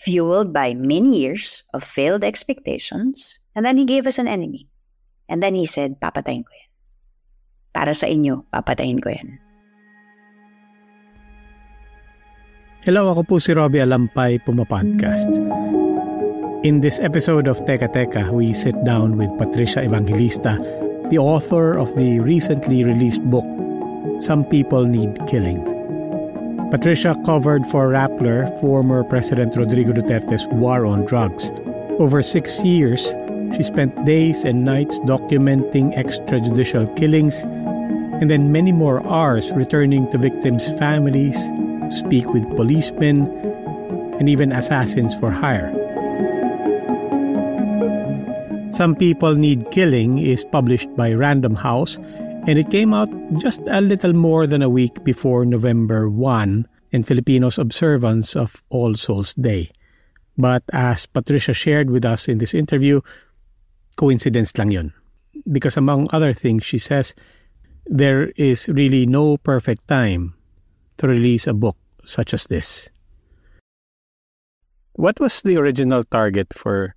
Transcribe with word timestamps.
fueled 0.00 0.52
by 0.52 0.72
many 0.72 1.20
years 1.20 1.64
of 1.76 1.84
failed 1.84 2.24
expectations, 2.24 3.40
and 3.54 3.64
then 3.64 3.76
he 3.76 3.84
gave 3.84 4.08
us 4.08 4.18
an 4.18 4.26
enemy. 4.26 4.66
And 5.28 5.44
then 5.44 5.54
he 5.54 5.68
said, 5.68 6.00
papatayin 6.00 6.42
ko 6.42 6.52
yan. 6.56 6.70
Para 7.70 7.94
sa 7.94 8.08
inyo, 8.08 8.48
papatayin 8.50 8.98
ko 8.98 9.12
yan. 9.12 9.38
Hello, 12.82 13.12
ako 13.12 13.22
po 13.28 13.36
si 13.36 13.52
Robbie 13.52 13.84
Alampay, 13.84 14.40
Puma 14.42 14.64
Podcast. 14.64 15.28
In 16.64 16.80
this 16.80 16.98
episode 16.98 17.46
of 17.46 17.60
Teka 17.68 17.92
Teka, 17.92 18.32
we 18.32 18.56
sit 18.56 18.74
down 18.88 19.20
with 19.20 19.30
Patricia 19.36 19.84
Evangelista, 19.84 20.58
the 21.12 21.20
author 21.20 21.76
of 21.76 21.92
the 21.94 22.18
recently 22.24 22.82
released 22.82 23.22
book, 23.28 23.46
Some 24.18 24.42
People 24.48 24.88
Need 24.88 25.14
Killing. 25.28 25.69
Patricia 26.70 27.16
covered 27.26 27.66
for 27.66 27.88
Rappler 27.88 28.46
former 28.60 29.02
President 29.02 29.56
Rodrigo 29.56 29.92
Duterte's 29.92 30.46
war 30.52 30.86
on 30.86 31.04
drugs. 31.04 31.50
Over 31.98 32.22
six 32.22 32.62
years, 32.62 33.12
she 33.56 33.64
spent 33.64 34.04
days 34.04 34.44
and 34.44 34.64
nights 34.64 35.00
documenting 35.00 35.92
extrajudicial 35.98 36.86
killings 36.96 37.42
and 38.22 38.30
then 38.30 38.52
many 38.52 38.70
more 38.70 39.04
hours 39.04 39.50
returning 39.50 40.08
to 40.12 40.18
victims' 40.18 40.70
families 40.78 41.34
to 41.34 41.96
speak 41.96 42.26
with 42.32 42.46
policemen 42.54 43.26
and 44.20 44.28
even 44.28 44.52
assassins 44.52 45.12
for 45.16 45.32
hire. 45.32 45.74
Some 48.70 48.94
People 48.94 49.34
Need 49.34 49.72
Killing 49.72 50.18
is 50.18 50.44
published 50.44 50.94
by 50.94 51.14
Random 51.14 51.56
House 51.56 51.98
and 52.50 52.58
it 52.58 52.68
came 52.68 52.92
out 52.92 53.08
just 53.38 53.62
a 53.70 53.80
little 53.80 54.12
more 54.12 54.44
than 54.44 54.60
a 54.60 54.68
week 54.68 55.04
before 55.04 55.46
November 55.46 56.10
1 56.10 56.66
in 56.90 57.02
Filipinos' 57.04 57.58
observance 57.58 58.34
of 58.34 58.60
All 58.70 58.96
Souls 58.96 59.34
Day. 59.34 59.70
But 60.36 60.64
as 60.72 61.06
Patricia 61.06 61.54
shared 61.54 61.90
with 61.90 62.04
us 62.04 62.26
in 62.26 62.38
this 62.38 62.52
interview, 62.52 63.02
coincidence 63.94 64.58
lang 64.58 64.72
yun. 64.72 64.92
Because 65.52 65.76
among 65.76 66.08
other 66.10 66.34
things, 66.34 66.64
she 66.64 66.78
says 66.78 67.14
there 67.86 68.34
is 68.34 68.66
really 68.66 69.06
no 69.06 69.36
perfect 69.36 69.86
time 69.86 70.34
to 70.98 71.06
release 71.06 71.46
a 71.46 71.54
book 71.54 71.76
such 72.04 72.34
as 72.34 72.50
this. 72.50 72.90
What 74.94 75.20
was 75.20 75.42
the 75.42 75.56
original 75.56 76.02
target 76.02 76.50
for 76.50 76.96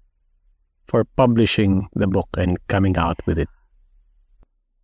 for 0.87 1.05
publishing 1.05 1.85
the 1.93 2.07
book 2.07 2.29
and 2.41 2.57
coming 2.65 2.97
out 2.97 3.21
with 3.27 3.37
it? 3.37 3.52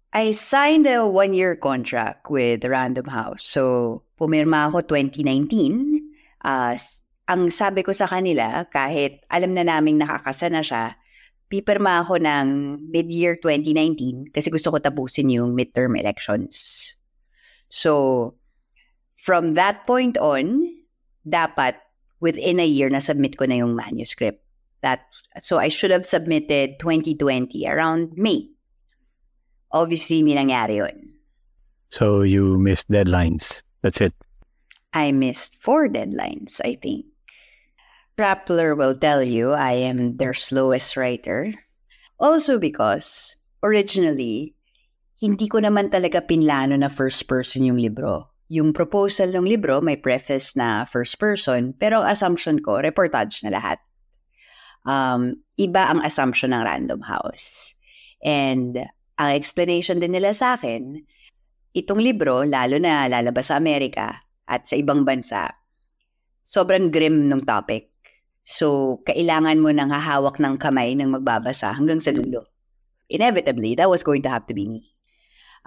I 0.10 0.34
signed 0.34 0.90
a 0.90 1.06
one-year 1.06 1.62
contract 1.62 2.34
with 2.34 2.66
Random 2.66 3.06
House. 3.06 3.46
So, 3.46 4.02
pumirma 4.18 4.74
ako 4.74 4.82
2019. 4.82 6.02
Uh, 6.42 6.74
ang 7.30 7.54
sabi 7.54 7.86
ko 7.86 7.94
sa 7.94 8.10
kanila, 8.10 8.66
kahit 8.74 9.22
alam 9.30 9.54
na 9.54 9.62
naming 9.62 10.02
nakakasa 10.02 10.50
na 10.50 10.66
siya, 10.66 10.98
pipirma 11.46 12.02
ako 12.02 12.18
ng 12.18 12.46
mid-year 12.90 13.38
2019 13.38 14.34
kasi 14.34 14.50
gusto 14.50 14.74
ko 14.74 14.78
tapusin 14.82 15.30
yung 15.30 15.54
midterm 15.54 15.94
elections. 15.94 16.98
So, 17.70 18.34
from 19.14 19.54
that 19.54 19.86
point 19.86 20.18
on, 20.18 20.66
dapat 21.22 21.78
within 22.18 22.58
a 22.58 22.66
year 22.66 22.90
na 22.90 22.98
submit 22.98 23.38
ko 23.38 23.46
na 23.46 23.62
yung 23.62 23.78
manuscript. 23.78 24.42
That 24.82 25.06
so 25.44 25.62
I 25.62 25.68
should 25.68 25.92
have 25.92 26.08
submitted 26.08 26.82
2020 26.82 27.68
around 27.70 28.18
May. 28.18 28.50
Obviously, 29.72 30.20
hindi 30.20 30.34
nangyari 30.34 30.82
yun. 30.82 31.20
So 31.90 32.22
you 32.22 32.58
missed 32.58 32.90
deadlines. 32.90 33.62
That's 33.82 34.02
it. 34.02 34.14
I 34.94 35.12
missed 35.12 35.58
four 35.58 35.88
deadlines, 35.88 36.62
I 36.66 36.78
think. 36.78 37.06
Rappler 38.18 38.76
will 38.76 38.98
tell 38.98 39.24
you 39.24 39.54
I 39.54 39.74
am 39.88 40.18
their 40.18 40.34
slowest 40.34 40.98
writer. 40.98 41.54
Also 42.20 42.60
because, 42.60 43.38
originally, 43.64 44.60
hindi 45.22 45.48
ko 45.48 45.64
naman 45.64 45.88
talaga 45.88 46.20
pinlano 46.26 46.76
na 46.76 46.92
first 46.92 47.28
person 47.32 47.64
yung 47.64 47.80
libro. 47.80 48.28
Yung 48.50 48.74
proposal 48.74 49.32
ng 49.32 49.46
libro 49.46 49.80
may 49.80 49.96
preface 49.96 50.58
na 50.58 50.84
first 50.84 51.16
person, 51.22 51.72
pero 51.78 52.02
ang 52.02 52.12
assumption 52.12 52.60
ko, 52.60 52.82
reportage 52.82 53.40
na 53.46 53.54
lahat. 53.56 53.80
Um, 54.84 55.46
iba 55.56 55.88
ang 55.88 56.02
assumption 56.04 56.52
ng 56.52 56.66
Random 56.66 57.00
House. 57.06 57.78
And 58.26 58.90
ang 59.20 59.36
explanation 59.36 60.00
din 60.00 60.16
nila 60.16 60.32
sa 60.32 60.56
akin, 60.56 60.96
itong 61.76 62.00
libro, 62.00 62.48
lalo 62.48 62.80
na 62.80 63.12
lalabas 63.12 63.52
sa 63.52 63.60
Amerika 63.60 64.24
at 64.48 64.64
sa 64.64 64.80
ibang 64.80 65.04
bansa, 65.04 65.52
sobrang 66.48 66.88
grim 66.88 67.28
ng 67.28 67.44
topic. 67.44 67.92
So, 68.48 68.98
kailangan 69.04 69.60
mo 69.60 69.70
nang 69.76 69.92
hahawak 69.92 70.40
ng 70.40 70.56
kamay 70.56 70.96
ng 70.96 71.20
magbabasa 71.20 71.76
hanggang 71.76 72.00
sa 72.00 72.16
dulo. 72.16 72.48
Inevitably, 73.12 73.76
that 73.76 73.92
was 73.92 74.02
going 74.02 74.24
to 74.24 74.32
have 74.32 74.48
to 74.48 74.56
be 74.56 74.66
me. 74.66 74.96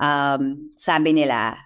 Um, 0.01 0.73
sabi 0.81 1.13
nila, 1.13 1.61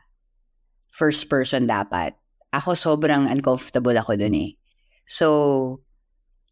first 0.91 1.31
person 1.31 1.71
dapat. 1.71 2.19
Ako 2.51 2.75
sobrang 2.75 3.31
uncomfortable 3.31 3.95
ako 3.95 4.19
dun 4.19 4.35
eh. 4.37 4.59
So, 5.07 5.86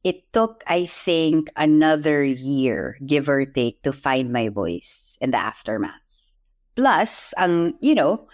it 0.05 0.31
took, 0.37 0.63
I 0.69 0.85
think, 0.85 1.49
another 1.57 2.23
year, 2.23 3.01
give 3.05 3.29
or 3.29 3.45
take, 3.49 3.83
to 3.83 3.93
find 3.93 4.31
my 4.31 4.53
voice 4.53 5.17
in 5.21 5.33
the 5.33 5.41
aftermath. 5.41 6.05
Plus, 6.77 7.33
ang, 7.41 7.73
you 7.81 7.97
know, 7.97 8.29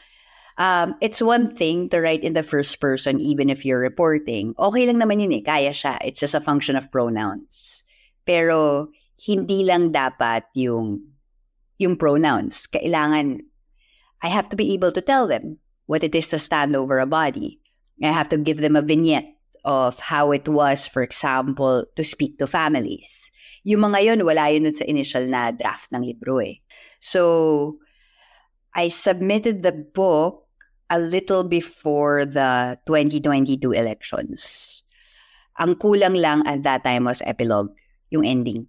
um, 0.58 0.98
it's 1.00 1.22
one 1.22 1.54
thing 1.54 1.88
to 1.88 2.02
write 2.02 2.26
in 2.26 2.34
the 2.34 2.42
first 2.42 2.80
person 2.80 3.20
even 3.20 3.48
if 3.48 3.64
you're 3.64 3.78
reporting. 3.78 4.52
Okay 4.58 4.84
lang 4.84 4.98
naman 4.98 5.22
yun 5.22 5.32
eh, 5.32 5.46
kaya 5.46 5.70
siya. 5.70 5.96
It's 6.02 6.18
just 6.18 6.34
a 6.34 6.42
function 6.42 6.74
of 6.74 6.90
pronouns. 6.90 7.84
Pero, 8.26 8.90
hindi 9.22 9.62
lang 9.62 9.94
dapat 9.94 10.50
yung, 10.58 11.06
yung 11.78 11.94
pronouns. 11.94 12.66
Kailangan, 12.66 13.46
I 14.22 14.28
have 14.28 14.50
to 14.50 14.56
be 14.56 14.74
able 14.74 14.90
to 14.92 15.00
tell 15.00 15.30
them 15.30 15.62
what 15.86 16.02
it 16.02 16.14
is 16.18 16.28
to 16.34 16.38
stand 16.42 16.74
over 16.74 16.98
a 16.98 17.06
body. 17.06 17.62
I 18.02 18.10
have 18.10 18.28
to 18.30 18.38
give 18.38 18.58
them 18.58 18.74
a 18.74 18.82
vignette 18.82 19.39
of 19.64 20.00
how 20.00 20.32
it 20.32 20.48
was, 20.48 20.86
for 20.86 21.02
example, 21.02 21.84
to 21.96 22.02
speak 22.04 22.38
to 22.38 22.46
families. 22.46 23.30
Yung 23.64 23.80
mga 23.80 24.04
yun, 24.04 24.20
wala 24.24 24.48
yun 24.50 24.72
sa 24.72 24.84
initial 24.88 25.26
na 25.28 25.50
draft 25.50 25.92
ng 25.92 26.02
libro 26.02 26.40
eh. 26.40 26.60
So, 27.00 27.78
I 28.74 28.88
submitted 28.88 29.62
the 29.62 29.72
book 29.72 30.46
a 30.90 30.98
little 30.98 31.44
before 31.44 32.26
the 32.26 32.78
2022 32.86 33.62
elections. 33.72 34.82
Ang 35.58 35.76
kulang 35.76 36.16
lang 36.18 36.42
at 36.46 36.62
that 36.64 36.82
time 36.82 37.04
was 37.04 37.22
epilogue, 37.22 37.70
yung 38.10 38.26
ending. 38.26 38.66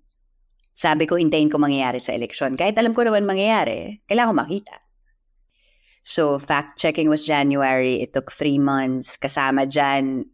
Sabi 0.72 1.06
ko, 1.06 1.16
hintayin 1.16 1.52
ko 1.52 1.58
mangyayari 1.58 2.02
sa 2.02 2.14
eleksyon. 2.14 2.58
Kahit 2.58 2.78
alam 2.78 2.94
ko 2.96 3.06
naman 3.06 3.28
mangyayari, 3.28 4.02
kailangan 4.10 4.32
ko 4.34 4.38
makita. 4.38 4.76
So, 6.02 6.42
fact-checking 6.42 7.10
was 7.10 7.26
January. 7.26 8.02
It 8.02 8.14
took 8.14 8.34
three 8.34 8.58
months. 8.58 9.18
Kasama 9.22 9.70
dyan, 9.70 10.26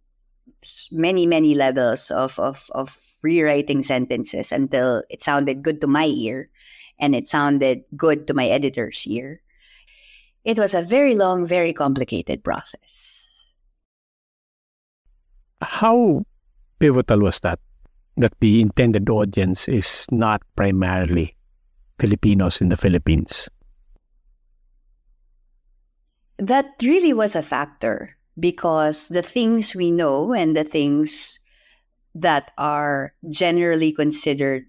many, 0.92 1.26
many 1.26 1.56
levels 1.56 2.12
of, 2.12 2.40
of, 2.40 2.70
of 2.74 2.98
rewriting 3.24 3.84
sentences 3.84 4.52
until 4.52 5.04
it 5.10 5.22
sounded 5.22 5.64
good 5.64 5.82
to 5.82 5.88
my 5.88 6.06
ear 6.06 6.50
and 7.00 7.16
it 7.16 7.28
sounded 7.28 7.84
good 7.96 8.28
to 8.28 8.34
my 8.34 8.48
editor's 8.48 9.06
ear. 9.08 9.42
It 10.44 10.60
was 10.60 10.74
a 10.74 10.82
very 10.82 11.16
long, 11.16 11.46
very 11.46 11.74
complicated 11.74 12.44
process. 12.44 13.54
How 15.62 16.24
pivotal 16.80 17.22
was 17.22 17.40
that? 17.42 17.60
That 18.18 18.34
the 18.40 18.62
intended 18.62 19.10
audience 19.10 19.68
is 19.68 20.08
not 20.12 20.42
primarily 20.56 21.36
Filipinos 22.00 22.62
in 22.62 22.70
the 22.70 22.78
Philippines? 22.78 23.50
That 26.38 26.74
really 26.82 27.14
was 27.14 27.36
a 27.36 27.42
factor 27.42 28.17
because 28.40 29.08
the 29.10 29.24
things 29.24 29.76
we 29.76 29.92
know 29.92 30.34
and 30.34 30.56
the 30.56 30.64
things 30.64 31.40
that 32.16 32.52
are 32.58 33.14
generally 33.30 33.92
considered 33.92 34.66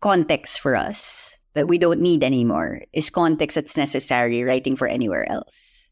context 0.00 0.60
for 0.60 0.74
us 0.76 1.38
that 1.54 1.68
we 1.68 1.78
don't 1.78 2.00
need 2.00 2.24
anymore 2.24 2.82
is 2.92 3.10
context 3.10 3.54
that's 3.54 3.76
necessary 3.76 4.42
writing 4.42 4.74
for 4.74 4.88
anywhere 4.88 5.30
else. 5.30 5.90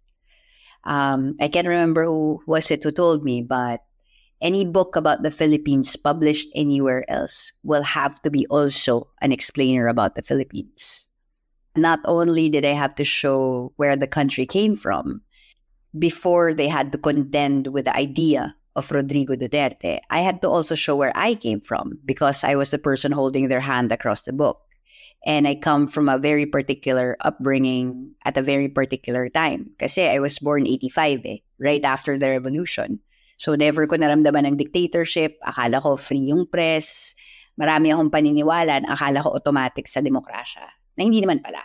Um, 0.85 1.37
I 1.41 1.49
can't 1.49 1.69
remember 1.69 2.05
who 2.05 2.43
was 2.47 2.71
it 2.71 2.83
who 2.83 2.91
told 2.91 3.23
me, 3.23 3.43
but 3.43 3.81
any 4.41 4.65
book 4.65 4.97
about 4.97 5.23
the 5.23 5.31
Philippines 5.31 5.95
published 5.97 6.49
anywhere 6.55 7.05
else 7.11 7.53
will 7.63 7.83
have 7.83 8.21
to 8.23 8.31
be 8.31 8.47
also 8.47 9.09
an 9.21 9.33
explainer 9.33 9.87
about 9.89 10.15
the 10.15 10.23
Philippines. 10.23 11.09
Not 11.77 12.01
only 12.07 12.49
did 12.49 12.65
I 12.65 12.73
have 12.73 12.95
to 12.97 13.05
show 13.05 13.73
where 13.77 13.97
the 13.97 14.09
country 14.09 14.47
came 14.47 14.77
from 14.77 15.23
before 15.97 16.55
they 16.55 16.69
had 16.69 16.93
to 16.93 16.99
contend 16.99 17.69
with 17.69 17.87
the 17.87 17.97
idea 17.97 18.55
of 18.77 18.91
Rodrigo 18.91 19.35
Duterte, 19.35 20.01
I 20.11 20.21
had 20.21 20.41
to 20.43 20.49
also 20.49 20.75
show 20.75 20.95
where 20.97 21.13
I 21.15 21.35
came 21.35 21.61
from 21.61 21.99
because 22.05 22.45
I 22.45 22.55
was 22.55 22.71
the 22.71 22.79
person 22.79 23.13
holding 23.13 23.49
their 23.49 23.61
hand 23.61 23.93
across 23.93 24.23
the 24.23 24.33
book. 24.33 24.63
And 25.27 25.47
I 25.47 25.55
come 25.55 25.87
from 25.87 26.09
a 26.09 26.17
very 26.17 26.47
particular 26.47 27.17
upbringing 27.21 28.17
at 28.25 28.39
a 28.39 28.43
very 28.43 28.69
particular 28.69 29.29
time. 29.29 29.77
Kasi 29.79 30.09
I 30.09 30.19
was 30.19 30.39
born 30.39 30.67
85 30.67 31.21
eh, 31.27 31.39
right 31.61 31.85
after 31.85 32.17
the 32.17 32.31
revolution. 32.33 33.01
So 33.37 33.53
never 33.53 33.85
ko 33.85 33.97
naramdaman 34.01 34.49
ng 34.49 34.57
dictatorship. 34.57 35.37
Akala 35.45 35.83
ko 35.83 35.97
free 36.01 36.33
yung 36.33 36.49
press. 36.49 37.13
Marami 37.61 37.93
akong 37.93 38.09
paniniwala 38.09 38.81
akala 38.89 39.21
ko 39.21 39.37
automatic 39.37 39.85
sa 39.89 40.01
demokrasya. 40.01 40.65
Na 40.97 41.05
hindi 41.05 41.21
naman 41.21 41.45
pala. 41.45 41.61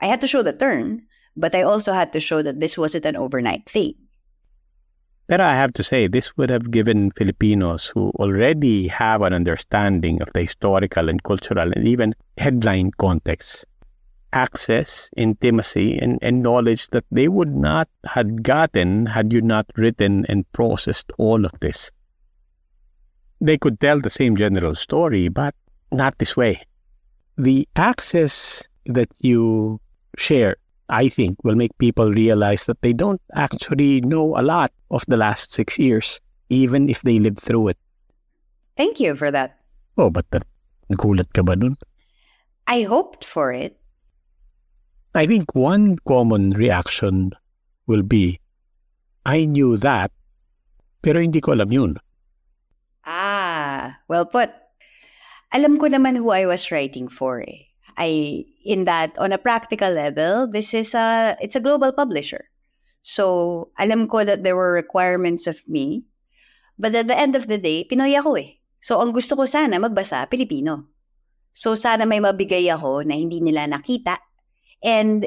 I 0.00 0.06
had 0.12 0.20
to 0.20 0.28
show 0.28 0.44
the 0.44 0.52
turn, 0.52 1.07
but 1.38 1.54
I 1.54 1.62
also 1.62 1.92
had 1.92 2.12
to 2.12 2.20
show 2.20 2.42
that 2.42 2.60
this 2.60 2.76
wasn't 2.76 3.06
an 3.06 3.16
overnight 3.16 3.68
thing. 3.68 3.94
But 5.28 5.40
I 5.40 5.54
have 5.54 5.72
to 5.74 5.82
say, 5.82 6.08
this 6.08 6.36
would 6.36 6.50
have 6.50 6.70
given 6.70 7.10
Filipinos 7.12 7.92
who 7.94 8.10
already 8.18 8.88
have 8.88 9.22
an 9.22 9.34
understanding 9.34 10.20
of 10.22 10.32
the 10.32 10.40
historical 10.40 11.08
and 11.08 11.22
cultural 11.22 11.70
and 11.70 11.86
even 11.86 12.14
headline 12.36 12.90
context 12.98 13.64
access, 14.32 15.08
intimacy, 15.16 15.98
and, 15.98 16.18
and 16.20 16.42
knowledge 16.42 16.88
that 16.88 17.04
they 17.10 17.28
would 17.28 17.54
not 17.54 17.88
have 18.04 18.42
gotten 18.42 19.06
had 19.06 19.32
you 19.32 19.40
not 19.40 19.64
written 19.76 20.26
and 20.28 20.50
processed 20.52 21.10
all 21.16 21.46
of 21.46 21.52
this. 21.60 21.90
They 23.40 23.56
could 23.56 23.80
tell 23.80 24.00
the 24.00 24.10
same 24.10 24.36
general 24.36 24.74
story, 24.74 25.28
but 25.28 25.54
not 25.90 26.18
this 26.18 26.36
way. 26.36 26.60
The 27.38 27.66
access 27.74 28.68
that 28.84 29.08
you 29.20 29.80
share 30.18 30.56
I 30.88 31.08
think, 31.08 31.36
will 31.44 31.54
make 31.56 31.76
people 31.78 32.12
realize 32.12 32.66
that 32.66 32.80
they 32.80 32.92
don't 32.92 33.20
actually 33.34 34.00
know 34.00 34.36
a 34.36 34.42
lot 34.42 34.72
of 34.90 35.04
the 35.06 35.16
last 35.16 35.52
six 35.52 35.78
years, 35.78 36.20
even 36.48 36.88
if 36.88 37.02
they 37.02 37.18
lived 37.18 37.40
through 37.40 37.68
it. 37.68 37.78
Thank 38.76 39.00
you 39.00 39.14
for 39.14 39.30
that. 39.30 39.58
Oh, 39.96 40.08
but 40.08 40.30
that, 40.30 40.44
nagulat 40.88 41.32
ka 41.34 41.42
ba 41.42 41.56
dun? 41.56 41.76
I 42.66 42.82
hoped 42.82 43.24
for 43.24 43.52
it. 43.52 43.76
I 45.14 45.26
think 45.26 45.54
one 45.54 45.98
common 46.06 46.50
reaction 46.50 47.32
will 47.86 48.02
be, 48.02 48.40
I 49.26 49.44
knew 49.44 49.76
that, 49.78 50.12
pero 51.02 51.20
hindi 51.20 51.40
ko 51.40 51.52
alam 51.52 51.72
yun. 51.72 51.92
Ah, 53.04 53.98
well 54.08 54.24
put. 54.24 54.52
Alam 55.52 55.76
ko 55.80 55.88
naman 55.88 56.16
who 56.16 56.28
I 56.28 56.44
was 56.44 56.68
writing 56.72 57.08
for 57.08 57.40
eh. 57.40 57.67
I 57.98 58.46
in 58.62 58.86
that 58.86 59.18
on 59.18 59.34
a 59.34 59.42
practical 59.42 59.90
level, 59.90 60.46
this 60.46 60.72
is 60.72 60.94
a 60.94 61.34
it's 61.42 61.58
a 61.58 61.64
global 61.64 61.90
publisher. 61.90 62.46
So, 63.02 63.70
alam 63.78 64.06
ko 64.06 64.22
that 64.22 64.44
there 64.44 64.54
were 64.54 64.70
requirements 64.70 65.46
of 65.50 65.66
me. 65.66 66.06
But 66.78 66.94
at 66.94 67.10
the 67.10 67.18
end 67.18 67.34
of 67.34 67.50
the 67.50 67.58
day, 67.58 67.82
Pinoy 67.82 68.14
ako 68.14 68.38
eh. 68.38 68.60
So, 68.78 69.02
ang 69.02 69.10
gusto 69.10 69.34
ko 69.34 69.48
sana 69.50 69.82
magbasa 69.82 70.30
Pilipino. 70.30 70.86
So, 71.50 71.74
sana 71.74 72.06
may 72.06 72.22
mabigay 72.22 72.70
ako 72.70 73.02
na 73.02 73.18
hindi 73.18 73.42
nila 73.42 73.66
nakita. 73.66 74.22
And 74.84 75.26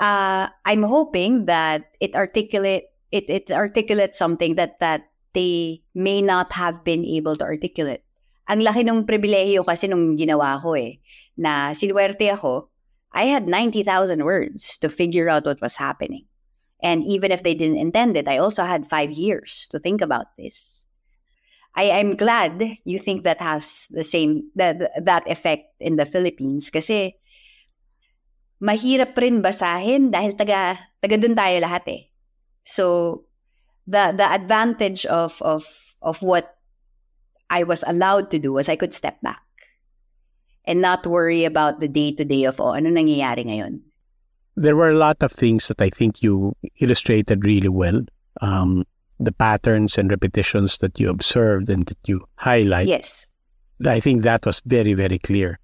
uh, 0.00 0.48
I'm 0.64 0.84
hoping 0.86 1.44
that 1.44 1.92
it 2.00 2.16
articulate 2.16 2.88
it 3.12 3.28
it 3.28 3.52
articulates 3.52 4.16
something 4.16 4.56
that 4.56 4.80
that 4.80 5.12
they 5.36 5.84
may 5.92 6.24
not 6.24 6.56
have 6.56 6.80
been 6.84 7.04
able 7.04 7.36
to 7.36 7.44
articulate. 7.44 8.04
Ang 8.50 8.66
laki 8.66 8.82
ng 8.82 9.06
pribilehiyo 9.06 9.62
kasi 9.62 9.86
nung 9.86 10.18
ginawa 10.18 10.58
ko 10.58 10.74
eh. 10.74 11.02
na 11.36 11.72
sinuwerte 11.72 12.28
ako, 12.32 12.68
I 13.12 13.28
had 13.28 13.46
90,000 13.48 14.24
words 14.24 14.78
to 14.78 14.88
figure 14.88 15.28
out 15.28 15.44
what 15.44 15.60
was 15.60 15.76
happening. 15.76 16.26
And 16.82 17.04
even 17.04 17.30
if 17.30 17.42
they 17.42 17.54
didn't 17.54 17.78
intend 17.78 18.16
it, 18.16 18.26
I 18.26 18.38
also 18.38 18.64
had 18.64 18.86
five 18.86 19.12
years 19.12 19.68
to 19.70 19.78
think 19.78 20.00
about 20.00 20.34
this. 20.36 20.86
I, 21.74 21.90
I'm 21.90 22.16
glad 22.16 22.60
you 22.84 22.98
think 22.98 23.22
that 23.22 23.40
has 23.40 23.86
the 23.90 24.04
same 24.04 24.50
that 24.56 24.92
that 25.04 25.24
effect 25.24 25.72
in 25.80 25.96
the 25.96 26.04
Philippines 26.04 26.68
kasi 26.68 27.16
mahirap 28.60 29.16
rin 29.16 29.40
basahin 29.40 30.12
dahil 30.12 30.36
taga 30.36 30.76
taga 31.00 31.16
dun 31.16 31.32
tayo 31.32 31.64
lahat 31.64 31.84
eh. 31.88 32.02
So 32.68 33.24
the 33.88 34.12
the 34.12 34.28
advantage 34.28 35.08
of 35.08 35.40
of 35.40 35.64
of 36.04 36.20
what 36.20 36.60
I 37.52 37.68
was 37.68 37.84
allowed 37.86 38.32
to 38.32 38.40
do 38.40 38.56
was 38.56 38.72
I 38.72 38.76
could 38.76 38.94
step 38.96 39.20
back 39.20 39.44
and 40.64 40.80
not 40.80 41.06
worry 41.06 41.44
about 41.44 41.80
the 41.80 41.88
day-to-day 41.88 42.44
of, 42.48 42.58
oh, 42.58 42.72
ano 42.72 42.88
nangyayari 42.88 43.44
ngayon? 43.44 43.84
There 44.56 44.74
were 44.74 44.88
a 44.88 44.96
lot 44.96 45.22
of 45.22 45.32
things 45.32 45.68
that 45.68 45.82
I 45.82 45.90
think 45.90 46.22
you 46.22 46.56
illustrated 46.80 47.44
really 47.44 47.68
well. 47.68 48.00
Um, 48.40 48.84
the 49.20 49.32
patterns 49.32 49.98
and 49.98 50.10
repetitions 50.10 50.78
that 50.78 50.98
you 50.98 51.10
observed 51.10 51.68
and 51.68 51.84
that 51.86 51.98
you 52.08 52.24
highlight. 52.36 52.88
Yes. 52.88 53.28
I 53.84 54.00
think 54.00 54.22
that 54.22 54.46
was 54.46 54.62
very, 54.64 54.94
very 54.94 55.18
clear. 55.18 55.60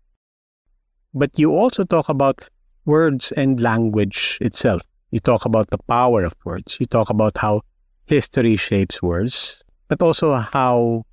But 1.14 1.38
you 1.38 1.56
also 1.56 1.84
talk 1.84 2.08
about 2.08 2.48
words 2.84 3.32
and 3.32 3.60
language 3.60 4.36
itself. 4.40 4.82
You 5.10 5.20
talk 5.20 5.44
about 5.44 5.70
the 5.70 5.78
power 5.88 6.22
of 6.24 6.36
words. 6.44 6.76
You 6.78 6.86
talk 6.86 7.08
about 7.08 7.38
how 7.38 7.62
history 8.06 8.56
shapes 8.56 9.00
words, 9.02 9.64
but 9.88 10.02
also 10.02 10.34
how 10.34 11.04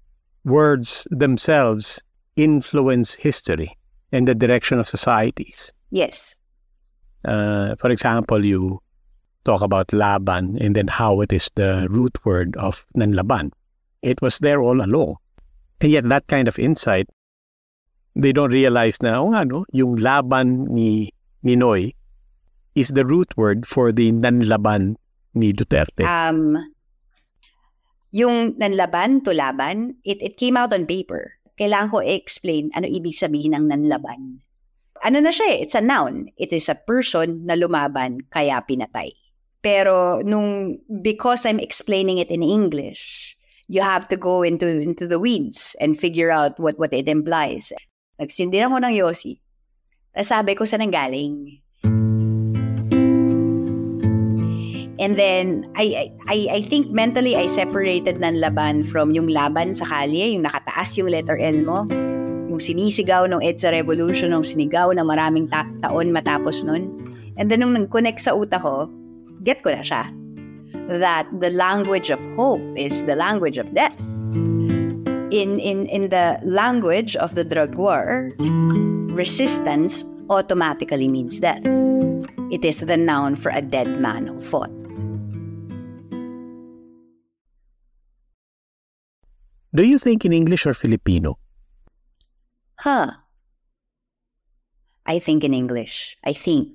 words 0.45 1.07
themselves 1.11 2.01
influence 2.35 3.15
history 3.15 3.77
and 4.11 4.27
the 4.27 4.35
direction 4.35 4.79
of 4.79 4.87
societies. 4.87 5.73
Yes. 5.91 6.35
Uh, 7.25 7.75
for 7.75 7.89
example, 7.89 8.45
you 8.45 8.79
talk 9.43 9.61
about 9.61 9.91
Laban 9.91 10.57
and 10.61 10.75
then 10.75 10.87
how 10.87 11.21
it 11.21 11.33
is 11.33 11.49
the 11.55 11.87
root 11.89 12.23
word 12.25 12.55
of 12.57 12.85
Nanlaban. 12.95 13.51
It 14.01 14.21
was 14.21 14.39
there 14.39 14.61
all 14.61 14.83
along. 14.83 15.15
And 15.81 15.91
yet 15.91 16.07
that 16.09 16.27
kind 16.27 16.47
of 16.47 16.59
insight, 16.59 17.09
they 18.15 18.31
don't 18.31 18.51
realize 18.51 19.01
now, 19.01 19.25
oh, 19.25 19.33
ano, 19.33 19.65
yung 19.71 19.95
Laban 19.95 20.65
ni 20.73 21.11
Ninoy 21.43 21.93
is 22.75 22.89
the 22.89 23.05
root 23.05 23.35
word 23.37 23.65
for 23.65 23.91
the 23.91 24.11
Nanlaban 24.11 24.95
ni 25.33 25.53
Duterte. 25.53 26.05
Um, 26.05 26.57
yung 28.15 28.55
Nanlaban 28.55 29.27
to 29.27 29.35
Laban, 29.35 29.99
it, 30.07 30.23
it 30.23 30.39
came 30.39 30.55
out 30.55 30.71
on 30.71 30.87
paper 30.87 31.35
kailangan 31.55 31.91
ko 31.91 31.97
i-explain 32.03 32.71
ano 32.75 32.87
ibig 32.87 33.15
sabihin 33.15 33.55
ng 33.55 33.71
nanlaban. 33.71 34.43
Ano 35.03 35.17
na 35.19 35.31
siya 35.31 35.55
eh, 35.55 35.57
it's 35.63 35.75
a 35.75 35.83
noun. 35.83 36.31
It 36.39 36.51
is 36.51 36.67
a 36.71 36.79
person 36.79 37.47
na 37.47 37.55
lumaban 37.55 38.27
kaya 38.31 38.63
pinatay. 38.63 39.11
Pero 39.59 40.21
nung, 40.21 40.79
because 40.87 41.43
I'm 41.43 41.59
explaining 41.59 42.19
it 42.19 42.29
in 42.29 42.45
English, 42.45 43.33
you 43.67 43.81
have 43.81 44.07
to 44.13 44.17
go 44.17 44.45
into 44.45 44.69
into 44.69 45.09
the 45.09 45.17
weeds 45.17 45.73
and 45.81 45.97
figure 45.97 46.29
out 46.29 46.61
what 46.61 46.77
what 46.77 46.93
it 46.93 47.09
implies. 47.09 47.73
Nagsindihan 48.21 48.71
ko 48.71 48.77
ng 48.79 48.95
Yossi. 48.95 49.41
Sabi 50.15 50.55
ko 50.55 50.63
sa 50.63 50.79
nanggaling. 50.79 51.64
And 54.95 55.19
then, 55.19 55.67
I, 55.75 56.11
I, 56.27 56.59
I 56.59 56.61
think 56.63 56.87
mentally, 56.87 57.35
I 57.35 57.51
separated 57.51 58.23
ng 58.23 58.39
laban 58.39 58.83
from 58.83 59.11
yung 59.11 59.27
laban 59.27 59.75
sa 59.75 59.83
kalye, 59.83 60.31
yung 60.31 60.47
nakataas 60.47 60.95
yung 60.95 61.11
letter 61.11 61.35
L 61.35 61.67
mo, 61.67 61.83
yung 62.47 62.63
sinisigaw 62.63 63.27
ng 63.27 63.43
EDSA 63.43 63.75
Revolution, 63.75 64.31
yung 64.31 64.47
sinigaw 64.47 64.95
na 64.95 65.03
maraming 65.03 65.51
ta- 65.51 65.67
taon 65.83 66.15
matapos 66.15 66.63
nun. 66.63 66.95
And 67.35 67.51
then, 67.51 67.59
nung 67.59 67.75
nag-connect 67.75 68.23
sa 68.23 68.39
utak 68.39 68.63
ko, 68.63 68.87
get 69.43 69.59
ko 69.67 69.75
na 69.75 69.83
siya. 69.83 70.07
That 70.87 71.27
the 71.43 71.51
language 71.51 72.07
of 72.07 72.23
hope 72.39 72.63
is 72.79 73.03
the 73.03 73.19
language 73.19 73.59
of 73.59 73.75
death. 73.75 73.95
In, 75.35 75.59
in, 75.59 75.91
in 75.91 76.07
the 76.07 76.39
language 76.47 77.19
of 77.19 77.35
the 77.35 77.43
drug 77.43 77.75
war, 77.75 78.31
resistance 79.11 80.07
automatically 80.29 81.11
means 81.11 81.43
death. 81.43 81.65
It 82.51 82.63
is 82.63 82.79
the 82.79 82.95
noun 82.95 83.35
for 83.35 83.51
a 83.51 83.61
dead 83.61 83.99
man 83.99 84.27
who 84.27 84.39
fought. 84.39 84.84
Do 89.75 89.83
you 89.83 89.99
think 89.99 90.23
in 90.23 90.31
English 90.31 90.63
or 90.63 90.71
Filipino? 90.71 91.35
Huh. 92.79 93.11
I 95.03 95.19
think 95.19 95.43
in 95.43 95.51
English. 95.51 96.15
I 96.23 96.31
think. 96.31 96.71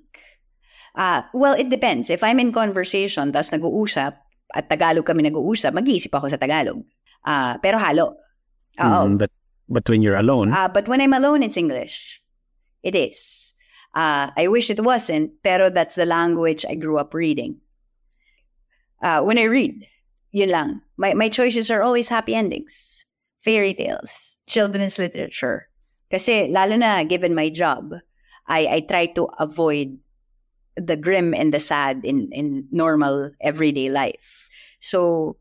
Uh, 0.92 1.25
well, 1.33 1.57
it 1.57 1.73
depends. 1.73 2.12
If 2.12 2.21
I'm 2.21 2.37
in 2.37 2.52
conversation, 2.52 3.33
tapos 3.33 3.57
nag-uusap, 3.57 4.21
at 4.52 4.69
Tagalog 4.69 5.09
kami 5.09 5.25
nag-uusap, 5.25 5.73
mag-iisip 5.73 6.12
ako 6.12 6.28
sa 6.28 6.37
Tagalog. 6.37 6.85
Uh, 7.25 7.57
pero 7.64 7.80
halo. 7.80 8.21
Oo. 8.76 9.00
Mm, 9.09 9.16
but, 9.16 9.33
but 9.73 9.88
when 9.88 10.04
you're 10.04 10.21
alone, 10.21 10.52
Uh, 10.52 10.69
but 10.69 10.85
when 10.85 11.00
I'm 11.00 11.16
alone, 11.16 11.40
it's 11.40 11.57
English. 11.57 12.21
It 12.85 12.92
is. 12.92 13.54
Uh, 13.97 14.28
I 14.37 14.45
wish 14.52 14.69
it 14.69 14.85
wasn't, 14.85 15.40
pero 15.40 15.73
that's 15.73 15.97
the 15.97 16.07
language 16.07 16.69
I 16.69 16.76
grew 16.76 17.00
up 17.00 17.16
reading. 17.16 17.64
Uh, 19.00 19.25
when 19.25 19.38
I 19.38 19.49
read, 19.49 19.88
yun 20.33 20.50
lang. 20.50 20.71
My, 21.00 21.14
my 21.14 21.28
choices 21.33 21.71
are 21.71 21.83
always 21.83 22.12
happy 22.12 22.35
endings. 22.35 22.89
Fairy 23.40 23.75
tales, 23.75 24.38
children's 24.47 24.99
literature. 24.99 25.68
Kasi 26.11 26.49
lalo 26.50 26.76
na 26.76 27.04
given 27.04 27.35
my 27.35 27.49
job, 27.49 27.94
I, 28.47 28.66
I 28.66 28.80
try 28.80 29.06
to 29.14 29.28
avoid 29.38 29.99
the 30.76 30.97
grim 30.97 31.35
and 31.35 31.54
the 31.54 31.61
sad 31.61 32.00
in, 32.04 32.28
in 32.32 32.66
normal 32.70 33.32
everyday 33.40 33.88
life. 33.88 34.49
So, 34.80 35.37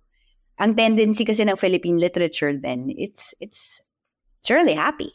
ang 0.60 0.76
tendency 0.76 1.26
kasi 1.26 1.44
ng 1.44 1.56
Philippine 1.56 1.98
literature 1.98 2.56
then, 2.56 2.92
it's, 2.98 3.34
it's, 3.40 3.82
it's 4.40 4.52
really 4.52 4.74
happy. 4.74 5.14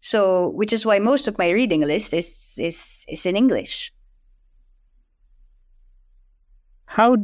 So, 0.00 0.50
which 0.50 0.72
is 0.72 0.86
why 0.86 0.98
most 0.98 1.26
of 1.28 1.38
my 1.38 1.50
reading 1.50 1.82
list 1.82 2.14
is 2.14 2.54
is 2.56 3.04
is 3.08 3.26
in 3.26 3.34
English. 3.34 3.90
how 6.88 7.16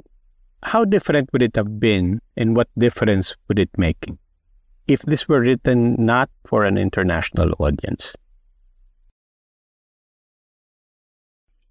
how 0.62 0.84
different 0.84 1.28
would 1.32 1.42
it 1.42 1.56
have 1.56 1.80
been 1.80 2.20
and 2.36 2.56
what 2.56 2.68
difference 2.76 3.36
would 3.48 3.58
it 3.58 3.70
make 3.76 3.96
if 4.86 5.02
this 5.02 5.28
were 5.28 5.40
written 5.40 5.96
not 5.98 6.30
for 6.46 6.64
an 6.64 6.76
international 6.76 7.52
audience? 7.58 8.16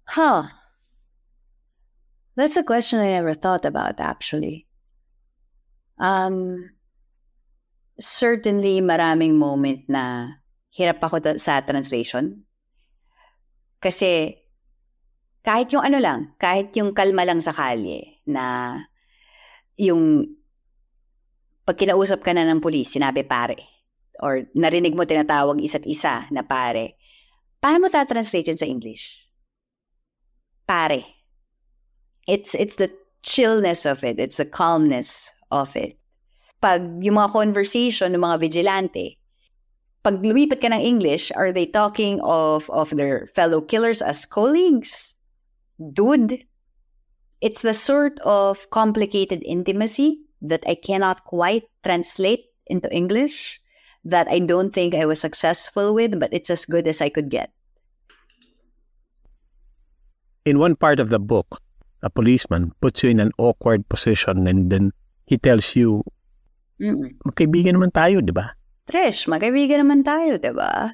Huh. 0.04 0.50
That's 2.36 2.56
a 2.56 2.66
question 2.66 2.98
I 3.00 3.14
never 3.14 3.34
thought 3.34 3.64
about 3.64 4.00
actually. 4.00 4.66
Um 5.98 6.70
certainly 8.00 8.82
maraming 8.82 9.38
moment 9.38 9.86
na 9.86 10.34
hirap 10.74 10.98
ako 10.98 11.38
sa 11.38 11.62
translation. 11.62 12.42
Kasi 13.78 14.34
kahit 15.46 15.70
yung 15.70 15.86
ano 15.86 15.98
lang, 16.02 16.34
kahit 16.42 16.74
yung 16.74 16.90
kalma 16.90 17.22
lang 17.22 17.38
sa 17.38 17.54
kalye 17.54 18.18
na 18.26 18.78
yung 19.78 20.34
pag 21.64 21.80
kinausap 21.80 22.20
ka 22.20 22.36
na 22.36 22.44
ng 22.44 22.60
pulis, 22.60 22.92
sinabi 22.92 23.24
pare. 23.24 23.56
Or 24.20 24.44
narinig 24.52 24.92
mo 24.92 25.08
tinatawag 25.08 25.64
isa't 25.64 25.88
isa 25.88 26.28
na 26.28 26.44
pare. 26.44 27.00
Paano 27.58 27.80
mo 27.80 27.88
ta-translate 27.88 28.52
yun 28.52 28.60
sa 28.60 28.68
English? 28.68 29.24
Pare. 30.68 31.08
It's, 32.28 32.52
it's 32.52 32.76
the 32.76 32.92
chillness 33.24 33.88
of 33.88 34.04
it. 34.04 34.20
It's 34.20 34.36
the 34.36 34.48
calmness 34.48 35.32
of 35.48 35.72
it. 35.76 35.96
Pag 36.60 37.00
yung 37.00 37.16
mga 37.16 37.32
conversation 37.32 38.12
ng 38.12 38.20
mga 38.20 38.40
vigilante, 38.40 39.16
pag 40.04 40.20
lumipat 40.20 40.60
ka 40.60 40.68
ng 40.68 40.84
English, 40.84 41.32
are 41.32 41.48
they 41.48 41.64
talking 41.64 42.20
of, 42.20 42.68
of 42.68 42.92
their 42.92 43.24
fellow 43.32 43.64
killers 43.64 44.04
as 44.04 44.28
colleagues? 44.28 45.16
Dude, 45.80 46.44
it's 47.40 47.64
the 47.64 47.72
sort 47.72 48.20
of 48.20 48.68
complicated 48.68 49.40
intimacy 49.48 50.23
that 50.44 50.62
I 50.68 50.76
cannot 50.76 51.24
quite 51.24 51.64
translate 51.82 52.52
into 52.68 52.92
English 52.92 53.60
that 54.04 54.28
I 54.28 54.38
don't 54.38 54.70
think 54.70 54.94
I 54.94 55.08
was 55.08 55.20
successful 55.20 55.96
with, 55.96 56.20
but 56.20 56.32
it's 56.32 56.52
as 56.52 56.68
good 56.68 56.86
as 56.86 57.00
I 57.00 57.08
could 57.08 57.32
get. 57.32 57.50
In 60.44 60.60
one 60.60 60.76
part 60.76 61.00
of 61.00 61.08
the 61.08 61.18
book, 61.18 61.64
a 62.04 62.10
policeman 62.12 62.76
puts 62.84 63.02
you 63.02 63.08
in 63.08 63.18
an 63.18 63.32
awkward 63.40 63.88
position 63.88 64.46
and 64.46 64.68
then 64.68 64.92
he 65.24 65.40
tells 65.40 65.72
you, 65.72 66.04
Mm-mm. 66.76 67.16
magkaibigan 67.24 67.80
naman 67.80 67.96
tayo, 67.96 68.20
di 68.20 68.36
ba? 68.36 68.52
Trish, 68.84 69.24
magkaibigan 69.24 69.80
naman 69.80 70.04
tayo, 70.04 70.36
di 70.36 70.52
ba? 70.52 70.92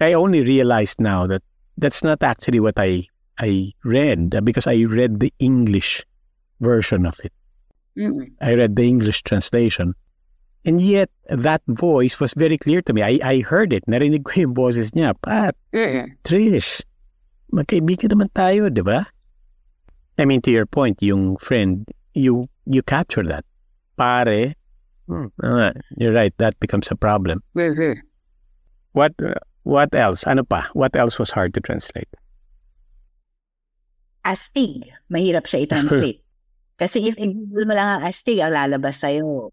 I 0.00 0.16
only 0.16 0.40
realized 0.40 0.96
now 0.96 1.28
that 1.28 1.44
that's 1.76 2.00
not 2.00 2.24
actually 2.24 2.56
what 2.56 2.80
I 2.80 3.04
I 3.36 3.76
read 3.84 4.32
because 4.44 4.64
I 4.64 4.88
read 4.88 5.20
the 5.20 5.32
English 5.36 6.08
version 6.56 7.04
of 7.04 7.20
it. 7.20 7.36
Mm-mm. 8.00 8.32
I 8.40 8.54
read 8.54 8.76
the 8.76 8.88
English 8.88 9.22
translation. 9.22 9.92
And 10.64 10.80
yet, 10.80 11.08
that 11.28 11.62
voice 11.68 12.20
was 12.20 12.32
very 12.34 12.56
clear 12.56 12.80
to 12.82 12.92
me. 12.92 13.02
I, 13.02 13.20
I 13.22 13.40
heard 13.40 13.72
it. 13.72 13.84
Narinig 13.86 14.24
ko 14.24 14.40
yung 14.40 14.54
boses 14.54 14.92
niya. 14.92 15.12
Pat, 15.20 15.56
Mm-mm. 15.72 16.16
Trish, 16.24 16.84
magkaibigan 17.52 18.12
naman 18.12 18.32
tayo, 18.32 18.72
di 18.72 18.80
ba? 18.80 19.04
I 20.20 20.24
mean, 20.24 20.40
to 20.44 20.50
your 20.50 20.66
point, 20.66 21.00
yung 21.00 21.36
friend, 21.40 21.88
you 22.12 22.48
you 22.68 22.82
capture 22.82 23.24
that. 23.24 23.44
Pare, 23.96 24.52
hmm, 25.08 25.32
ah, 25.40 25.72
you're 25.96 26.12
right, 26.12 26.36
that 26.36 26.60
becomes 26.60 26.90
a 26.92 26.96
problem. 26.96 27.40
Mm-hmm. 27.56 28.00
What 28.92 29.16
uh, 29.22 29.40
what 29.64 29.94
else? 29.94 30.28
Ano 30.28 30.44
pa? 30.44 30.68
What 30.72 30.92
else 30.92 31.16
was 31.16 31.32
hard 31.32 31.56
to 31.56 31.60
translate? 31.60 32.08
Astig, 34.28 34.92
mahirap 35.08 35.48
siya 35.48 35.64
i-translate. 35.64 36.20
Kasi 36.80 37.12
if 37.12 37.14
i-google 37.20 37.68
mo 37.68 37.76
lang 37.76 38.00
ang 38.00 38.02
astig, 38.08 38.40
ang 38.40 38.56
lalabas 38.56 39.04
sa'yo, 39.04 39.52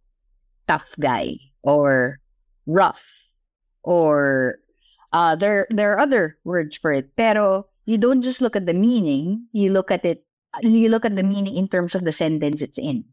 tough 0.63 0.87
guy, 0.95 1.35
or 1.67 2.17
rough, 2.63 3.03
or 3.83 4.55
uh, 5.11 5.35
there, 5.35 5.67
there 5.67 5.91
are 5.91 5.99
other 5.99 6.39
words 6.47 6.79
for 6.79 6.95
it. 6.95 7.11
Pero 7.19 7.67
you 7.83 7.99
don't 7.99 8.23
just 8.23 8.39
look 8.39 8.55
at 8.55 8.65
the 8.65 8.73
meaning, 8.73 9.43
you 9.51 9.67
look 9.75 9.91
at 9.91 10.07
it, 10.07 10.23
you 10.63 10.87
look 10.87 11.03
at 11.03 11.19
the 11.19 11.27
meaning 11.27 11.59
in 11.59 11.67
terms 11.67 11.95
of 11.95 12.07
the 12.07 12.15
sentence 12.15 12.63
it's 12.63 12.79
in. 12.79 13.03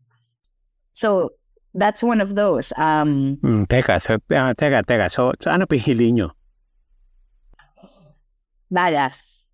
So, 0.95 1.35
that's 1.75 2.07
one 2.07 2.23
of 2.23 2.39
those. 2.39 2.73
Um, 2.79 3.43
Hmm, 3.43 3.67
teka, 3.67 3.99
so, 3.99 4.23
ah, 4.31 4.55
teka, 4.55 4.87
teka. 4.87 5.11
So, 5.11 5.35
so 5.43 5.51
ano 5.51 5.67
pihili 5.67 6.15
nyo? 6.15 6.31
badass. 8.75 9.51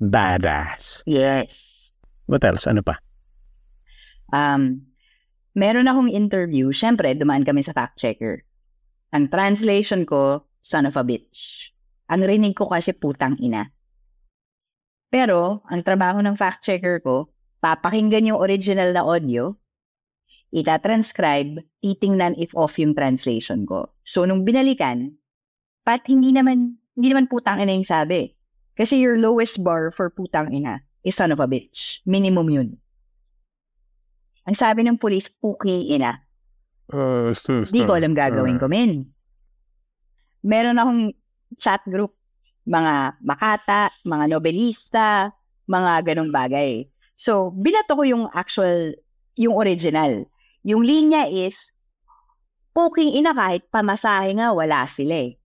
Badass. 0.00 1.02
Yes. 1.06 1.96
What 2.26 2.44
else? 2.44 2.68
Ano 2.68 2.84
pa? 2.84 3.03
Um, 4.34 4.90
meron 5.54 5.86
akong 5.86 6.10
interview. 6.10 6.74
Siyempre, 6.74 7.14
dumaan 7.14 7.46
kami 7.46 7.62
sa 7.62 7.70
fact 7.70 8.02
checker. 8.02 8.42
Ang 9.14 9.30
translation 9.30 10.02
ko, 10.02 10.42
son 10.58 10.90
of 10.90 10.98
a 10.98 11.06
bitch. 11.06 11.70
Ang 12.10 12.26
rinig 12.26 12.58
ko 12.58 12.66
kasi 12.66 12.90
putang 12.90 13.38
ina. 13.38 13.70
Pero, 15.14 15.62
ang 15.70 15.86
trabaho 15.86 16.18
ng 16.18 16.34
fact 16.34 16.66
checker 16.66 16.98
ko, 16.98 17.30
papakinggan 17.62 18.34
yung 18.34 18.42
original 18.42 18.90
na 18.90 19.06
audio, 19.06 19.54
ita-transcribe, 20.50 21.62
titingnan 21.78 22.34
if 22.34 22.50
off 22.58 22.74
yung 22.82 22.98
translation 22.98 23.62
ko. 23.62 23.94
So, 24.02 24.26
nung 24.26 24.42
binalikan, 24.42 25.14
pat 25.86 26.02
hindi 26.10 26.34
naman, 26.34 26.82
hindi 26.98 27.08
naman 27.14 27.30
putang 27.30 27.62
ina 27.62 27.70
yung 27.70 27.86
sabi. 27.86 28.34
Kasi 28.74 28.98
your 28.98 29.14
lowest 29.14 29.62
bar 29.62 29.94
for 29.94 30.10
putang 30.10 30.50
ina 30.50 30.82
is 31.06 31.14
son 31.14 31.30
of 31.30 31.38
a 31.38 31.46
bitch. 31.46 32.02
Minimum 32.02 32.50
yun. 32.50 32.68
Ang 34.44 34.56
sabi 34.56 34.84
ng 34.84 35.00
police, 35.00 35.32
puking 35.32 35.88
ina. 35.88 36.20
Di 37.72 37.80
ko 37.88 37.96
alam 37.96 38.12
gagawin 38.12 38.60
ko, 38.60 38.68
men. 38.68 39.08
Meron 40.44 40.76
akong 40.76 41.02
chat 41.56 41.80
group. 41.88 42.12
Mga 42.68 43.20
makata, 43.24 43.92
mga 44.04 44.24
nobelista, 44.36 45.32
mga 45.68 46.12
ganong 46.12 46.32
bagay. 46.32 46.84
So, 47.16 47.52
binato 47.56 47.96
ko 47.96 48.04
yung 48.04 48.24
actual, 48.32 48.96
yung 49.36 49.56
original. 49.56 50.28
Yung 50.64 50.84
linya 50.84 51.28
is, 51.28 51.72
puking 52.76 53.16
ina 53.16 53.32
kahit 53.32 53.68
pamasahe 53.68 54.36
nga, 54.36 54.52
wala 54.52 54.84
sila 54.88 55.28
eh. 55.28 55.36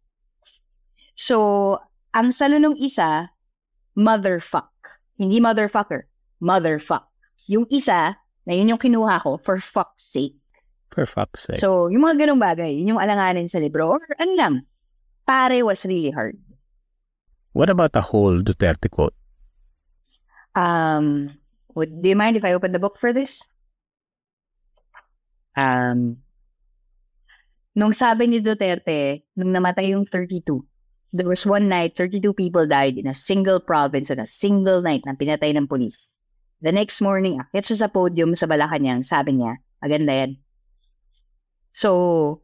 So, 1.20 1.76
ang 2.16 2.32
salo 2.32 2.56
nung 2.60 2.80
isa, 2.80 3.32
motherfuck. 3.96 4.72
Hindi 5.20 5.44
motherfucker, 5.44 6.08
motherfuck. 6.40 7.12
Yung 7.52 7.68
isa, 7.68 8.16
na 8.46 8.54
yun 8.56 8.76
yung 8.76 8.82
kinuha 8.82 9.24
ko, 9.24 9.40
for 9.40 9.60
fuck's 9.60 10.04
sake. 10.04 10.38
For 10.90 11.06
fuck's 11.06 11.48
sake. 11.48 11.62
So, 11.62 11.88
yung 11.88 12.04
mga 12.04 12.26
ganong 12.26 12.42
bagay, 12.42 12.80
yun 12.80 12.96
yung 12.96 13.02
alanganin 13.02 13.50
sa 13.50 13.60
libro. 13.60 13.96
Or 13.96 14.02
ano 14.18 14.34
lang, 14.36 14.54
pare 15.28 15.62
was 15.66 15.86
really 15.86 16.12
hard. 16.12 16.38
What 17.54 17.70
about 17.70 17.94
the 17.94 18.02
whole 18.02 18.40
Duterte 18.40 18.90
quote? 18.90 19.14
Um, 20.56 21.38
would, 21.76 22.02
do 22.02 22.10
you 22.10 22.16
mind 22.16 22.38
if 22.38 22.46
I 22.46 22.54
open 22.54 22.72
the 22.72 22.82
book 22.82 22.98
for 22.98 23.14
this? 23.14 23.50
Um, 25.58 26.24
nung 27.76 27.94
sabi 27.94 28.28
ni 28.28 28.40
Duterte, 28.42 29.24
nung 29.38 29.54
namatay 29.54 29.94
yung 29.94 30.06
32, 30.06 30.46
there 31.14 31.28
was 31.28 31.46
one 31.46 31.70
night, 31.70 31.98
32 31.98 32.34
people 32.34 32.68
died 32.68 32.98
in 32.98 33.08
a 33.08 33.18
single 33.18 33.60
province 33.60 34.12
on 34.12 34.20
a 34.20 34.28
single 34.28 34.82
night 34.82 35.02
na 35.06 35.14
pinatay 35.14 35.56
ng 35.58 35.68
police. 35.68 36.22
The 36.60 36.76
next 36.76 37.00
morning, 37.00 37.40
akit 37.40 37.72
siya 37.72 37.88
sa 37.88 37.90
podium 37.92 38.36
sa 38.36 38.44
Malacanang, 38.44 39.08
sabi 39.08 39.40
niya, 39.40 39.64
maganda 39.80 40.12
yan. 40.12 40.32
So, 41.72 42.44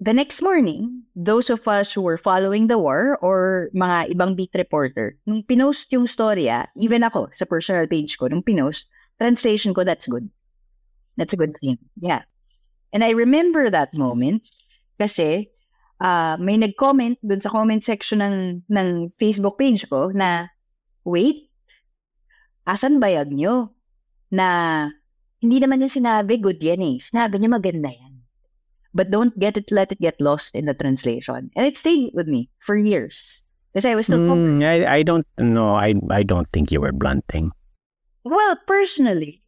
the 0.00 0.12
next 0.12 0.44
morning, 0.44 1.08
those 1.16 1.48
of 1.48 1.64
us 1.64 1.96
who 1.96 2.02
were 2.04 2.20
following 2.20 2.68
the 2.68 2.76
war 2.76 3.16
or 3.24 3.72
mga 3.72 4.12
ibang 4.12 4.36
beat 4.36 4.52
reporter, 4.52 5.16
nung 5.24 5.40
pinost 5.48 5.88
yung 5.96 6.04
storya, 6.04 6.68
even 6.76 7.00
ako 7.00 7.32
sa 7.32 7.48
personal 7.48 7.88
page 7.88 8.20
ko, 8.20 8.28
nung 8.28 8.44
pinost, 8.44 8.84
translation 9.16 9.72
ko, 9.72 9.80
that's 9.80 10.04
good. 10.04 10.28
That's 11.16 11.32
a 11.32 11.40
good 11.40 11.56
thing. 11.56 11.78
Yeah. 11.96 12.28
And 12.92 13.00
I 13.00 13.16
remember 13.16 13.70
that 13.70 13.96
moment 13.96 14.44
kasi 15.00 15.48
uh, 16.04 16.36
may 16.36 16.60
nag-comment 16.60 17.16
dun 17.24 17.40
sa 17.40 17.48
comment 17.48 17.80
section 17.80 18.20
ng, 18.20 18.66
ng 18.68 19.08
Facebook 19.16 19.56
page 19.56 19.88
ko 19.88 20.12
na, 20.12 20.52
wait, 21.08 21.48
asan 22.66 23.00
bayag 23.00 23.32
nyo? 23.32 23.72
Na 24.32 24.88
hindi 25.40 25.60
naman 25.60 25.80
niya 25.84 25.92
sinabi 25.92 26.40
good 26.40 26.60
yan 26.60 26.80
eh. 26.80 26.96
Sinabi 27.00 27.38
niya 27.38 27.52
maganda 27.52 27.92
yan. 27.92 28.24
But 28.94 29.10
don't 29.10 29.34
get 29.38 29.58
it, 29.58 29.68
let 29.74 29.90
it 29.90 30.00
get 30.00 30.16
lost 30.22 30.54
in 30.54 30.70
the 30.70 30.74
translation. 30.74 31.50
And 31.58 31.66
it 31.66 31.76
stayed 31.76 32.14
with 32.14 32.30
me 32.30 32.48
for 32.62 32.78
years. 32.78 33.42
Because 33.74 33.84
I 33.90 33.98
was 33.98 34.06
still 34.06 34.22
mm, 34.22 34.62
I, 34.62 34.86
I 34.86 35.02
don't 35.02 35.26
know. 35.36 35.74
I, 35.74 35.98
I 36.10 36.22
don't 36.22 36.46
think 36.54 36.70
you 36.70 36.80
were 36.80 36.94
blunting. 36.94 37.50
Well, 38.22 38.54
personally, 38.66 39.42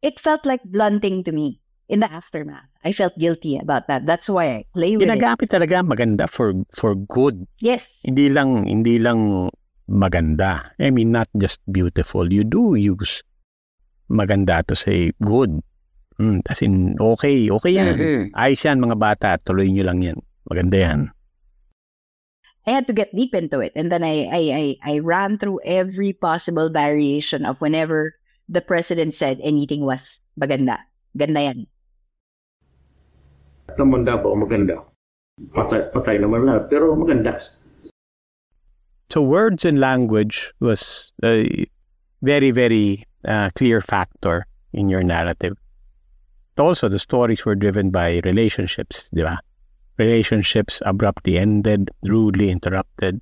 it 0.00 0.20
felt 0.20 0.46
like 0.46 0.62
blunting 0.62 1.24
to 1.24 1.32
me 1.32 1.60
in 1.88 2.00
the 2.00 2.10
aftermath. 2.10 2.70
I 2.84 2.92
felt 2.92 3.18
guilty 3.18 3.58
about 3.58 3.88
that. 3.88 4.06
That's 4.06 4.30
why 4.30 4.46
I 4.46 4.64
play 4.72 4.96
with 4.96 5.08
Ginagamit 5.08 5.48
it. 5.48 5.50
talaga 5.50 5.82
maganda 5.82 6.30
for 6.30 6.54
for 6.78 6.94
good. 6.94 7.44
Yes. 7.60 8.00
Hindi 8.04 8.30
lang 8.30 8.64
hindi 8.64 9.02
lang 9.02 9.50
maganda. 9.88 10.72
I 10.80 10.90
mean 10.90 11.12
not 11.12 11.28
just 11.36 11.60
beautiful. 11.68 12.30
You 12.32 12.44
do 12.44 12.74
use 12.74 13.22
maganda 14.08 14.64
to 14.66 14.74
say 14.76 15.12
good. 15.22 15.60
Mm, 16.20 16.46
as 16.46 16.62
in, 16.62 16.94
okay, 17.00 17.50
okay 17.50 17.72
yan. 17.74 17.98
Mm-hmm. 17.98 18.22
Ayos 18.38 18.62
yan 18.62 18.78
mga 18.78 18.96
bata, 18.98 19.28
tuloy 19.42 19.66
nyo 19.66 19.84
lang 19.84 20.00
yan. 20.02 20.18
Maganda 20.46 20.78
yan. 20.78 21.00
I 22.64 22.70
had 22.72 22.86
to 22.88 22.96
get 22.96 23.12
deep 23.12 23.34
into 23.34 23.60
it. 23.60 23.72
And 23.76 23.92
then 23.92 24.00
I, 24.00 24.24
I, 24.32 24.42
I, 24.56 24.64
I 24.80 24.94
ran 25.04 25.36
through 25.36 25.60
every 25.66 26.14
possible 26.14 26.70
variation 26.70 27.44
of 27.44 27.60
whenever 27.60 28.16
the 28.48 28.62
president 28.62 29.12
said 29.12 29.36
anything 29.42 29.84
was 29.84 30.20
maganda. 30.40 30.78
Ganda 31.12 31.42
yan. 31.52 31.66
naman 33.74 34.06
daw 34.06 34.20
po 34.22 34.36
maganda. 34.38 34.80
Patay, 35.50 35.90
patay 35.90 36.16
naman 36.22 36.46
lahat, 36.46 36.70
pero 36.70 36.94
maganda. 36.94 37.36
So 39.14 39.22
words 39.22 39.64
and 39.64 39.78
language 39.78 40.52
was 40.58 41.12
a 41.22 41.66
very, 42.22 42.50
very 42.50 43.04
uh, 43.24 43.50
clear 43.54 43.80
factor 43.80 44.44
in 44.72 44.88
your 44.88 45.04
narrative. 45.04 45.56
Also, 46.58 46.88
the 46.88 46.98
stories 46.98 47.46
were 47.46 47.54
driven 47.54 47.90
by 47.90 48.20
relationships, 48.24 49.08
di 49.14 49.22
ba? 49.22 49.38
Relationships 49.98 50.82
abruptly 50.84 51.38
ended, 51.38 51.92
rudely 52.02 52.50
interrupted. 52.50 53.20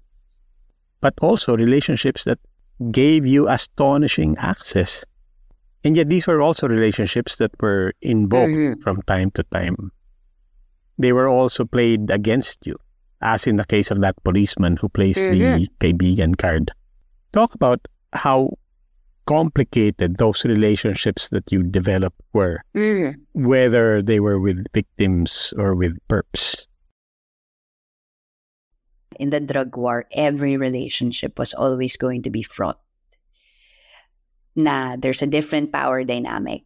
But 1.02 1.12
also 1.20 1.58
relationships 1.58 2.25
that 2.25 2.38
gave 2.90 3.26
you 3.26 3.46
astonishing 3.50 4.38
access. 4.38 5.04
And 5.84 5.94
yet 5.94 6.08
these 6.08 6.26
were 6.26 6.40
also 6.40 6.68
relationships 6.68 7.37
that 7.37 7.52
were 7.61 7.92
invoked 8.00 8.56
Mhm. 8.56 8.80
from 8.80 9.02
time 9.02 9.30
to 9.32 9.44
time. 9.52 9.92
They 10.96 11.12
were 11.12 11.28
also 11.28 11.66
played 11.66 12.08
against 12.08 12.64
you, 12.64 12.80
as 13.22 13.46
in 13.46 13.56
the 13.56 13.64
case 13.64 13.90
of 13.90 14.00
that 14.02 14.18
policeman 14.24 14.76
who 14.76 14.88
placed 14.88 15.20
the 15.20 15.68
kaibigan 15.80 16.36
card. 16.36 16.70
Talk 17.32 17.54
about 17.54 17.86
how 18.12 18.58
complicated 19.26 20.18
those 20.18 20.44
relationships 20.44 21.30
that 21.30 21.50
you 21.50 21.62
developed 21.62 22.20
were, 22.32 22.62
whether 23.32 24.02
they 24.02 24.20
were 24.20 24.40
with 24.40 24.66
victims 24.74 25.54
or 25.56 25.74
with 25.74 25.96
perps. 26.08 26.66
In 29.16 29.30
the 29.30 29.40
drug 29.40 29.76
war, 29.76 30.06
every 30.10 30.56
relationship 30.56 31.38
was 31.38 31.54
always 31.54 31.96
going 31.96 32.22
to 32.22 32.30
be 32.30 32.42
fraught. 32.42 32.80
Na 34.56 34.96
there's 34.96 35.22
a 35.22 35.30
different 35.30 35.72
power 35.72 36.04
dynamic 36.04 36.64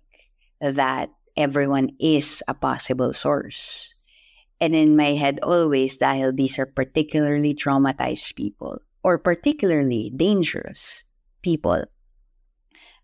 that 0.61 1.11
everyone 1.37 1.91
is 2.01 2.43
a 2.49 2.55
possible 2.55 3.13
source. 3.13 3.96
And 4.61 4.73
in 4.73 4.97
my 4.97 5.13
head, 5.21 5.39
always, 5.45 5.99
dahil 6.01 6.33
these 6.33 6.57
are 6.59 6.67
particularly 6.69 7.53
traumatized 7.53 8.37
people 8.37 8.81
or 9.05 9.21
particularly 9.21 10.11
dangerous 10.11 11.05
people, 11.45 11.85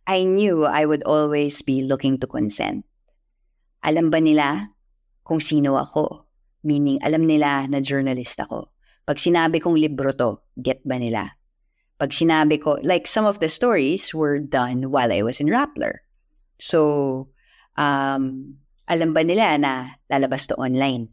I 0.06 0.24
knew 0.24 0.64
I 0.64 0.88
would 0.88 1.04
always 1.04 1.62
be 1.62 1.84
looking 1.84 2.18
to 2.18 2.26
consent. 2.26 2.88
Alam 3.84 4.10
ba 4.10 4.18
nila 4.18 4.72
kung 5.22 5.38
sino 5.38 5.76
ako? 5.78 6.26
Meaning, 6.64 6.98
alam 7.04 7.26
nila 7.26 7.68
na 7.68 7.78
journalist 7.84 8.38
ako. 8.40 8.72
Pag 9.06 9.18
sinabi 9.18 9.62
kong 9.62 9.78
libro 9.78 10.10
to, 10.14 10.42
get 10.58 10.82
ba 10.82 10.98
nila? 10.98 11.36
Pag 11.98 12.10
sinabi 12.10 12.58
ko, 12.58 12.82
like 12.82 13.06
some 13.06 13.26
of 13.26 13.38
the 13.38 13.50
stories 13.50 14.10
were 14.14 14.42
done 14.42 14.90
while 14.90 15.12
I 15.12 15.22
was 15.22 15.38
in 15.38 15.50
Rappler. 15.50 16.02
So, 16.58 17.28
um, 17.78 18.58
alam 18.88 19.14
ba 19.14 19.22
nila 19.22 19.58
na 19.58 19.98
lalabas 20.10 20.50
to 20.50 20.58
online? 20.58 21.10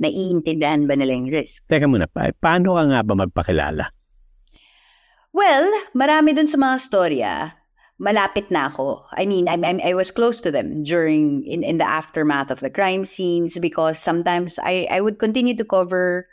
Naiintindihan 0.00 0.88
ba 0.88 0.96
nila 0.96 1.12
yung 1.12 1.28
risk? 1.28 1.68
Teka 1.68 1.84
muna, 1.84 2.08
pa- 2.08 2.32
paano 2.32 2.74
ka 2.74 2.84
nga 2.88 3.00
ba 3.04 3.14
magpakilala? 3.14 3.84
Well, 5.30 5.68
marami 5.94 6.34
dun 6.34 6.48
sa 6.50 6.58
mga 6.58 6.76
storya, 6.80 7.32
malapit 8.00 8.48
na 8.50 8.72
ako. 8.72 9.04
I 9.14 9.28
mean, 9.28 9.46
I'm, 9.46 9.62
I'm, 9.62 9.78
I 9.84 9.92
was 9.94 10.10
close 10.10 10.40
to 10.42 10.50
them 10.50 10.82
during, 10.82 11.44
in, 11.44 11.62
in 11.62 11.78
the 11.78 11.86
aftermath 11.86 12.50
of 12.50 12.64
the 12.64 12.72
crime 12.72 13.04
scenes 13.04 13.60
because 13.60 14.00
sometimes 14.00 14.58
I, 14.58 14.88
I 14.90 15.04
would 15.04 15.20
continue 15.20 15.54
to 15.54 15.64
cover 15.68 16.26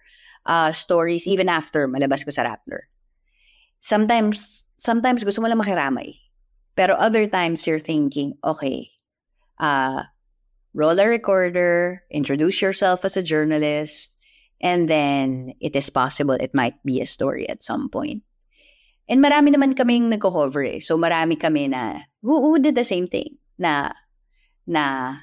uh, 0.48 0.72
stories 0.72 1.28
even 1.28 1.52
after 1.52 1.86
malabas 1.92 2.24
ko 2.24 2.32
sa 2.32 2.48
Rappler. 2.48 2.88
Sometimes, 3.84 4.64
sometimes 4.80 5.28
gusto 5.28 5.44
mo 5.44 5.52
lang 5.52 5.60
makiramay. 5.60 6.16
Pero 6.74 6.96
other 6.96 7.28
times 7.28 7.68
you're 7.68 7.84
thinking, 7.84 8.40
okay, 8.42 8.90
uh, 9.60 10.08
roll 10.78 11.02
a 11.02 11.10
recorder, 11.10 12.06
introduce 12.14 12.62
yourself 12.62 13.02
as 13.02 13.18
a 13.18 13.26
journalist, 13.26 14.14
and 14.62 14.86
then 14.86 15.58
it 15.58 15.74
is 15.74 15.90
possible 15.90 16.38
it 16.38 16.54
might 16.54 16.78
be 16.86 17.02
a 17.02 17.10
story 17.10 17.50
at 17.50 17.66
some 17.66 17.90
point. 17.90 18.22
And 19.10 19.26
marami 19.26 19.58
naman 19.58 19.74
kaming 19.74 20.14
nagko-cover 20.14 20.78
eh. 20.78 20.80
So 20.86 21.02
marami 21.02 21.34
kami 21.34 21.74
na 21.74 22.06
who, 22.22 22.46
who 22.46 22.62
did 22.62 22.78
the 22.78 22.86
same 22.86 23.10
thing 23.10 23.42
na 23.58 23.90
na 24.70 25.18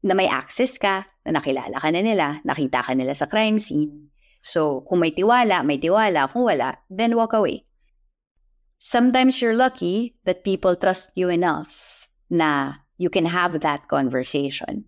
na 0.00 0.14
may 0.16 0.30
access 0.30 0.80
ka, 0.80 1.04
na 1.28 1.36
nakilala 1.36 1.76
ka 1.76 1.92
na 1.92 2.00
nila, 2.00 2.40
nakita 2.46 2.80
ka 2.80 2.96
nila 2.96 3.12
sa 3.12 3.28
crime 3.28 3.60
scene. 3.60 4.08
So 4.40 4.86
kung 4.88 5.04
may 5.04 5.12
tiwala, 5.12 5.66
may 5.66 5.76
tiwala. 5.76 6.32
Kung 6.32 6.48
wala, 6.48 6.80
then 6.88 7.12
walk 7.18 7.36
away. 7.36 7.66
Sometimes 8.78 9.42
you're 9.42 9.58
lucky 9.58 10.16
that 10.24 10.46
people 10.46 10.78
trust 10.78 11.10
you 11.18 11.28
enough 11.28 12.06
na 12.30 12.85
you 12.98 13.10
can 13.10 13.26
have 13.26 13.60
that 13.60 13.88
conversation. 13.88 14.84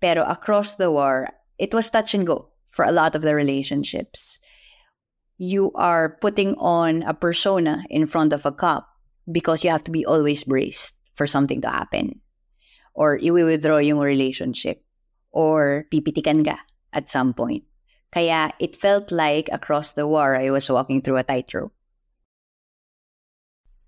Pero 0.00 0.22
across 0.24 0.76
the 0.76 0.90
war, 0.90 1.28
it 1.58 1.74
was 1.74 1.90
touch 1.90 2.14
and 2.14 2.26
go 2.26 2.50
for 2.66 2.84
a 2.84 2.92
lot 2.92 3.14
of 3.14 3.22
the 3.22 3.34
relationships 3.34 4.38
you 5.38 5.70
are 5.78 6.18
putting 6.20 6.54
on 6.58 7.02
a 7.06 7.14
persona 7.14 7.86
in 7.88 8.06
front 8.06 8.34
of 8.34 8.44
a 8.44 8.52
cop 8.52 8.90
because 9.30 9.62
you 9.62 9.70
have 9.70 9.84
to 9.86 9.94
be 9.94 10.04
always 10.04 10.42
braced 10.42 10.98
for 11.14 11.26
something 11.26 11.62
to 11.62 11.70
happen. 11.70 12.20
Or 12.92 13.16
i-withdraw 13.22 13.78
yung 13.78 14.02
relationship. 14.02 14.82
Or 15.30 15.86
pipitikan 15.94 16.42
ka 16.42 16.58
at 16.92 17.08
some 17.08 17.32
point. 17.32 17.62
Kaya 18.10 18.50
it 18.58 18.74
felt 18.74 19.14
like 19.14 19.48
across 19.52 19.94
the 19.94 20.08
war, 20.08 20.34
I 20.34 20.50
was 20.50 20.66
walking 20.66 21.02
through 21.02 21.22
a 21.22 21.22
tightrope. 21.22 21.72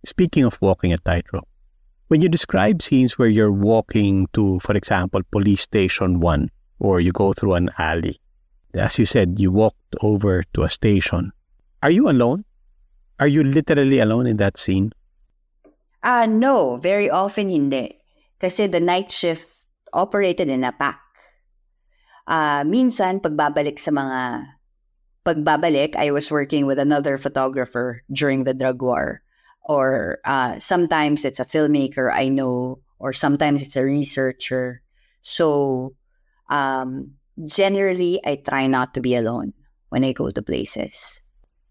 Speaking 0.06 0.44
of 0.44 0.62
walking 0.62 0.92
a 0.92 0.98
tightrope, 0.98 1.49
when 2.10 2.20
you 2.20 2.28
describe 2.28 2.82
scenes 2.82 3.14
where 3.16 3.30
you're 3.30 3.54
walking 3.54 4.26
to, 4.34 4.58
for 4.66 4.74
example, 4.74 5.22
police 5.30 5.62
station 5.62 6.18
one, 6.18 6.50
or 6.82 6.98
you 6.98 7.14
go 7.14 7.32
through 7.32 7.54
an 7.54 7.70
alley, 7.78 8.18
as 8.74 8.98
you 8.98 9.06
said, 9.06 9.38
you 9.38 9.52
walked 9.54 9.94
over 10.02 10.42
to 10.52 10.66
a 10.66 10.68
station. 10.68 11.30
Are 11.84 11.90
you 11.94 12.10
alone? 12.10 12.42
Are 13.20 13.30
you 13.30 13.44
literally 13.44 14.00
alone 14.00 14.26
in 14.26 14.38
that 14.38 14.58
scene? 14.58 14.90
Ah, 16.02 16.26
no. 16.26 16.82
Very 16.82 17.08
often 17.08 17.48
hindi. 17.48 17.94
Kasi 18.40 18.66
the 18.66 18.80
night 18.80 19.12
shift 19.12 19.46
operated 19.92 20.48
in 20.50 20.64
a 20.64 20.72
pack. 20.72 20.98
Ah, 22.26 22.64
minsan, 22.66 23.22
pagbabalik 23.22 23.78
sa 23.78 23.94
mga... 23.94 24.50
Pagbabalik, 25.22 25.94
I 25.94 26.10
was 26.10 26.30
working 26.30 26.66
with 26.66 26.80
another 26.80 27.18
photographer 27.18 28.02
during 28.10 28.42
the 28.42 28.54
drug 28.54 28.82
war. 28.82 29.22
Or 29.70 30.18
uh, 30.26 30.58
sometimes 30.58 31.22
it's 31.22 31.38
a 31.38 31.46
filmmaker 31.46 32.10
I 32.10 32.26
know, 32.26 32.82
or 32.98 33.14
sometimes 33.14 33.62
it's 33.62 33.78
a 33.78 33.86
researcher. 33.86 34.82
So, 35.22 35.94
um, 36.50 37.14
generally, 37.38 38.18
I 38.26 38.42
try 38.42 38.66
not 38.66 38.98
to 38.98 39.00
be 39.00 39.14
alone 39.14 39.54
when 39.94 40.02
I 40.02 40.10
go 40.10 40.34
to 40.34 40.42
places. 40.42 41.22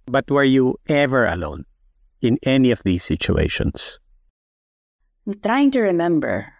But 0.07 0.31
were 0.31 0.47
you 0.47 0.79
ever 0.87 1.27
alone 1.27 1.67
in 2.23 2.39
any 2.47 2.71
of 2.71 2.87
these 2.87 3.03
situations? 3.03 3.99
I'm 5.27 5.35
trying 5.43 5.71
to 5.75 5.81
remember. 5.83 6.55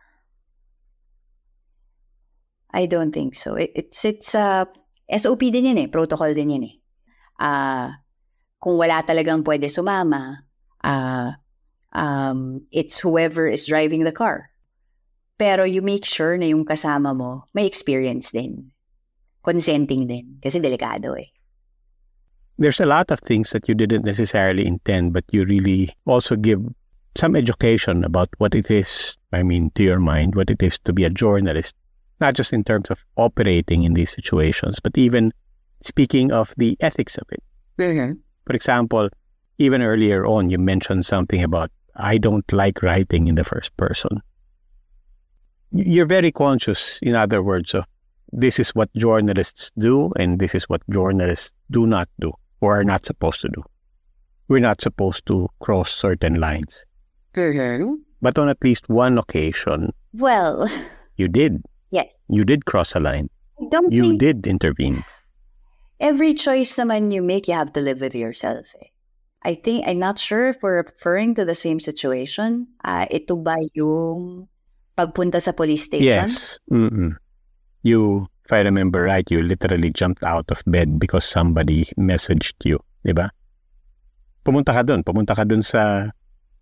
I 2.70 2.86
don't 2.86 3.16
think 3.16 3.34
so. 3.34 3.56
It, 3.56 3.72
it's 3.74 4.04
it's 4.04 4.36
uh 4.36 4.68
SOP 5.08 5.50
din 5.50 5.72
yan 5.72 5.82
eh, 5.82 5.90
protocol 5.90 6.36
din 6.36 6.54
yan 6.54 6.68
eh. 6.68 6.76
Ah, 7.40 8.04
kung 8.60 8.78
wala 8.78 9.02
talagang 9.02 9.42
pwede 9.42 9.72
sumama, 9.72 10.49
ah, 10.84 11.38
um, 11.94 12.66
it's 12.72 13.00
whoever 13.00 13.48
is 13.48 13.68
driving 13.68 14.04
the 14.04 14.12
car. 14.12 14.50
Pero 15.38 15.64
you 15.64 15.82
make 15.82 16.04
sure 16.04 16.38
na 16.38 16.48
yung 16.52 16.66
kasama 16.66 17.16
mo 17.16 17.46
may 17.54 17.66
experience 17.66 18.32
din. 18.32 18.72
Consenting 19.42 20.08
din. 20.08 20.38
Kasi 20.44 20.60
delikado 20.60 21.16
eh. 21.16 21.32
There's 22.60 22.84
a 22.84 22.86
lot 22.86 23.10
of 23.10 23.24
things 23.24 23.52
that 23.52 23.70
you 23.70 23.76
didn't 23.76 24.04
necessarily 24.04 24.68
intend, 24.68 25.14
but 25.14 25.24
you 25.32 25.46
really 25.46 25.96
also 26.06 26.36
give 26.36 26.60
some 27.16 27.36
education 27.36 28.04
about 28.04 28.28
what 28.38 28.54
it 28.54 28.70
is, 28.70 29.18
I 29.32 29.44
mean, 29.44 29.72
to 29.76 29.84
your 29.84 30.00
mind, 30.00 30.36
what 30.36 30.50
it 30.52 30.62
is 30.62 30.78
to 30.80 30.92
be 30.92 31.06
a 31.06 31.10
journalist, 31.10 31.74
not 32.20 32.36
just 32.36 32.52
in 32.52 32.66
terms 32.66 32.92
of 32.92 33.06
operating 33.16 33.84
in 33.84 33.94
these 33.94 34.12
situations, 34.12 34.80
but 34.82 34.98
even 34.98 35.32
speaking 35.82 36.34
of 36.34 36.54
the 36.58 36.76
ethics 36.82 37.18
of 37.18 37.24
it. 37.32 37.42
For 38.46 38.54
example, 38.54 39.10
even 39.60 39.82
earlier 39.84 40.26
on, 40.26 40.50
you 40.50 40.58
mentioned 40.58 41.06
something 41.06 41.44
about, 41.44 41.70
I 41.96 42.18
don't 42.18 42.50
like 42.52 42.82
writing 42.82 43.28
in 43.28 43.36
the 43.36 43.44
first 43.44 43.76
person. 43.78 44.22
You're 45.72 46.08
very 46.08 46.32
conscious, 46.32 46.98
in 47.04 47.14
other 47.14 47.44
words, 47.44 47.74
of 47.76 47.86
this 48.32 48.58
is 48.60 48.70
what 48.74 48.90
journalists 48.96 49.70
do 49.78 50.12
and 50.18 50.40
this 50.40 50.56
is 50.56 50.64
what 50.70 50.82
journalists 50.90 51.52
do 51.70 51.86
not 51.86 52.08
do 52.20 52.32
or 52.62 52.80
are 52.80 52.84
not 52.84 53.06
supposed 53.06 53.42
to 53.42 53.50
do. 53.50 53.62
We're 54.48 54.60
not 54.66 54.82
supposed 54.82 55.26
to 55.28 55.48
cross 55.60 55.92
certain 55.92 56.40
lines. 56.40 56.86
But 57.34 58.38
on 58.38 58.50
at 58.50 58.64
least 58.64 58.90
one 58.90 59.18
occasion, 59.18 59.94
Well, 60.14 60.68
you 61.18 61.28
did. 61.28 61.62
yes. 61.92 62.22
You 62.30 62.44
did 62.44 62.66
cross 62.66 62.96
a 62.96 63.00
line. 63.00 63.30
I 63.62 63.66
don't 63.70 63.92
You 63.92 64.10
think 64.18 64.20
did 64.20 64.48
intervene. 64.48 65.04
every 66.00 66.34
choice 66.34 66.76
naman 66.78 67.12
you 67.14 67.22
make, 67.22 67.48
you 67.48 67.54
have 67.54 67.74
to 67.74 67.82
live 67.82 68.02
with 68.02 68.16
yourself. 68.16 68.74
Eh. 68.82 68.89
I 69.44 69.56
think, 69.56 69.88
I'm 69.88 70.00
not 70.00 70.20
sure 70.20 70.50
if 70.50 70.60
we're 70.62 70.84
referring 70.84 71.36
to 71.36 71.46
the 71.46 71.56
same 71.56 71.80
situation. 71.80 72.68
Ah, 72.84 73.08
ito 73.08 73.40
ba 73.40 73.56
yung 73.72 74.52
pagpunta 75.00 75.40
sa 75.40 75.56
police 75.56 75.88
station? 75.88 76.28
Yes. 76.28 76.60
Mm-mm. 76.68 77.16
You, 77.84 78.28
if 78.44 78.52
I 78.52 78.60
remember 78.68 79.08
right, 79.08 79.24
you 79.32 79.40
literally 79.40 79.96
jumped 79.96 80.24
out 80.28 80.52
of 80.52 80.60
bed 80.68 81.00
because 81.00 81.24
somebody 81.24 81.88
messaged 81.96 82.60
you, 82.68 82.84
di 83.08 83.16
ba? 83.16 83.32
Pumunta 84.44 84.76
ka 84.76 84.84
dun. 84.84 85.08
Pumunta 85.08 85.32
ka 85.32 85.48
dun 85.48 85.64
sa 85.64 86.12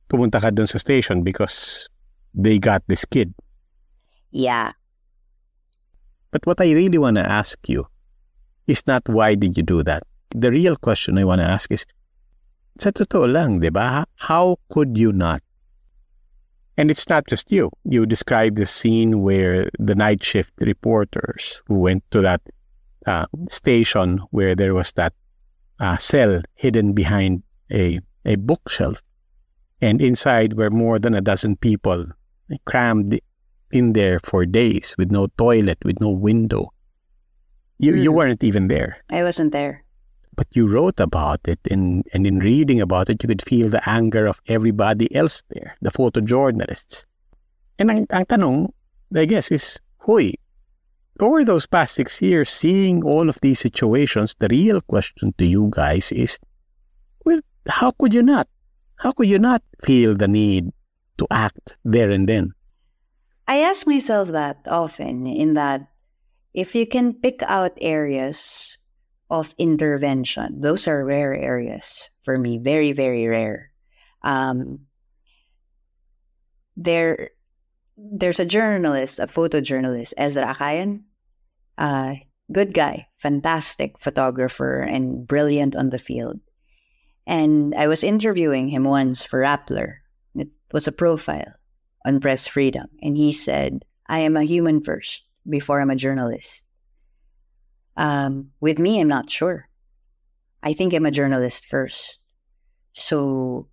pumunta 0.06 0.38
ka 0.38 0.54
dun 0.54 0.70
sa 0.70 0.78
station 0.78 1.26
because 1.26 1.90
they 2.38 2.62
got 2.62 2.86
this 2.86 3.06
kid. 3.10 3.34
Yeah. 4.30 4.78
But 6.30 6.46
what 6.46 6.62
I 6.62 6.78
really 6.78 7.02
want 7.02 7.18
to 7.18 7.26
ask 7.26 7.58
you 7.66 7.90
is 8.70 8.86
not 8.86 9.02
why 9.10 9.34
did 9.34 9.58
you 9.58 9.64
do 9.64 9.82
that? 9.82 10.04
The 10.30 10.52
real 10.52 10.76
question 10.76 11.18
I 11.18 11.26
want 11.26 11.42
to 11.42 11.48
ask 11.48 11.72
is, 11.72 11.88
sa 12.82 12.92
totoo 12.92 13.28
lang, 13.28 13.60
di 13.60 13.70
ba? 13.70 14.06
How 14.28 14.58
could 14.70 14.98
you 14.98 15.12
not? 15.12 15.42
And 16.78 16.92
it's 16.92 17.10
not 17.10 17.26
just 17.28 17.52
you. 17.52 17.72
You 17.84 18.06
described 18.06 18.58
the 18.58 18.66
scene 18.66 19.22
where 19.22 19.70
the 19.80 19.96
night 19.96 20.24
shift 20.24 20.54
reporters 20.62 21.62
who 21.68 21.80
went 21.80 22.04
to 22.12 22.22
that 22.22 22.42
uh, 23.06 23.26
station 23.50 24.22
where 24.30 24.54
there 24.54 24.74
was 24.76 24.94
that 24.94 25.14
uh, 25.80 25.98
cell 25.98 26.42
hidden 26.54 26.94
behind 26.94 27.42
a, 27.72 28.00
a 28.26 28.36
bookshelf. 28.36 29.02
And 29.82 30.02
inside 30.02 30.54
were 30.54 30.70
more 30.70 31.00
than 31.00 31.14
a 31.14 31.22
dozen 31.22 31.56
people 31.58 32.06
crammed 32.66 33.20
in 33.72 33.94
there 33.94 34.20
for 34.24 34.46
days 34.46 34.96
with 34.98 35.12
no 35.12 35.28
toilet, 35.38 35.78
with 35.84 36.00
no 36.00 36.10
window. 36.10 36.70
You 37.78 37.94
you 37.94 38.10
Mm. 38.12 38.16
weren't 38.16 38.44
even 38.44 38.70
there, 38.70 38.98
I 39.12 39.22
wasn't 39.22 39.52
there. 39.52 39.84
But 40.38 40.48
you 40.54 40.70
wrote 40.70 41.02
about 41.02 41.42
it, 41.50 41.60
and 41.70 42.06
and 42.14 42.26
in 42.26 42.40
reading 42.40 42.80
about 42.80 43.10
it, 43.10 43.22
you 43.22 43.28
could 43.28 43.42
feel 43.42 43.68
the 43.68 43.84
anger 43.90 44.30
of 44.30 44.40
everybody 44.48 45.10
else 45.14 45.44
there, 45.50 45.76
the 45.82 45.92
photojournalists. 45.92 47.04
And 47.82 47.92
ang, 47.92 48.06
ang 48.14 48.26
tanong, 48.26 48.72
I 49.14 49.26
guess, 49.26 49.52
is, 49.52 49.82
Huy, 50.06 50.38
over 51.20 51.44
those 51.44 51.66
past 51.66 51.98
six 51.98 52.22
years, 52.22 52.50
seeing 52.50 53.04
all 53.04 53.28
of 53.28 53.42
these 53.42 53.60
situations, 53.60 54.38
the 54.38 54.48
real 54.48 54.80
question 54.82 55.34
to 55.38 55.46
you 55.46 55.68
guys 55.74 56.14
is, 56.14 56.38
well, 57.26 57.42
how 57.68 57.92
could 57.92 58.14
you 58.14 58.22
not? 58.22 58.48
How 59.02 59.12
could 59.12 59.28
you 59.28 59.40
not 59.42 59.62
feel 59.84 60.16
the 60.16 60.28
need 60.28 60.70
to 61.18 61.28
act 61.30 61.78
there 61.84 62.10
and 62.10 62.30
then? 62.30 62.54
I 63.48 63.66
ask 63.66 63.88
myself 63.88 64.30
that 64.30 64.62
often 64.68 65.26
in 65.26 65.54
that 65.54 65.88
if 66.54 66.76
you 66.76 66.86
can 66.86 67.14
pick 67.14 67.42
out 67.44 67.78
areas 67.82 68.77
of 69.30 69.54
intervention, 69.58 70.62
those 70.62 70.88
are 70.88 71.04
rare 71.04 71.36
areas 71.36 72.10
for 72.22 72.38
me, 72.38 72.58
very, 72.58 72.92
very 72.92 73.28
rare. 73.28 73.72
Um, 74.22 74.88
there, 76.76 77.32
there's 77.98 78.40
a 78.40 78.46
journalist, 78.46 79.20
a 79.20 79.28
photojournalist, 79.28 80.14
Ezra 80.18 80.54
Acayan. 80.54 81.04
Uh, 81.78 82.16
good 82.52 82.74
guy, 82.74 83.08
fantastic 83.18 84.00
photographer, 84.00 84.80
and 84.80 85.28
brilliant 85.28 85.76
on 85.76 85.90
the 85.90 86.00
field. 86.00 86.40
And 87.26 87.76
I 87.76 87.88
was 87.88 88.04
interviewing 88.04 88.70
him 88.70 88.84
once 88.84 89.26
for 89.26 89.42
Rappler. 89.42 89.98
It 90.36 90.56
was 90.72 90.88
a 90.88 90.92
profile 90.94 91.54
on 92.06 92.22
press 92.22 92.48
freedom. 92.48 92.88
And 93.02 93.18
he 93.18 93.34
said, 93.34 93.84
I 94.08 94.20
am 94.20 94.38
a 94.38 94.44
human 94.44 94.82
first 94.82 95.24
before 95.48 95.82
I'm 95.82 95.90
a 95.90 95.96
journalist. 95.96 96.64
Um, 97.98 98.52
with 98.62 98.80
me, 98.80 99.02
I'm 99.02 99.10
not 99.10 99.30
sure. 99.30 99.70
I 100.62 100.74
think 100.74 100.94
I'm 100.94 101.06
a 101.06 101.12
journalist 101.12 101.66
first. 101.66 102.20
So 102.94 103.68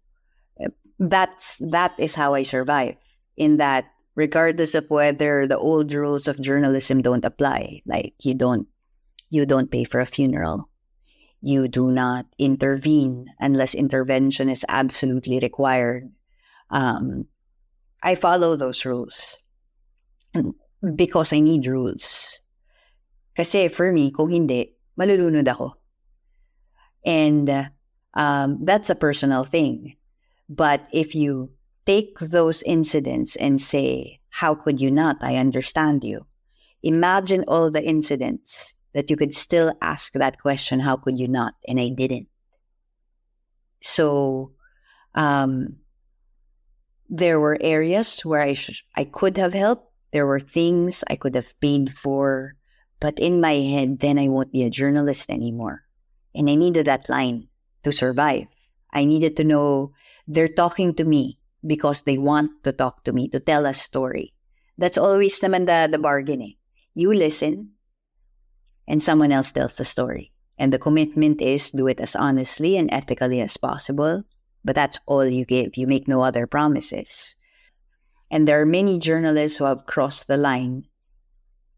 uh, 0.61 0.69
that's 0.99 1.59
that 1.59 1.93
is 1.99 2.15
how 2.15 2.35
I 2.35 2.43
survive. 2.43 2.97
In 3.37 3.59
that, 3.59 3.87
regardless 4.15 4.75
of 4.75 4.89
whether 4.89 5.47
the 5.47 5.59
old 5.59 5.93
rules 5.93 6.27
of 6.27 6.41
journalism 6.41 7.03
don't 7.03 7.25
apply, 7.25 7.83
like 7.87 8.15
you 8.21 8.35
don't 8.35 8.69
you 9.29 9.45
don't 9.45 9.71
pay 9.71 9.85
for 9.85 10.01
a 10.01 10.07
funeral, 10.07 10.69
you 11.41 11.69
do 11.69 11.91
not 11.91 12.27
intervene 12.39 13.27
unless 13.39 13.75
intervention 13.75 14.49
is 14.49 14.65
absolutely 14.69 15.39
required. 15.41 16.11
Um, 16.71 17.29
I 18.03 18.15
follow 18.15 18.57
those 18.57 18.85
rules 18.85 19.39
because 20.95 21.33
I 21.33 21.41
need 21.41 21.67
rules. 21.67 22.41
Kasi 23.37 23.69
for 23.69 23.91
me, 23.93 24.11
kung 24.11 24.31
hindi, 24.31 24.75
malulunod 24.99 25.47
ako. 25.49 25.75
And 27.05 27.71
um, 28.15 28.65
that's 28.65 28.91
a 28.91 28.95
personal 28.95 29.45
thing. 29.45 29.97
But 30.49 30.87
if 30.93 31.15
you 31.15 31.51
take 31.87 32.19
those 32.19 32.63
incidents 32.63 33.37
and 33.37 33.61
say, 33.61 34.21
how 34.31 34.55
could 34.55 34.81
you 34.81 34.91
not? 34.91 35.17
I 35.21 35.37
understand 35.37 36.05
you. 36.05 36.27
Imagine 36.83 37.45
all 37.49 37.71
the 37.71 37.83
incidents 37.83 38.75
that 38.93 39.11
you 39.11 39.17
could 39.17 39.35
still 39.35 39.75
ask 39.83 40.13
that 40.15 40.41
question, 40.41 40.81
how 40.81 40.97
could 40.97 41.19
you 41.19 41.29
not? 41.29 41.55
And 41.67 41.81
I 41.81 41.91
didn't. 41.91 42.29
So, 43.81 44.53
um, 45.15 45.79
there 47.09 47.39
were 47.39 47.59
areas 47.61 48.25
where 48.25 48.41
I 48.41 48.55
sh- 48.55 48.85
I 48.97 49.05
could 49.05 49.37
have 49.37 49.53
helped. 49.53 49.93
There 50.13 50.27
were 50.27 50.41
things 50.41 51.05
I 51.11 51.17
could 51.17 51.35
have 51.35 51.59
paid 51.61 51.93
for, 51.93 52.55
but 53.05 53.21
in 53.21 53.37
my 53.37 53.53
head, 53.53 54.01
then 54.01 54.17
I 54.17 54.33
won't 54.33 54.57
be 54.57 54.65
a 54.65 54.73
journalist 54.73 55.29
anymore. 55.29 55.85
And 56.33 56.49
I 56.49 56.57
needed 56.57 56.89
that 56.89 57.13
line 57.13 57.53
to 57.85 57.93
survive. 57.93 58.49
I 58.89 59.05
needed 59.05 59.37
to 59.37 59.45
know 59.45 59.93
they're 60.25 60.49
talking 60.49 60.97
to 60.97 61.05
me 61.05 61.37
because 61.61 62.09
they 62.09 62.17
want 62.17 62.65
to 62.65 62.73
talk 62.73 63.05
to 63.05 63.13
me, 63.13 63.29
to 63.29 63.41
tell 63.41 63.67
a 63.69 63.77
story. 63.77 64.33
That's 64.81 64.97
always 64.97 65.37
naman 65.45 65.69
the, 65.69 65.93
the 65.93 66.01
bargain 66.01 66.41
eh. 66.41 66.57
You 66.97 67.13
listen, 67.13 67.77
and 68.89 69.03
someone 69.03 69.37
else 69.37 69.53
tells 69.53 69.77
the 69.77 69.85
story. 69.85 70.33
And 70.57 70.73
the 70.73 70.81
commitment 70.81 71.43
is 71.43 71.77
do 71.77 71.87
it 71.89 72.01
as 72.01 72.17
honestly 72.17 72.79
and 72.81 72.89
ethically 72.89 73.43
as 73.45 73.61
possible 73.61 74.25
but 74.65 74.75
that's 74.75 74.99
all 75.07 75.27
you 75.27 75.45
give. 75.45 75.77
You 75.77 75.87
make 75.87 76.09
no 76.09 76.25
other 76.25 76.47
promises. 76.47 77.37
And 78.31 78.49
there 78.49 78.61
are 78.61 78.67
many 78.67 78.99
journalists 78.99 79.59
who 79.59 79.65
have 79.65 79.85
crossed 79.85 80.27
the 80.27 80.39
line, 80.39 80.89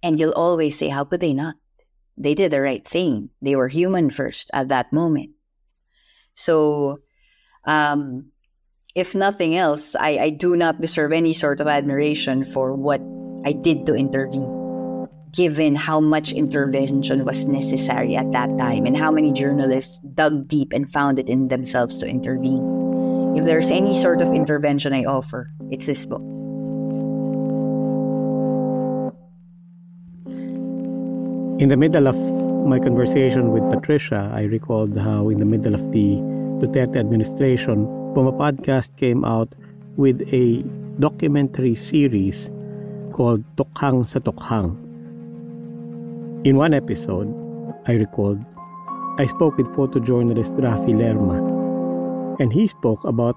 and 0.06 0.20
you'll 0.20 0.38
always 0.38 0.78
say, 0.78 0.88
How 0.88 1.02
could 1.02 1.18
they 1.18 1.34
not? 1.34 1.56
They 2.16 2.34
did 2.34 2.52
the 2.52 2.62
right 2.62 2.86
thing. 2.86 3.30
They 3.42 3.56
were 3.56 3.66
human 3.66 4.08
first 4.08 4.50
at 4.54 4.68
that 4.68 4.92
moment. 4.92 5.34
So, 6.34 7.00
um, 7.66 8.30
if 8.94 9.14
nothing 9.14 9.56
else, 9.56 9.96
I, 9.98 10.18
I 10.18 10.30
do 10.30 10.54
not 10.54 10.80
deserve 10.80 11.12
any 11.12 11.32
sort 11.32 11.60
of 11.60 11.66
admiration 11.66 12.44
for 12.44 12.72
what 12.72 13.02
I 13.44 13.52
did 13.52 13.84
to 13.86 13.94
intervene, 13.94 15.08
given 15.32 15.74
how 15.74 16.00
much 16.00 16.32
intervention 16.32 17.24
was 17.24 17.44
necessary 17.44 18.14
at 18.14 18.30
that 18.30 18.56
time 18.56 18.86
and 18.86 18.96
how 18.96 19.10
many 19.10 19.32
journalists 19.32 19.98
dug 20.14 20.46
deep 20.46 20.72
and 20.72 20.88
found 20.88 21.18
it 21.18 21.28
in 21.28 21.48
themselves 21.48 21.98
to 21.98 22.06
intervene. 22.06 22.62
If 23.36 23.44
there's 23.44 23.70
any 23.70 23.92
sort 23.92 24.22
of 24.22 24.32
intervention 24.32 24.94
I 24.94 25.04
offer, 25.04 25.50
it's 25.68 25.84
this 25.84 26.06
book. 26.06 26.35
In 31.58 31.70
the 31.70 31.76
middle 31.78 32.06
of 32.06 32.18
my 32.68 32.78
conversation 32.78 33.50
with 33.50 33.64
Patricia, 33.70 34.30
I 34.34 34.42
recalled 34.42 34.94
how 34.98 35.30
in 35.30 35.38
the 35.38 35.46
middle 35.46 35.74
of 35.74 35.90
the 35.90 36.20
Duterte 36.60 36.98
administration, 37.00 37.86
Puma 38.12 38.30
Podcast 38.32 38.94
came 38.98 39.24
out 39.24 39.48
with 39.96 40.20
a 40.34 40.60
documentary 41.00 41.74
series 41.74 42.50
called 43.10 43.40
Tokhang 43.56 44.04
sa 44.04 44.20
Tokhang. 44.20 44.76
In 46.44 46.60
one 46.60 46.74
episode, 46.74 47.32
I 47.88 47.92
recalled, 47.92 48.44
I 49.16 49.24
spoke 49.24 49.56
with 49.56 49.72
photojournalist 49.72 50.60
Raffy 50.60 50.92
Lerma, 50.92 51.40
and 52.36 52.52
he 52.52 52.68
spoke 52.68 53.02
about 53.04 53.36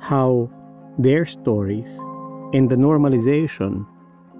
how 0.00 0.48
their 0.96 1.26
stories 1.26 1.92
and 2.56 2.70
the 2.70 2.80
normalization 2.80 3.84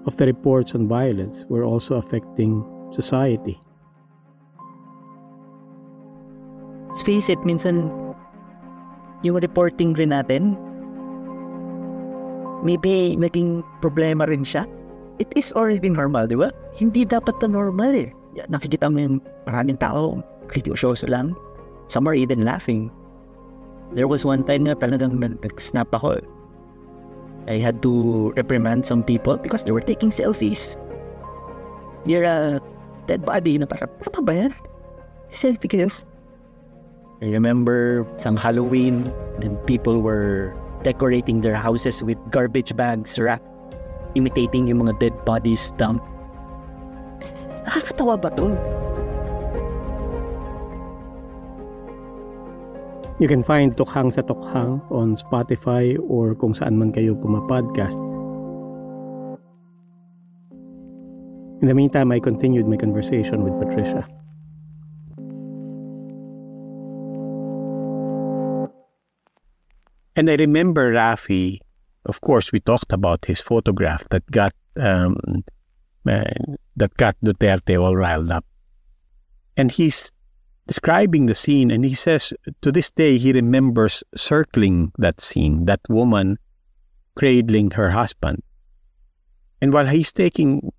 of 0.07 0.17
the 0.17 0.25
reports 0.25 0.73
on 0.73 0.87
violence 0.87 1.45
were 1.45 1.63
also 1.63 2.01
affecting 2.01 2.65
society. 2.91 3.59
Let's 6.89 7.05
face 7.05 7.29
it, 7.29 7.39
minsan 7.45 7.93
yung 9.21 9.39
reporting 9.39 9.93
rin 9.93 10.09
natin, 10.09 10.57
maybe 12.65 13.15
naging 13.15 13.63
problema 13.79 14.27
rin 14.27 14.43
siya. 14.43 14.65
It 15.19 15.31
is 15.35 15.51
already 15.53 15.91
normal, 15.91 16.27
di 16.27 16.39
ba? 16.39 16.49
Hindi 16.75 17.03
dapat 17.03 17.39
na 17.43 17.51
normal 17.51 17.91
eh. 17.91 18.09
Nakikita 18.47 18.87
mo 18.87 18.99
yung 19.03 19.17
maraming 19.43 19.75
tao, 19.77 20.23
seryoso 20.47 21.05
lang. 21.07 21.35
Some 21.91 22.07
are 22.07 22.15
even 22.15 22.47
laughing. 22.47 22.87
There 23.91 24.07
was 24.07 24.23
one 24.23 24.47
time 24.47 24.63
na 24.69 24.77
talagang 24.77 25.19
nag-snap 25.19 25.91
ako. 25.91 26.23
I 27.49 27.57
had 27.57 27.81
to 27.81 28.29
reprimand 28.37 28.85
some 28.85 29.01
people 29.03 29.35
because 29.35 29.65
they 29.65 29.73
were 29.73 29.83
taking 29.83 30.13
selfies. 30.13 30.77
You're 32.05 32.23
a 32.23 32.61
dead 33.09 33.25
body 33.25 33.57
na 33.57 33.65
parang, 33.65 33.89
ano 33.89 34.21
ba 34.21 34.33
yan? 34.45 34.53
Selfie 35.33 35.65
kayo. 35.65 35.89
I 37.25 37.33
remember 37.33 38.05
some 38.21 38.37
Halloween 38.37 39.09
and 39.41 39.57
people 39.65 39.99
were 39.99 40.53
decorating 40.85 41.41
their 41.41 41.57
houses 41.57 42.05
with 42.05 42.21
garbage 42.31 42.71
bags 42.77 43.17
wrapped, 43.17 43.49
imitating 44.13 44.69
yung 44.69 44.85
mga 44.85 45.01
dead 45.01 45.15
bodies 45.25 45.73
dump. 45.75 45.99
Nakakatawa 47.67 48.15
ba 48.15 48.29
to? 48.37 48.53
You 53.19 53.27
can 53.27 53.43
find 53.43 53.75
Tokhang 53.75 54.15
sa 54.15 54.23
Tokhang 54.23 54.79
on 54.87 55.19
Spotify 55.19 55.99
or 56.07 56.31
kung 56.39 56.55
saan 56.55 56.79
man 56.79 56.95
kayo 56.95 57.19
pumapodcast. 57.19 57.99
In 61.61 61.67
the 61.67 61.73
meantime, 61.73 62.11
I 62.11 62.19
continued 62.19 62.67
my 62.67 62.77
conversation 62.77 63.43
with 63.43 63.59
Patricia. 63.59 64.07
And 70.15 70.29
I 70.29 70.35
remember 70.35 70.93
Raffy, 70.93 71.59
of 72.05 72.21
course, 72.21 72.51
we 72.51 72.61
talked 72.61 72.93
about 72.93 73.25
his 73.25 73.41
photograph 73.41 74.07
that 74.09 74.25
got 74.31 74.53
um, 74.77 75.17
uh, 76.07 76.23
that 76.77 76.95
got 76.95 77.15
Duterte 77.23 77.81
all 77.81 77.95
riled 77.95 78.31
up. 78.31 78.45
And 79.57 79.69
he's 79.71 80.11
describing 80.65 81.25
the 81.25 81.35
scene, 81.35 81.71
and 81.71 81.83
he 81.83 81.93
says 81.93 82.33
to 82.61 82.71
this 82.71 82.89
day 82.89 83.17
he 83.17 83.33
remembers 83.33 84.01
circling 84.15 84.93
that 84.97 85.19
scene, 85.19 85.65
that 85.65 85.81
woman 85.89 86.37
cradling 87.15 87.71
her 87.71 87.91
husband. 87.91 88.43
And 89.61 89.73
while 89.73 89.87
he's 89.87 90.13
taking 90.13 90.71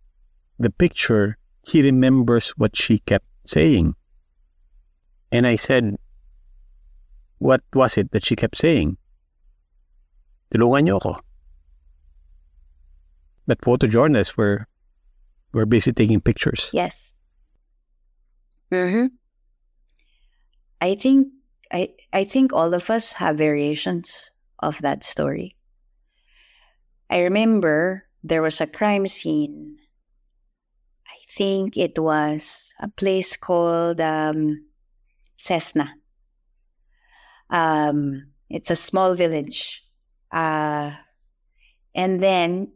the 0.61 0.71
picture, 0.71 1.41
he 1.65 1.81
remembers 1.81 2.51
what 2.61 2.77
she 2.77 3.01
kept 3.01 3.25
saying. 3.47 3.97
And 5.33 5.47
I 5.47 5.57
said, 5.57 5.97
What 7.39 7.63
was 7.73 7.97
it 7.97 8.13
that 8.13 8.25
she 8.29 8.37
kept 8.37 8.61
saying? 8.61 9.01
Tulungan 10.53 10.85
niyo 10.85 11.01
ako. 11.01 11.25
But 13.49 13.65
photojournalists 13.65 14.37
were 14.37 14.69
were 15.57 15.65
busy 15.65 15.97
taking 15.97 16.21
pictures. 16.21 16.69
Yes. 16.77 17.15
Mm-hmm. 18.71 19.17
I 20.85 20.95
think 20.95 21.33
I 21.73 21.97
I 22.13 22.29
think 22.29 22.53
all 22.53 22.75
of 22.75 22.91
us 22.93 23.17
have 23.17 23.41
variations 23.41 24.31
of 24.61 24.79
that 24.85 25.03
story. 25.03 25.57
I 27.09 27.25
remember 27.25 28.05
there 28.23 28.43
was 28.43 28.61
a 28.61 28.69
crime 28.69 29.09
scene. 29.09 29.80
Think 31.31 31.79
it 31.79 31.95
was 31.95 32.75
a 32.83 32.89
place 32.91 33.39
called 33.39 34.01
um, 34.03 34.67
Cessna. 35.39 35.95
Um, 37.49 38.35
it's 38.51 38.71
a 38.71 38.77
small 38.77 39.15
village. 39.15 39.87
Uh, 40.33 40.91
and 41.95 42.19
then, 42.19 42.73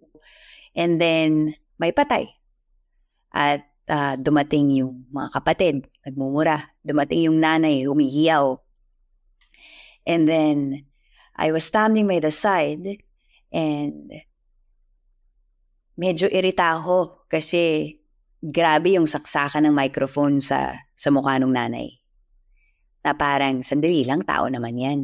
and 0.75 1.01
then 1.01 1.55
may 1.79 1.91
patay. 1.91 2.31
At 3.35 3.67
uh, 3.91 4.15
dumating 4.15 4.71
yung 4.71 5.11
mga 5.11 5.35
kapatid, 5.35 5.91
nagmumura. 6.07 6.71
Dumating 6.87 7.27
yung 7.27 7.43
nanay, 7.43 7.83
humihiyaw. 7.83 8.59
And 10.07 10.29
then, 10.29 10.87
I 11.35 11.51
was 11.51 11.67
standing 11.67 12.07
by 12.07 12.23
the 12.23 12.31
side 12.31 13.03
and 13.51 14.11
medyo 15.99 16.31
irita 16.31 16.79
ako 16.79 17.27
kasi 17.27 17.99
grabe 18.45 19.01
yung 19.01 19.09
saksakan 19.09 19.65
ng 19.65 19.73
microphone 19.73 20.37
sa, 20.45 20.77
sa 20.93 21.09
mukha 21.09 21.41
ng 21.41 21.49
nanay. 21.49 21.97
Na 23.01 23.17
parang, 23.17 23.65
sandali 23.65 24.05
lang, 24.05 24.21
tao 24.29 24.53
naman 24.53 24.77
yan. 24.77 25.01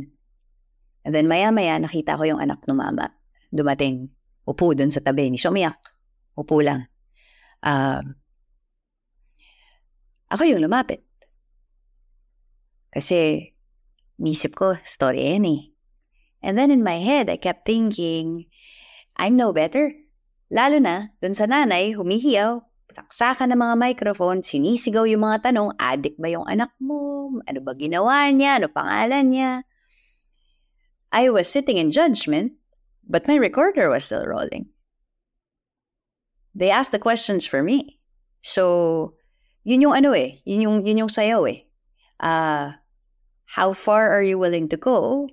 And 1.09 1.17
then 1.17 1.25
maya-maya, 1.25 1.81
nakita 1.81 2.21
ko 2.21 2.29
yung 2.29 2.41
anak 2.41 2.61
ng 2.69 2.77
mama. 2.77 3.17
Dumating, 3.49 4.13
upo 4.45 4.77
dun 4.77 4.93
sa 4.93 5.01
tabi. 5.01 5.33
Ni 5.33 5.41
umiyak. 5.41 5.81
Upo 6.37 6.61
lang. 6.61 6.93
Uh, 7.65 8.05
ako 10.29 10.45
yung 10.45 10.61
lumapit. 10.61 11.01
Kasi, 12.93 13.49
nisip 14.21 14.53
ko, 14.53 14.77
story 14.85 15.33
yan 15.33 15.49
eh. 15.49 15.63
And 16.45 16.61
then 16.61 16.69
in 16.69 16.85
my 16.85 17.01
head, 17.01 17.33
I 17.33 17.41
kept 17.41 17.65
thinking, 17.65 18.49
I'm 19.17 19.37
no 19.37 19.53
better. 19.53 19.97
Lalo 20.53 20.77
na, 20.77 21.17
dun 21.25 21.37
sa 21.37 21.49
nanay, 21.49 21.97
humihiyaw, 21.97 22.70
saksakan 22.93 23.55
ng 23.55 23.61
mga 23.61 23.77
microphone, 23.79 24.43
sinisigaw 24.43 25.07
yung 25.07 25.23
mga 25.25 25.51
tanong, 25.51 25.75
adik 25.79 26.19
ba 26.19 26.29
yung 26.31 26.47
anak 26.47 26.75
mo? 26.83 27.31
Ano 27.47 27.61
ba 27.63 27.73
ginawa 27.75 28.27
niya? 28.31 28.59
Ano 28.59 28.67
pangalan 28.69 29.27
niya? 29.31 29.53
I 31.11 31.31
was 31.31 31.51
sitting 31.51 31.79
in 31.79 31.91
judgment, 31.91 32.55
but 33.03 33.27
my 33.27 33.35
recorder 33.35 33.91
was 33.91 34.07
still 34.07 34.23
rolling. 34.27 34.71
They 36.55 36.71
asked 36.71 36.91
the 36.95 37.03
questions 37.03 37.47
for 37.47 37.63
me. 37.63 37.99
So, 38.43 39.15
yun 39.63 39.83
yung 39.83 39.95
ano 39.95 40.15
eh, 40.15 40.43
yun 40.47 40.63
yung, 40.63 40.77
yun 40.87 41.07
yung 41.07 41.13
sayaw 41.13 41.47
eh. 41.51 41.67
Uh, 42.19 42.79
how 43.45 43.73
far 43.73 44.11
are 44.11 44.23
you 44.23 44.39
willing 44.39 44.69
to 44.71 44.79
go? 44.79 45.29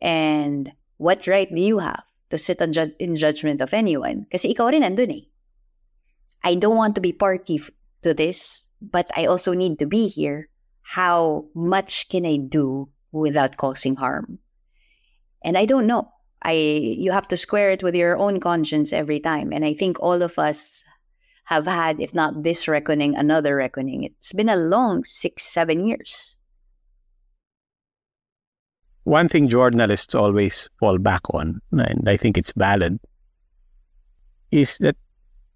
And 0.00 0.72
what 0.98 1.26
right 1.26 1.48
do 1.48 1.60
you 1.60 1.78
have 1.78 2.04
to 2.30 2.38
sit 2.38 2.62
on 2.62 2.72
ju- 2.72 2.94
in 2.98 3.16
judgment 3.16 3.60
of 3.60 3.74
anyone? 3.74 4.26
Kasi 4.30 4.54
ikaw 4.54 4.70
rin 4.70 4.82
nandun 4.82 5.10
eh. 5.10 5.24
I 6.46 6.54
don't 6.54 6.78
want 6.78 6.94
to 6.94 7.00
be 7.02 7.10
party 7.10 7.58
f- 7.58 7.74
to 8.06 8.14
this, 8.14 8.70
but 8.78 9.10
I 9.18 9.26
also 9.26 9.50
need 9.50 9.80
to 9.80 9.86
be 9.86 10.06
here. 10.06 10.48
How 10.82 11.50
much 11.58 12.08
can 12.08 12.24
I 12.24 12.38
do 12.38 12.88
without 13.10 13.56
causing 13.56 13.96
harm? 13.96 14.38
And 15.42 15.58
I 15.58 15.66
don't 15.66 15.90
know. 15.90 16.06
I 16.42 16.54
you 16.54 17.10
have 17.10 17.26
to 17.34 17.36
square 17.36 17.74
it 17.74 17.82
with 17.82 17.96
your 17.96 18.16
own 18.16 18.38
conscience 18.38 18.92
every 18.92 19.18
time. 19.18 19.50
And 19.50 19.64
I 19.64 19.74
think 19.74 19.98
all 19.98 20.22
of 20.22 20.38
us 20.38 20.84
have 21.50 21.66
had, 21.66 21.98
if 22.00 22.14
not 22.14 22.44
this 22.44 22.68
reckoning, 22.68 23.16
another 23.16 23.56
reckoning. 23.56 24.04
It's 24.04 24.32
been 24.32 24.48
a 24.48 24.54
long 24.54 25.02
six, 25.02 25.42
seven 25.42 25.82
years. 25.84 26.36
One 29.02 29.26
thing 29.26 29.48
journalists 29.48 30.14
always 30.14 30.70
fall 30.78 30.98
back 30.98 31.22
on, 31.34 31.60
and 31.72 32.08
I 32.08 32.16
think 32.16 32.38
it's 32.38 32.52
valid, 32.54 32.98
is 34.50 34.78
that, 34.78 34.96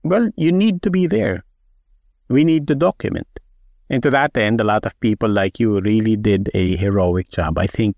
well, 0.02 0.30
you 0.36 0.52
need 0.52 0.82
to 0.82 0.90
be 0.90 1.06
there. 1.06 1.44
We 2.28 2.44
need 2.44 2.68
to 2.68 2.74
document. 2.74 3.28
And 3.88 4.02
to 4.02 4.10
that 4.10 4.36
end, 4.36 4.60
a 4.60 4.64
lot 4.64 4.86
of 4.86 4.98
people 5.00 5.28
like 5.28 5.58
you 5.58 5.80
really 5.80 6.16
did 6.16 6.48
a 6.54 6.76
heroic 6.76 7.30
job. 7.30 7.58
I 7.58 7.66
think 7.66 7.96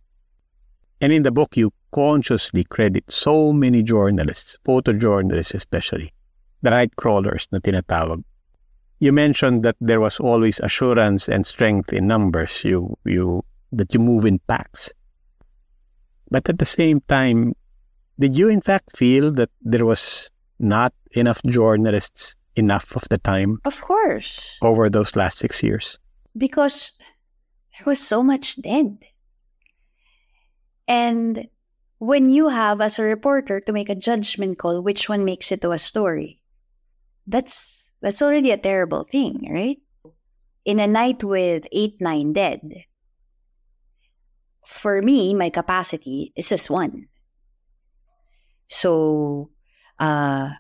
and 1.03 1.13
in 1.13 1.25
the 1.25 1.33
book, 1.33 1.57
you 1.57 1.73
consciously 1.91 2.63
credit 2.63 3.11
so 3.11 3.53
many 3.53 3.83
journalists, 3.83 4.57
photojournalists 4.65 5.53
especially, 5.53 6.15
the 6.63 6.71
night 6.71 6.95
crawlers 6.95 7.49
na 7.51 7.59
tinatawag. 7.59 8.23
You 9.01 9.11
mentioned 9.11 9.65
that 9.65 9.75
there 9.81 9.99
was 9.99 10.21
always 10.21 10.61
assurance 10.61 11.29
and 11.29 11.45
strength 11.45 11.93
in 11.93 12.07
numbers, 12.07 12.63
you, 12.63 12.97
you, 13.05 13.45
that 13.73 13.93
you 13.93 13.99
move 13.99 14.25
in 14.25 14.39
packs. 14.47 14.93
But 16.31 16.49
at 16.49 16.61
the 16.61 16.71
same 16.71 17.01
time, 17.09 17.55
did 18.17 18.39
you 18.39 18.49
in 18.49 18.61
fact 18.61 18.97
feel 18.97 19.33
that 19.33 19.51
there 19.61 19.85
was 19.85 20.31
not 20.61 20.95
enough 21.15 21.43
journalists 21.45 22.35
enough 22.57 22.95
of 22.97 23.09
the 23.09 23.19
time 23.19 23.59
Of 23.65 23.81
course. 23.81 24.59
over 24.63 24.91
those 24.91 25.17
last 25.17 25.39
six 25.39 25.63
years? 25.63 25.99
because 26.37 26.93
there 27.77 27.85
was 27.85 28.01
so 28.01 28.23
much 28.23 28.57
dead. 28.63 28.97
And 30.89 31.49
when 31.99 32.31
you 32.31 32.49
have 32.49 32.81
as 32.81 32.99
a 32.99 33.03
reporter 33.03 33.61
to 33.61 33.73
make 33.73 33.89
a 33.89 33.95
judgment 33.95 34.59
call 34.59 34.83
which 34.83 35.09
one 35.09 35.25
makes 35.25 35.53
it 35.53 35.61
to 35.63 35.73
a 35.73 35.79
story, 35.79 36.41
that's 37.27 37.91
that's 38.01 38.21
already 38.23 38.51
a 38.51 38.57
terrible 38.59 39.05
thing, 39.05 39.47
right? 39.53 39.79
In 40.65 40.81
a 40.81 40.87
night 40.87 41.23
with 41.23 41.67
eight, 41.73 42.01
nine 42.01 42.33
dead, 42.33 42.61
for 44.67 45.01
me, 45.03 45.35
my 45.35 45.51
capacity 45.51 46.33
is 46.37 46.49
just 46.49 46.71
one. 46.71 47.07
So, 48.69 49.51
uh, 49.99 50.51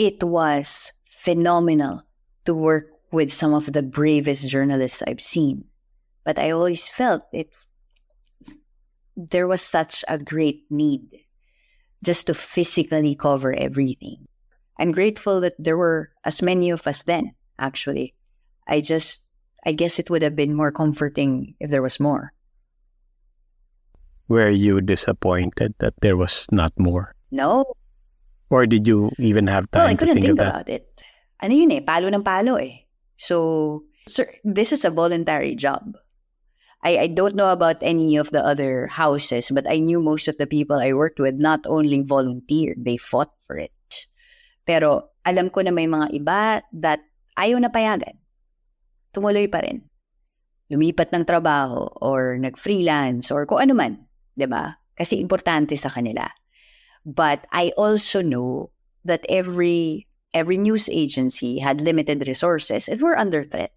it 0.00 0.24
was 0.24 0.92
phenomenal 1.04 2.08
to 2.46 2.54
work 2.54 2.88
with 3.12 3.30
some 3.30 3.52
of 3.52 3.70
the 3.74 3.82
bravest 3.82 4.48
journalists 4.48 5.02
I've 5.06 5.20
seen. 5.20 5.68
But 6.24 6.38
I 6.38 6.52
always 6.52 6.88
felt 6.88 7.28
it 7.34 7.52
there 9.14 9.46
was 9.46 9.60
such 9.60 10.02
a 10.08 10.16
great 10.16 10.64
need 10.70 11.04
just 12.02 12.28
to 12.28 12.32
physically 12.32 13.14
cover 13.14 13.52
everything. 13.52 14.24
I'm 14.78 14.92
grateful 14.92 15.38
that 15.44 15.60
there 15.60 15.76
were 15.76 16.16
as 16.24 16.40
many 16.40 16.70
of 16.70 16.86
us 16.86 17.02
then, 17.02 17.36
actually. 17.58 18.14
I 18.66 18.80
just 18.80 19.28
I 19.66 19.76
guess 19.76 19.98
it 19.98 20.08
would 20.08 20.22
have 20.22 20.34
been 20.34 20.56
more 20.56 20.72
comforting 20.72 21.56
if 21.60 21.68
there 21.68 21.84
was 21.84 22.00
more. 22.00 22.32
Were 24.28 24.48
you 24.48 24.80
disappointed 24.80 25.74
that 25.80 26.00
there 26.00 26.16
was 26.16 26.46
not 26.50 26.72
more? 26.78 27.12
No. 27.30 27.76
Or 28.50 28.66
did 28.66 28.86
you 28.86 29.14
even 29.18 29.46
have 29.46 29.70
time 29.70 29.86
well, 29.86 29.90
I 29.90 29.94
to 29.94 29.98
couldn't 29.98 30.14
think, 30.18 30.26
think, 30.34 30.42
about 30.42 30.68
it. 30.68 30.90
Ano 31.38 31.54
yun 31.54 31.70
eh, 31.70 31.80
palo 31.80 32.10
ng 32.10 32.26
palo 32.26 32.58
eh. 32.58 32.84
So, 33.16 33.86
sir, 34.10 34.26
this 34.42 34.74
is 34.74 34.84
a 34.84 34.90
voluntary 34.90 35.54
job. 35.54 35.94
I, 36.82 37.06
I 37.06 37.06
don't 37.06 37.36
know 37.36 37.52
about 37.52 37.76
any 37.80 38.16
of 38.16 38.32
the 38.32 38.44
other 38.44 38.88
houses, 38.88 39.52
but 39.52 39.68
I 39.68 39.78
knew 39.78 40.00
most 40.00 40.28
of 40.28 40.38
the 40.38 40.46
people 40.48 40.76
I 40.76 40.92
worked 40.92 41.20
with 41.20 41.36
not 41.36 41.60
only 41.68 42.02
volunteered, 42.02 42.84
they 42.84 42.96
fought 42.96 43.30
for 43.38 43.56
it. 43.56 43.72
Pero 44.64 45.12
alam 45.24 45.52
ko 45.52 45.60
na 45.60 45.70
may 45.70 45.86
mga 45.86 46.08
iba 46.16 46.64
that 46.80 47.04
ayaw 47.36 47.60
na 47.60 47.68
payagan. 47.68 48.16
Tumuloy 49.12 49.46
pa 49.52 49.60
rin. 49.60 49.84
Lumipat 50.72 51.12
ng 51.12 51.28
trabaho 51.28 51.90
or 52.00 52.40
nag-freelance 52.40 53.28
or 53.28 53.44
kung 53.44 53.60
ano 53.60 53.74
man. 53.76 53.92
'di 54.38 54.46
ba? 54.48 54.80
Kasi 54.96 55.20
importante 55.20 55.76
sa 55.76 55.92
kanila. 55.92 56.24
But 57.04 57.46
I 57.52 57.72
also 57.76 58.20
know 58.22 58.70
that 59.04 59.24
every 59.28 60.06
every 60.32 60.58
news 60.58 60.88
agency 60.88 61.58
had 61.58 61.80
limited 61.80 62.26
resources 62.26 62.88
and 62.88 63.00
were 63.02 63.18
under 63.18 63.42
threat 63.44 63.72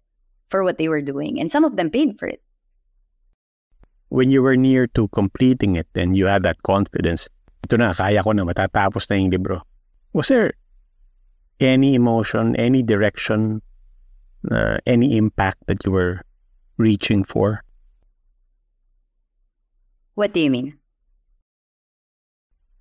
for 0.48 0.62
what 0.62 0.78
they 0.78 0.88
were 0.88 1.02
doing. 1.02 1.40
And 1.40 1.50
some 1.50 1.64
of 1.64 1.76
them 1.76 1.90
paid 1.90 2.18
for 2.18 2.28
it. 2.28 2.42
When 4.08 4.30
you 4.30 4.42
were 4.42 4.56
near 4.56 4.86
to 4.94 5.08
completing 5.08 5.74
it 5.74 5.88
and 5.96 6.14
you 6.14 6.26
had 6.26 6.44
that 6.44 6.62
confidence, 6.62 7.28
ito 7.64 7.76
na, 7.76 7.92
kaya 7.92 8.22
ko 8.22 8.30
na, 8.30 8.44
matatapos 8.44 9.10
na 9.10 9.16
yung 9.16 9.30
libro. 9.30 9.66
Was 10.12 10.28
there 10.28 10.54
any 11.58 11.94
emotion, 11.98 12.54
any 12.54 12.82
direction, 12.82 13.62
uh, 14.52 14.78
any 14.86 15.16
impact 15.16 15.66
that 15.66 15.82
you 15.82 15.90
were 15.90 16.22
reaching 16.76 17.24
for? 17.24 17.64
What 20.14 20.30
do 20.32 20.38
you 20.38 20.50
mean? 20.50 20.78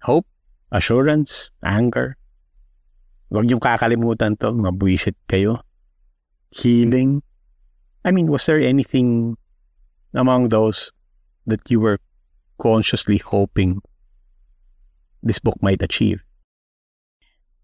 Hope, 0.04 0.28
assurance, 0.74 1.54
anger. 1.62 2.18
Huwag 3.30 3.46
niyong 3.46 3.62
kakalimutan 3.62 4.36
to, 4.42 4.52
mabwisit 4.52 5.16
kayo. 5.30 5.62
Healing. 6.50 7.22
I 8.04 8.12
mean, 8.12 8.28
was 8.28 8.46
there 8.50 8.60
anything 8.60 9.38
among 10.14 10.50
those 10.50 10.92
that 11.46 11.70
you 11.70 11.80
were 11.80 12.02
consciously 12.58 13.18
hoping 13.18 13.82
this 15.22 15.40
book 15.40 15.58
might 15.62 15.82
achieve? 15.82 16.26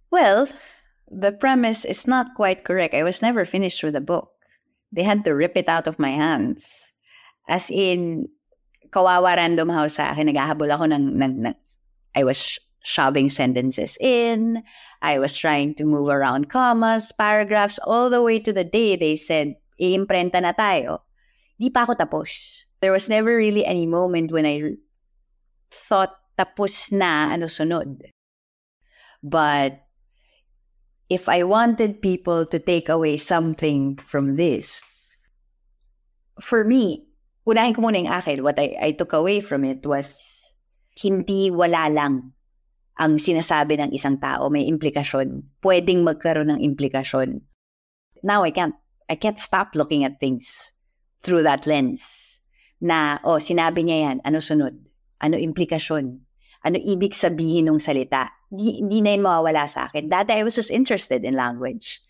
Well, 0.10 0.48
the 1.10 1.34
premise 1.34 1.86
is 1.86 2.08
not 2.08 2.34
quite 2.34 2.63
correct. 2.63 2.93
I 2.93 3.04
was 3.04 3.22
never 3.22 3.45
finished 3.45 3.84
with 3.84 3.93
the 3.93 4.02
book. 4.02 4.30
They 4.91 5.04
had 5.04 5.26
to 5.26 5.36
rip 5.36 5.58
it 5.58 5.69
out 5.69 5.86
of 5.86 6.00
my 6.00 6.10
hands. 6.10 6.93
As 7.45 7.69
in, 7.69 8.30
kawawa 8.89 9.38
random 9.38 9.69
house 9.69 10.00
ah, 10.02 10.10
sa 10.10 10.13
akin, 10.13 10.34
naghahabol 10.34 10.69
ako 10.74 10.86
ng, 10.89 11.06
ng, 11.13 11.34
ng 11.45 11.56
I 12.17 12.24
was 12.26 12.58
shoving 12.84 13.30
sentences 13.30 13.98
in. 14.00 14.63
I 15.02 15.20
was 15.20 15.36
trying 15.38 15.76
to 15.76 15.86
move 15.86 16.10
around 16.10 16.50
commas, 16.50 17.12
paragraphs, 17.12 17.80
all 17.80 18.10
the 18.10 18.24
way 18.24 18.39
to 18.39 18.54
the 18.54 18.63
day 18.63 18.96
they 18.96 19.15
said, 19.15 19.56
iimprenta 19.80 20.42
na 20.42 20.54
tayo. 20.54 21.04
Di 21.60 21.70
pa 21.70 21.84
ako 21.84 21.94
tapos. 21.96 22.63
There 22.80 22.96
was 22.96 23.12
never 23.12 23.36
really 23.36 23.65
any 23.65 23.86
moment 23.86 24.32
when 24.32 24.48
I 24.48 24.80
thought 25.68 26.15
tapos 26.39 26.92
na 26.96 27.36
ano 27.36 27.52
sunod. 27.52 28.00
But 29.20 29.84
if 31.12 31.28
I 31.28 31.44
wanted 31.44 32.00
people 32.00 32.48
to 32.48 32.60
take 32.60 32.88
away 32.88 33.20
something 33.20 34.00
from 34.00 34.39
this, 34.39 34.80
for 36.39 36.63
me, 36.63 37.12
unahin 37.44 37.76
ko 37.76 37.84
muna 37.84 38.00
yung 38.00 38.13
akin. 38.13 38.38
What 38.39 38.56
I, 38.56 38.80
I 38.80 38.89
took 38.96 39.12
away 39.12 39.44
from 39.44 39.68
it 39.68 39.84
was 39.84 40.15
hindi 40.96 41.52
wala 41.52 41.92
lang 41.92 42.38
ang 43.00 43.16
sinasabi 43.16 43.80
ng 43.80 43.96
isang 43.96 44.20
tao. 44.20 44.52
May 44.52 44.68
implikasyon. 44.68 45.64
Pwedeng 45.64 46.04
magkaroon 46.04 46.52
ng 46.52 46.62
implikasyon. 46.62 47.40
Now 48.22 48.44
I 48.44 48.52
can't. 48.52 48.76
I 49.10 49.16
can't 49.18 49.40
stop 49.40 49.74
looking 49.74 50.06
at 50.06 50.22
things 50.22 50.76
through 51.24 51.42
that 51.48 51.66
lens. 51.66 52.38
Na, 52.78 53.18
oh, 53.26 53.42
sinabi 53.42 53.82
niya 53.82 53.98
yan. 54.06 54.18
Ano 54.22 54.38
sunod? 54.38 54.78
Ano 55.18 55.36
implikasyon? 55.40 56.22
Ano 56.62 56.78
ibig 56.78 57.18
sabihin 57.18 57.72
ng 57.72 57.82
salita? 57.82 58.30
Di, 58.52 58.84
di 58.86 59.02
na 59.02 59.18
yun 59.18 59.26
mawawala 59.26 59.66
sa 59.66 59.90
akin. 59.90 60.12
Dati 60.12 60.38
I 60.38 60.46
was 60.46 60.54
just 60.54 60.70
interested 60.70 61.26
in 61.26 61.34
language. 61.34 62.06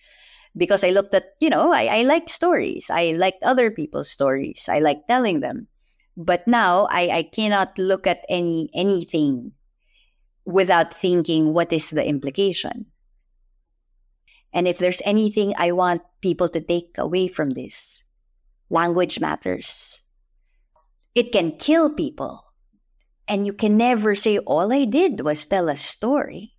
Because 0.57 0.83
I 0.83 0.91
looked 0.91 1.13
at, 1.13 1.37
you 1.39 1.47
know, 1.47 1.71
I, 1.71 2.01
I 2.01 2.01
liked 2.03 2.27
stories. 2.27 2.89
I 2.91 3.15
liked 3.15 3.45
other 3.45 3.71
people's 3.71 4.09
stories. 4.09 4.67
I 4.67 4.83
liked 4.83 5.07
telling 5.07 5.39
them. 5.39 5.69
But 6.17 6.49
now 6.49 6.89
I, 6.91 7.23
I 7.23 7.23
cannot 7.23 7.79
look 7.79 8.03
at 8.03 8.25
any 8.27 8.67
anything 8.75 9.55
without 10.49 10.93
thinking 10.93 11.53
what 11.53 11.71
is 11.71 11.93
the 11.93 12.05
implication. 12.05 12.89
And 14.51 14.67
if 14.67 14.81
there's 14.81 15.01
anything 15.05 15.53
I 15.57 15.71
want 15.71 16.01
people 16.21 16.49
to 16.49 16.59
take 16.59 16.97
away 16.97 17.29
from 17.29 17.51
this, 17.51 18.03
language 18.69 19.19
matters. 19.19 20.01
It 21.13 21.31
can 21.31 21.57
kill 21.57 21.93
people. 21.93 22.45
And 23.27 23.45
you 23.45 23.53
can 23.53 23.77
never 23.77 24.15
say, 24.15 24.39
all 24.39 24.73
I 24.73 24.85
did 24.85 25.21
was 25.21 25.45
tell 25.45 25.69
a 25.69 25.77
story. 25.77 26.57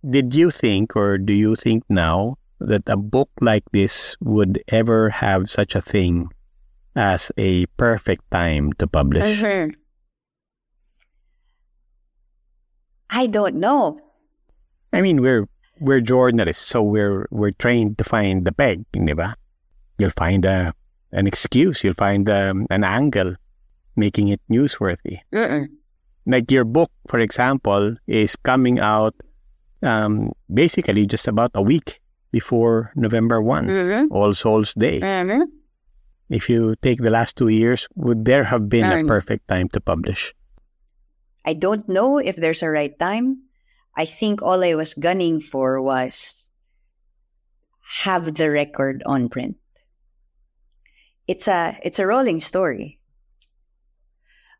Did 0.00 0.34
you 0.34 0.50
think, 0.50 0.96
or 0.96 1.18
do 1.18 1.34
you 1.34 1.54
think 1.54 1.84
now, 1.90 2.38
that 2.58 2.88
a 2.88 2.96
book 2.96 3.28
like 3.42 3.64
this 3.72 4.16
would 4.20 4.64
ever 4.68 5.10
have 5.10 5.50
such 5.50 5.74
a 5.74 5.82
thing 5.84 6.32
as 6.96 7.30
a 7.36 7.66
perfect 7.76 8.24
time 8.30 8.72
to 8.80 8.86
publish? 8.86 9.36
Mhm. 9.36 9.76
I 13.16 13.26
don't 13.26 13.56
know. 13.56 13.96
I 14.92 15.00
mean, 15.00 15.22
we're 15.24 15.48
we're 15.80 16.00
journalists, 16.04 16.68
so 16.68 16.82
we're 16.84 17.24
we're 17.32 17.56
trained 17.56 17.96
to 17.96 18.04
find 18.04 18.44
the 18.44 18.52
peg, 18.52 18.84
di 18.92 19.12
ba? 19.16 19.36
You'll 19.96 20.12
find 20.12 20.44
a 20.44 20.76
an 21.16 21.24
excuse, 21.26 21.80
you'll 21.82 21.96
find 21.96 22.28
um, 22.28 22.66
an 22.68 22.84
angle, 22.84 23.36
making 23.96 24.28
it 24.28 24.40
newsworthy. 24.52 25.24
Mm-mm. 25.32 25.68
Like 26.26 26.50
your 26.52 26.64
book, 26.68 26.90
for 27.08 27.20
example, 27.20 27.96
is 28.06 28.36
coming 28.36 28.80
out 28.80 29.14
um, 29.82 30.32
basically 30.52 31.06
just 31.06 31.26
about 31.28 31.52
a 31.54 31.62
week 31.62 32.00
before 32.32 32.92
November 32.96 33.40
one, 33.40 33.64
Mhm. 33.68 34.08
All 34.10 34.34
Souls 34.34 34.74
Day. 34.74 35.00
Mhm. 35.00 35.46
If 36.28 36.50
you 36.50 36.74
take 36.82 37.00
the 37.00 37.10
last 37.14 37.36
two 37.36 37.48
years, 37.48 37.88
would 37.94 38.26
there 38.28 38.44
have 38.44 38.68
been 38.68 38.84
a 38.84 39.00
Um, 39.00 39.06
perfect 39.08 39.48
time 39.48 39.68
to 39.72 39.80
publish? 39.80 40.34
I 41.46 41.54
don't 41.54 41.88
know 41.88 42.18
if 42.18 42.36
there's 42.36 42.62
a 42.62 42.70
right 42.70 42.98
time. 42.98 43.46
I 43.96 44.04
think 44.04 44.42
all 44.42 44.62
I 44.64 44.74
was 44.74 44.94
gunning 44.94 45.40
for 45.40 45.80
was 45.80 46.50
have 48.02 48.34
the 48.34 48.50
record 48.50 49.02
on 49.06 49.28
print. 49.28 49.56
It's 51.26 51.46
a 51.48 51.78
it's 51.82 51.98
a 51.98 52.06
rolling 52.06 52.40
story. 52.40 52.98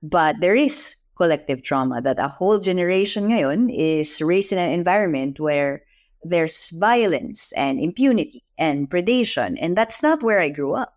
But 0.03 0.41
there 0.41 0.55
is 0.55 0.95
collective 1.17 1.63
trauma 1.63 2.01
that 2.03 2.19
a 2.19 2.29
whole 2.29 2.61
generation 2.61 3.29
ngayon 3.29 3.73
is 3.73 4.23
raised 4.23 4.53
in 4.53 4.59
an 4.59 4.71
environment 4.71 5.41
where 5.41 5.83
there's 6.23 6.71
violence 6.71 7.53
and 7.53 7.81
impunity 7.81 8.43
and 8.59 8.91
predation 8.91 9.57
and 9.61 9.77
that's 9.77 10.03
not 10.03 10.23
where 10.23 10.41
I 10.41 10.51
grew 10.51 10.75
up. 10.75 10.95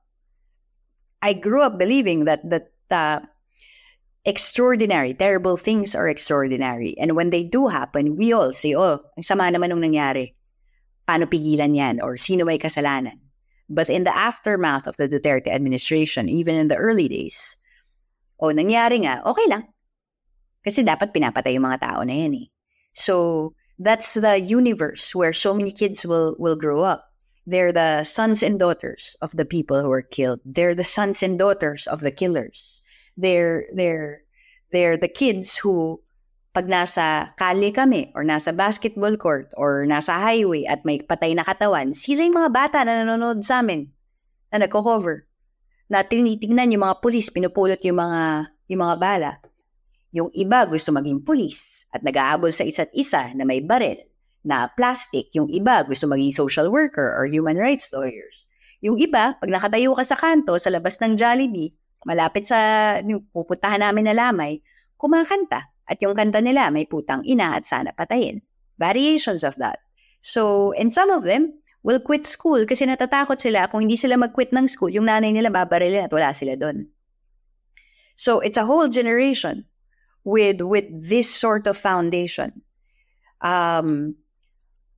I 1.21 1.33
grew 1.33 1.61
up 1.61 1.77
believing 1.77 2.25
that 2.25 2.47
that 2.49 2.71
uh, 2.91 3.25
extraordinary, 4.25 5.13
terrible 5.13 5.57
things 5.57 5.95
are 5.95 6.07
extraordinary. 6.07 6.97
And 6.97 7.15
when 7.15 7.29
they 7.29 7.43
do 7.43 7.67
happen, 7.67 8.15
we 8.15 8.33
all 8.33 8.53
say, 8.53 8.75
oh, 8.75 8.99
ang 9.17 9.23
sama 9.23 9.51
naman 9.51 9.69
nung 9.69 9.81
nangyari. 9.81 10.39
paano 11.09 11.25
pigilan 11.25 11.73
yan 11.73 11.97
or 12.05 12.21
sino 12.21 12.45
may 12.45 12.61
kasalanan. 12.61 13.17
But 13.65 13.89
in 13.89 14.05
the 14.05 14.13
aftermath 14.13 14.85
of 14.85 15.01
the 15.01 15.09
Duterte 15.09 15.49
administration, 15.49 16.29
even 16.29 16.53
in 16.53 16.69
the 16.69 16.77
early 16.77 17.09
days, 17.09 17.57
o 18.37 18.53
nangyari 18.53 19.01
nga, 19.01 19.25
okay 19.25 19.49
lang. 19.49 19.73
Kasi 20.61 20.85
dapat 20.85 21.09
pinapatay 21.09 21.57
yung 21.57 21.65
mga 21.65 21.81
tao 21.81 22.05
na 22.05 22.13
yan 22.13 22.45
eh. 22.45 22.47
So, 22.93 23.53
that's 23.81 24.13
the 24.13 24.37
universe 24.37 25.17
where 25.17 25.33
so 25.33 25.53
many 25.57 25.73
kids 25.73 26.05
will, 26.05 26.37
will 26.37 26.57
grow 26.57 26.85
up. 26.85 27.09
They're 27.49 27.73
the 27.73 28.05
sons 28.05 28.45
and 28.45 28.61
daughters 28.61 29.17
of 29.21 29.33
the 29.33 29.45
people 29.45 29.81
who 29.81 29.89
were 29.89 30.05
killed. 30.05 30.41
They're 30.45 30.77
the 30.77 30.85
sons 30.85 31.25
and 31.25 31.37
daughters 31.37 31.89
of 31.89 32.01
the 32.01 32.13
killers. 32.13 32.78
They're, 33.19 33.67
they're, 33.75 34.23
they're 34.71 34.95
the 34.95 35.11
kids 35.11 35.59
who 35.59 35.99
pag 36.55 36.65
nasa 36.65 37.35
kali 37.37 37.69
kami 37.69 38.09
or 38.15 38.25
nasa 38.25 38.55
basketball 38.55 39.13
court 39.19 39.53
or 39.53 39.85
nasa 39.85 40.17
highway 40.17 40.65
at 40.65 40.81
may 40.87 40.97
patay 40.97 41.35
na 41.35 41.45
katawan, 41.45 41.93
sila 41.93 42.25
yung 42.25 42.39
mga 42.39 42.51
bata 42.51 42.79
na 42.81 43.03
nanonood 43.05 43.45
sa 43.45 43.61
amin 43.61 43.91
na 44.49 44.65
nagko-cover. 44.65 45.29
Na 45.89 46.01
tinitingnan 46.05 46.73
yung 46.73 46.83
mga 46.85 47.01
pulis, 47.01 47.29
pinupulot 47.29 47.81
yung 47.85 47.97
mga, 48.01 48.53
yung 48.69 48.81
mga 48.81 48.95
bala. 48.97 49.31
Yung 50.09 50.29
iba 50.33 50.65
gusto 50.65 50.89
maging 50.89 51.21
pulis 51.21 51.85
at 51.93 52.01
nag-aabol 52.01 52.49
sa 52.49 52.65
isa't 52.65 52.89
isa 52.97 53.29
na 53.37 53.45
may 53.45 53.61
baril 53.61 53.97
na 54.41 54.69
plastic. 54.73 55.29
Yung 55.37 55.49
iba 55.53 55.85
gusto 55.85 56.09
maging 56.09 56.33
social 56.33 56.67
worker 56.73 57.13
or 57.13 57.29
human 57.29 57.57
rights 57.57 57.93
lawyers. 57.93 58.49
Yung 58.79 58.97
iba, 58.97 59.35
pag 59.37 59.49
nakatayo 59.51 59.91
ka 59.93 60.03
sa 60.07 60.17
kanto 60.17 60.55
sa 60.57 60.71
labas 60.71 60.97
ng 61.03 61.19
Jollibee, 61.19 61.75
malapit 62.07 62.47
sa 62.47 62.99
pupuntahan 63.33 63.83
namin 63.83 64.11
na 64.11 64.15
lamay, 64.15 64.63
kumakanta 64.95 65.67
at 65.89 65.97
yung 65.99 66.13
kanta 66.13 66.39
nila 66.39 66.69
may 66.69 66.85
putang 66.85 67.25
ina 67.25 67.57
at 67.57 67.65
sana 67.65 67.91
patayin. 67.97 68.45
Variations 68.77 69.43
of 69.43 69.57
that. 69.57 69.81
So, 70.21 70.71
and 70.77 70.93
some 70.93 71.09
of 71.09 71.25
them 71.25 71.59
will 71.81 71.99
quit 71.99 72.29
school 72.29 72.63
kasi 72.69 72.85
natatakot 72.85 73.41
sila 73.41 73.67
kung 73.67 73.87
hindi 73.87 73.97
sila 73.97 74.15
mag-quit 74.19 74.53
ng 74.53 74.69
school, 74.69 74.93
yung 74.93 75.09
nanay 75.09 75.33
nila 75.33 75.49
babarilin 75.49 76.05
at 76.05 76.13
wala 76.13 76.31
sila 76.31 76.55
doon. 76.55 76.87
So, 78.15 78.39
it's 78.39 78.59
a 78.59 78.67
whole 78.67 78.87
generation 78.87 79.65
with 80.23 80.61
with 80.61 80.85
this 80.91 81.31
sort 81.31 81.65
of 81.65 81.79
foundation. 81.79 82.61
Um, 83.41 84.19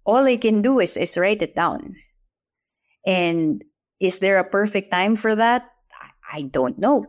all 0.03 0.25
I 0.25 0.35
can 0.35 0.61
do 0.61 0.81
is 0.81 0.97
is 0.97 1.15
write 1.15 1.41
it 1.41 1.55
down. 1.55 1.95
And 3.05 3.63
is 4.01 4.19
there 4.19 4.37
a 4.37 4.45
perfect 4.45 4.91
time 4.91 5.15
for 5.15 5.33
that? 5.37 5.70
I 6.31 6.43
don't 6.43 6.79
know. 6.79 7.05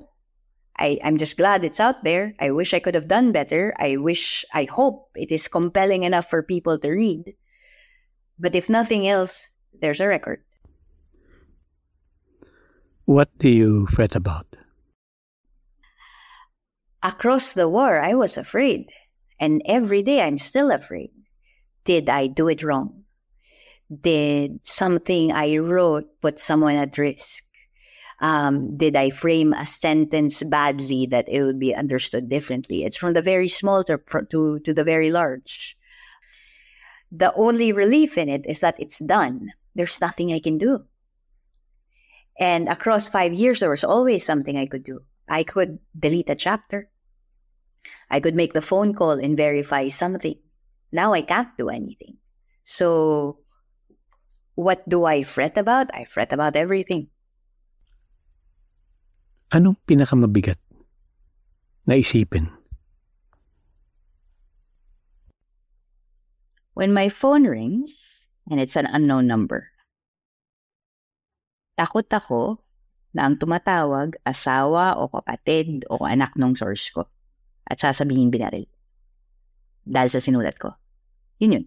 I, 0.78 0.98
I'm 1.04 1.16
just 1.16 1.36
glad 1.36 1.64
it's 1.64 1.80
out 1.80 2.02
there. 2.02 2.34
I 2.40 2.50
wish 2.50 2.74
I 2.74 2.80
could 2.80 2.94
have 2.94 3.08
done 3.08 3.30
better. 3.30 3.74
I 3.78 3.96
wish, 3.96 4.44
I 4.52 4.64
hope 4.64 5.10
it 5.14 5.30
is 5.30 5.46
compelling 5.46 6.02
enough 6.02 6.28
for 6.28 6.42
people 6.42 6.78
to 6.78 6.90
read. 6.90 7.34
But 8.38 8.54
if 8.54 8.68
nothing 8.68 9.06
else, 9.06 9.50
there's 9.80 10.00
a 10.00 10.08
record. 10.08 10.42
What 13.04 13.36
do 13.38 13.48
you 13.48 13.86
fret 13.86 14.14
about? 14.16 14.46
Across 17.02 17.52
the 17.52 17.68
war, 17.68 18.00
I 18.00 18.14
was 18.14 18.36
afraid. 18.36 18.86
And 19.38 19.60
every 19.66 20.02
day, 20.02 20.22
I'm 20.22 20.38
still 20.38 20.70
afraid. 20.70 21.10
Did 21.84 22.08
I 22.08 22.28
do 22.28 22.48
it 22.48 22.62
wrong? 22.62 23.04
Did 23.90 24.60
something 24.62 25.32
I 25.32 25.58
wrote 25.58 26.20
put 26.20 26.38
someone 26.38 26.76
at 26.76 26.96
risk? 26.96 27.44
Um, 28.22 28.76
did 28.76 28.94
I 28.94 29.10
frame 29.10 29.52
a 29.52 29.66
sentence 29.66 30.44
badly 30.44 31.06
that 31.06 31.28
it 31.28 31.42
would 31.42 31.58
be 31.58 31.74
understood 31.74 32.28
differently? 32.28 32.84
It's 32.84 32.96
from 32.96 33.14
the 33.14 33.20
very 33.20 33.48
small 33.48 33.82
to, 33.84 33.98
to, 34.30 34.60
to 34.60 34.72
the 34.72 34.84
very 34.84 35.10
large. 35.10 35.76
The 37.10 37.34
only 37.34 37.72
relief 37.72 38.16
in 38.16 38.28
it 38.28 38.46
is 38.46 38.60
that 38.60 38.78
it's 38.78 39.00
done. 39.04 39.50
There's 39.74 40.00
nothing 40.00 40.32
I 40.32 40.38
can 40.38 40.56
do. 40.56 40.86
And 42.38 42.68
across 42.68 43.08
five 43.08 43.34
years, 43.34 43.58
there 43.58 43.70
was 43.70 43.84
always 43.84 44.24
something 44.24 44.56
I 44.56 44.66
could 44.66 44.84
do. 44.84 45.00
I 45.28 45.42
could 45.42 45.80
delete 45.98 46.30
a 46.30 46.36
chapter. 46.36 46.88
I 48.08 48.20
could 48.20 48.36
make 48.36 48.52
the 48.52 48.62
phone 48.62 48.94
call 48.94 49.18
and 49.18 49.36
verify 49.36 49.88
something. 49.88 50.36
Now 50.92 51.12
I 51.12 51.22
can't 51.22 51.56
do 51.58 51.68
anything. 51.68 52.18
So, 52.62 53.38
what 54.54 54.88
do 54.88 55.04
I 55.04 55.24
fret 55.24 55.58
about? 55.58 55.90
I 55.92 56.04
fret 56.04 56.32
about 56.32 56.54
everything. 56.54 57.08
Anong 59.52 59.76
pinakamabigat 59.84 60.56
na 61.84 62.00
isipin? 62.00 62.48
When 66.72 66.96
my 66.96 67.12
phone 67.12 67.44
rings 67.44 67.92
and 68.48 68.56
it's 68.56 68.80
an 68.80 68.88
unknown 68.88 69.28
number, 69.28 69.68
takot 71.76 72.08
ako 72.08 72.64
na 73.12 73.28
ang 73.28 73.36
tumatawag 73.36 74.16
asawa 74.24 74.96
o 74.96 75.12
kapatid 75.12 75.84
o 75.92 76.00
anak 76.00 76.32
ng 76.32 76.56
source 76.56 76.88
ko 76.88 77.04
at 77.68 77.76
sasabihin 77.76 78.32
binaril. 78.32 78.64
Dahil 79.84 80.08
sa 80.08 80.24
sinulat 80.24 80.56
ko. 80.56 80.72
Yun 81.44 81.60
yun. 81.60 81.64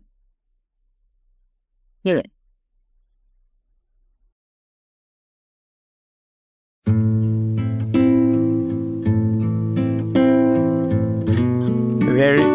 Yun 2.02 2.18
yun. 2.26 2.30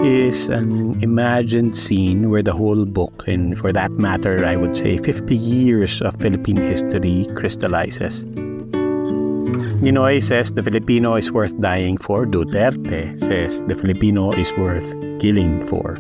Is 0.05 0.49
an 0.49 1.03
imagined 1.03 1.77
scene 1.77 2.31
where 2.31 2.43
the 2.43 2.53
whole 2.53 2.85
book, 2.85 3.25
and 3.27 3.59
for 3.59 3.73
that 3.73 3.93
matter, 3.93 4.45
I 4.47 4.57
would 4.57 4.77
say 4.77 4.97
50 4.97 5.37
years 5.37 6.01
of 6.01 6.17
Philippine 6.17 6.57
history 6.57 7.27
crystallizes. 7.35 8.25
Ninoy 9.85 10.23
says 10.23 10.53
the 10.53 10.63
Filipino 10.63 11.17
is 11.17 11.33
worth 11.33 11.59
dying 11.61 11.97
for. 11.99 12.27
Duterte 12.27 13.19
says 13.19 13.63
the 13.63 13.75
Filipino 13.75 14.31
is 14.33 14.53
worth 14.55 14.93
killing 15.21 15.67
for. 15.67 15.97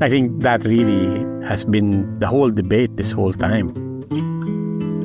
I 0.00 0.08
think 0.08 0.42
that 0.42 0.64
really 0.64 1.24
has 1.46 1.64
been 1.64 2.18
the 2.18 2.26
whole 2.26 2.50
debate 2.50 2.96
this 2.96 3.12
whole 3.12 3.32
time. 3.32 3.72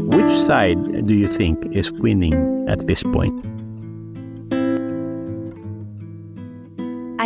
Which 0.09 0.31
side 0.31 1.07
do 1.07 1.13
you 1.13 1.27
think 1.27 1.65
is 1.75 1.91
winning 1.91 2.67
at 2.67 2.87
this 2.87 3.03
point? 3.03 3.35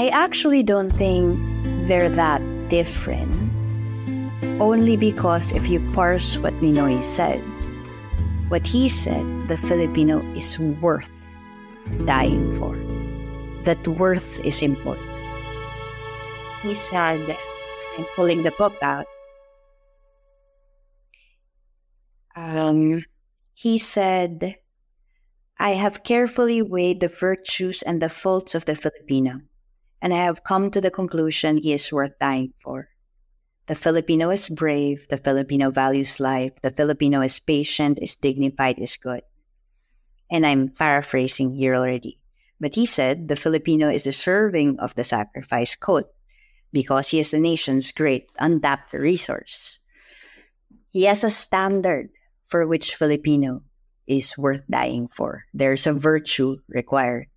I 0.04 0.10
actually 0.10 0.64
don't 0.64 0.92
think 0.92 1.40
they're 1.88 2.10
that 2.10 2.44
different. 2.68 3.32
Only 4.60 4.98
because 4.98 5.54
if 5.54 5.70
you 5.70 5.80
parse 5.96 6.38
what 6.38 6.52
Ninoy 6.60 7.02
said, 7.02 7.40
what 8.52 8.68
he 8.68 8.90
said, 8.90 9.24
the 9.48 9.56
Filipino 9.56 10.20
is 10.36 10.60
worth 10.60 11.10
dying 12.04 12.52
for. 12.60 12.76
That 13.64 13.80
worth 13.88 14.44
is 14.44 14.62
important. 14.62 15.08
He 16.64 16.74
said, 16.74 17.24
I'm 17.98 18.04
pulling 18.14 18.44
the 18.44 18.52
book 18.60 18.76
out. 18.82 19.08
Um, 22.36 23.06
he 23.54 23.78
said, 23.78 24.58
I 25.58 25.80
have 25.80 26.04
carefully 26.04 26.62
weighed 26.62 27.00
the 27.00 27.08
virtues 27.08 27.82
and 27.82 28.02
the 28.02 28.10
faults 28.10 28.54
of 28.54 28.66
the 28.66 28.76
Filipino 28.76 29.40
and 30.04 30.14
I 30.14 30.28
have 30.28 30.44
come 30.44 30.70
to 30.72 30.82
the 30.82 30.92
conclusion 30.92 31.56
he 31.56 31.72
is 31.72 31.88
worth 31.88 32.20
dying 32.20 32.52
for. 32.60 32.90
The 33.68 33.76
Filipino 33.76 34.30
is 34.32 34.50
brave, 34.50 35.08
the 35.08 35.16
Filipino 35.16 35.72
values 35.72 36.20
life, 36.20 36.52
the 36.62 36.72
Filipino 36.72 37.22
is 37.22 37.40
patient, 37.40 38.00
is 38.02 38.18
dignified, 38.18 38.78
is 38.80 38.98
good. 38.98 39.24
And 40.30 40.46
I'm 40.46 40.68
paraphrasing 40.68 41.56
here 41.56 41.74
already. 41.74 42.20
But 42.60 42.76
he 42.76 42.86
said 42.86 43.30
the 43.30 43.38
Filipino 43.40 43.88
is 43.88 44.04
deserving 44.04 44.78
of 44.80 44.94
the 44.96 45.06
sacrifice 45.06 45.74
code 45.76 46.12
because 46.74 47.16
he 47.16 47.20
is 47.20 47.32
the 47.32 47.40
nation's 47.40 47.94
great 47.94 48.28
untapped 48.38 48.92
resource. 48.92 49.80
He 50.92 51.04
has 51.04 51.24
a 51.24 51.30
standard 51.30 52.10
for 52.44 52.68
which 52.68 52.96
Filipino 52.96 53.64
is 54.06 54.38
worth 54.38 54.68
dying 54.70 55.08
for. 55.08 55.46
There's 55.54 55.88
a 55.88 55.94
virtue 55.94 56.58
required. 56.68 57.28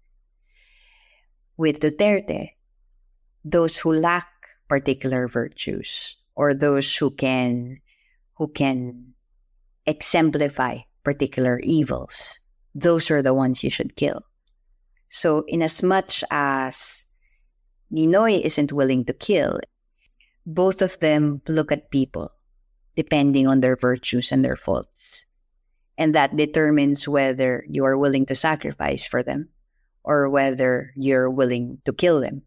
With 1.57 1.79
Duterte, 1.79 2.56
those 3.47 3.79
who 3.79 3.95
lack 3.95 4.27
particular 4.67 5.31
virtues 5.31 6.19
or 6.35 6.53
those 6.53 6.91
who 6.99 7.11
can 7.11 7.79
who 8.35 8.49
can 8.51 9.15
exemplify 9.87 10.83
particular 11.05 11.61
evils 11.63 12.41
those 12.77 13.11
are 13.11 13.23
the 13.23 13.33
ones 13.33 13.65
you 13.65 13.71
should 13.71 13.97
kill. 13.97 14.21
So 15.09 15.45
in 15.49 15.63
as 15.63 15.83
much 15.83 16.23
as 16.31 17.07
ninoy 17.91 18.43
isn't 18.43 18.73
willing 18.73 19.07
to 19.07 19.15
kill 19.15 19.61
both 20.45 20.83
of 20.83 20.99
them 21.01 21.41
look 21.49 21.73
at 21.73 21.91
people 21.91 22.31
depending 22.95 23.47
on 23.47 23.61
their 23.61 23.77
virtues 23.77 24.31
and 24.31 24.45
their 24.45 24.57
faults. 24.57 25.27
And 25.99 26.15
that 26.15 26.37
determines 26.37 27.09
whether 27.09 27.65
you 27.69 27.85
are 27.85 27.97
willing 27.97 28.27
to 28.27 28.35
sacrifice 28.35 29.07
for 29.07 29.23
them 29.23 29.49
or 30.05 30.29
whether 30.29 30.93
you're 30.97 31.31
willing 31.31 31.79
to 31.85 31.93
kill 31.93 32.21
them 32.21 32.43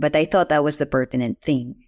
but 0.00 0.16
I 0.16 0.24
thought 0.24 0.48
that 0.48 0.64
was 0.64 0.80
the 0.80 0.88
pertinent 0.88 1.44
thing. 1.44 1.84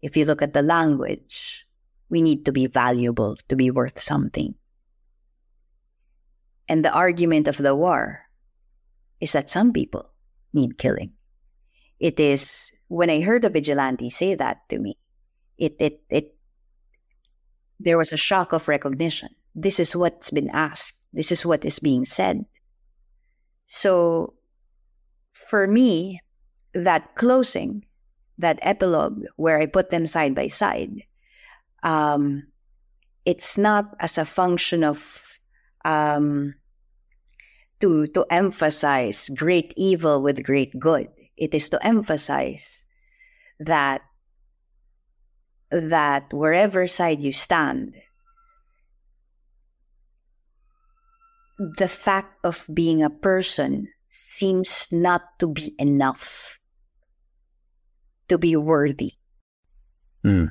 if 0.00 0.16
you 0.16 0.24
look 0.24 0.40
at 0.40 0.56
the 0.56 0.64
language, 0.64 1.68
we 2.08 2.24
need 2.24 2.48
to 2.48 2.52
be 2.56 2.64
valuable 2.64 3.36
to 3.52 3.54
be 3.54 3.70
worth 3.70 4.00
something. 4.00 4.56
And 6.64 6.80
the 6.80 6.90
argument 6.90 7.44
of 7.44 7.60
the 7.60 7.76
war 7.76 8.24
is 9.20 9.36
that 9.36 9.52
some 9.52 9.76
people 9.76 10.08
need 10.56 10.78
killing. 10.80 11.12
It 12.00 12.16
is 12.18 12.72
when 12.88 13.10
I 13.12 13.20
heard 13.20 13.44
a 13.44 13.52
vigilante 13.52 14.08
say 14.08 14.34
that 14.34 14.64
to 14.72 14.80
me, 14.80 14.96
it 15.60 15.76
it 15.76 16.00
it 16.08 16.40
there 17.76 18.00
was 18.00 18.16
a 18.16 18.16
shock 18.16 18.56
of 18.56 18.72
recognition. 18.72 19.36
This 19.52 19.76
is 19.76 19.92
what's 19.92 20.32
been 20.32 20.48
asked. 20.56 20.96
This 21.12 21.28
is 21.28 21.44
what 21.44 21.68
is 21.68 21.76
being 21.76 22.08
said. 22.08 22.48
So 23.68 24.32
for 25.36 25.68
me, 25.68 26.24
that 26.74 27.14
closing, 27.16 27.84
that 28.38 28.58
epilogue 28.62 29.24
where 29.36 29.58
I 29.58 29.66
put 29.66 29.90
them 29.90 30.06
side 30.06 30.34
by 30.34 30.48
side, 30.48 31.02
um, 31.82 32.46
it's 33.24 33.58
not 33.58 33.94
as 34.00 34.18
a 34.18 34.24
function 34.24 34.84
of 34.84 35.38
um, 35.84 36.54
to 37.80 38.06
to 38.08 38.26
emphasize 38.30 39.28
great 39.30 39.72
evil 39.76 40.22
with 40.22 40.44
great 40.44 40.78
good. 40.78 41.08
It 41.36 41.54
is 41.54 41.68
to 41.70 41.84
emphasize 41.84 42.84
that 43.58 44.02
that 45.70 46.32
wherever 46.32 46.86
side 46.86 47.20
you 47.20 47.32
stand, 47.32 47.94
the 51.58 51.88
fact 51.88 52.44
of 52.44 52.68
being 52.72 53.02
a 53.02 53.10
person 53.10 53.88
seems 54.08 54.88
not 54.90 55.38
to 55.38 55.48
be 55.48 55.74
enough 55.78 56.59
to 58.30 58.38
be 58.38 58.56
worthy. 58.56 59.12
Mm. 60.24 60.50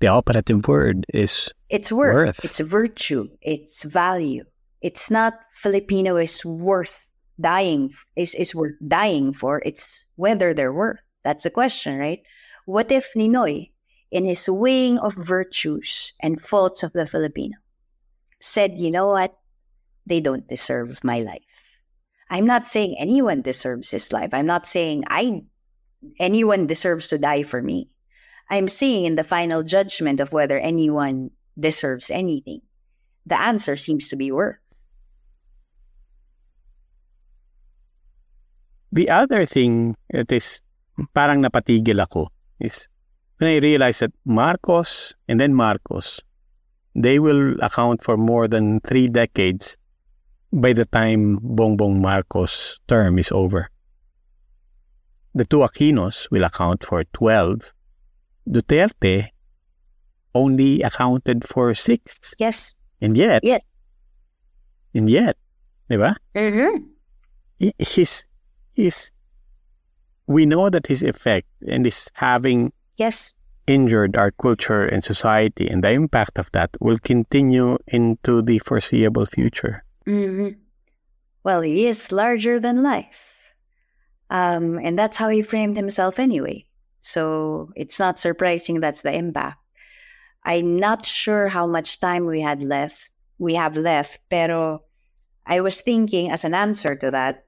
The 0.00 0.08
operative 0.08 0.66
word 0.66 1.06
is 1.14 1.54
It's 1.70 1.92
worth. 1.92 2.14
Worth. 2.14 2.44
It's 2.44 2.58
virtue. 2.58 3.30
It's 3.40 3.84
value. 3.84 4.44
It's 4.82 5.10
not 5.10 5.38
Filipino 5.54 6.16
is 6.16 6.44
worth 6.44 7.08
dying 7.40 7.90
is 8.16 8.34
is 8.34 8.54
worth 8.54 8.74
dying 8.86 9.32
for. 9.32 9.62
It's 9.64 10.04
whether 10.16 10.52
they're 10.52 10.74
worth. 10.74 11.00
That's 11.22 11.44
the 11.44 11.54
question, 11.54 11.98
right? 11.98 12.20
What 12.66 12.90
if 12.90 13.14
Ninoy, 13.14 13.70
in 14.10 14.24
his 14.24 14.48
weighing 14.50 14.98
of 14.98 15.14
virtues 15.14 16.12
and 16.20 16.40
faults 16.40 16.82
of 16.82 16.92
the 16.92 17.06
Filipino, 17.06 17.58
said, 18.40 18.78
you 18.78 18.90
know 18.90 19.08
what? 19.08 19.38
They 20.04 20.18
don't 20.18 20.48
deserve 20.48 21.02
my 21.04 21.20
life. 21.20 21.78
I'm 22.28 22.46
not 22.46 22.66
saying 22.66 22.96
anyone 22.98 23.42
deserves 23.42 23.90
his 23.90 24.12
life. 24.12 24.34
I'm 24.34 24.46
not 24.46 24.66
saying 24.66 25.04
I 25.06 25.46
anyone 26.18 26.66
deserves 26.66 27.08
to 27.08 27.18
die 27.18 27.42
for 27.42 27.62
me. 27.62 27.88
I'm 28.50 28.68
saying 28.68 29.04
in 29.04 29.16
the 29.16 29.24
final 29.24 29.62
judgment 29.62 30.20
of 30.20 30.32
whether 30.32 30.58
anyone 30.58 31.30
deserves 31.58 32.10
anything, 32.10 32.60
the 33.24 33.40
answer 33.40 33.76
seems 33.76 34.08
to 34.08 34.16
be 34.16 34.30
worth. 34.30 34.58
The 38.92 39.08
other 39.08 39.46
thing 39.48 39.96
that 40.12 40.28
is 40.28 40.60
parang 41.16 41.40
napatigil 41.40 41.96
ako 41.96 42.28
is 42.60 42.92
when 43.40 43.56
I 43.56 43.64
realized 43.64 44.04
that 44.04 44.12
Marcos 44.28 45.16
and 45.24 45.40
then 45.40 45.56
Marcos, 45.56 46.20
they 46.92 47.16
will 47.18 47.56
account 47.64 48.04
for 48.04 48.20
more 48.20 48.46
than 48.46 48.84
three 48.84 49.08
decades 49.08 49.80
by 50.52 50.76
the 50.76 50.84
time 50.84 51.40
Bongbong 51.40 52.04
Marcos' 52.04 52.84
term 52.86 53.16
is 53.16 53.32
over. 53.32 53.71
The 55.34 55.44
two 55.44 55.58
Aquinos 55.64 56.28
will 56.30 56.44
account 56.44 56.84
for 56.84 57.04
12. 57.12 57.72
Duterte 58.48 59.28
only 60.34 60.82
accounted 60.82 61.44
for 61.46 61.72
six. 61.74 62.34
Yes. 62.38 62.74
And 63.00 63.16
yet, 63.16 63.42
Yes. 63.44 63.62
and 64.94 65.08
yet, 65.08 65.36
di 65.88 65.96
ba? 65.96 66.16
Mm-hmm. 66.34 66.84
his 67.78 68.26
his 68.74 69.10
we 70.26 70.46
know 70.46 70.68
that 70.70 70.86
his 70.86 71.02
effect 71.02 71.46
and 71.66 71.86
is 71.86 72.08
having 72.14 72.72
Yes. 72.96 73.34
injured 73.66 74.16
our 74.16 74.30
culture 74.30 74.84
and 74.84 75.02
society 75.04 75.68
and 75.68 75.82
the 75.84 75.90
impact 75.90 76.38
of 76.38 76.50
that 76.52 76.70
will 76.80 76.98
continue 76.98 77.78
into 77.86 78.42
the 78.42 78.58
foreseeable 78.60 79.26
future 79.26 79.84
Mm-hmm. 80.06 80.58
Well, 81.44 81.62
he 81.62 81.86
is 81.86 82.10
larger 82.10 82.58
than 82.58 82.82
life. 82.82 83.31
Um, 84.32 84.80
and 84.80 84.98
that's 84.98 85.18
how 85.18 85.28
he 85.28 85.42
framed 85.42 85.76
himself 85.76 86.18
anyway. 86.18 86.64
So 87.02 87.68
it's 87.76 87.98
not 87.98 88.18
surprising 88.18 88.80
that's 88.80 89.02
the 89.02 89.12
impact. 89.12 89.58
I'm 90.42 90.80
not 90.80 91.04
sure 91.04 91.48
how 91.48 91.66
much 91.66 92.00
time 92.00 92.24
we 92.24 92.40
had 92.40 92.62
left. 92.62 93.10
We 93.38 93.54
have 93.54 93.76
left, 93.76 94.20
pero 94.30 94.84
I 95.44 95.60
was 95.60 95.82
thinking 95.82 96.30
as 96.30 96.44
an 96.44 96.54
answer 96.54 96.96
to 96.96 97.10
that, 97.10 97.44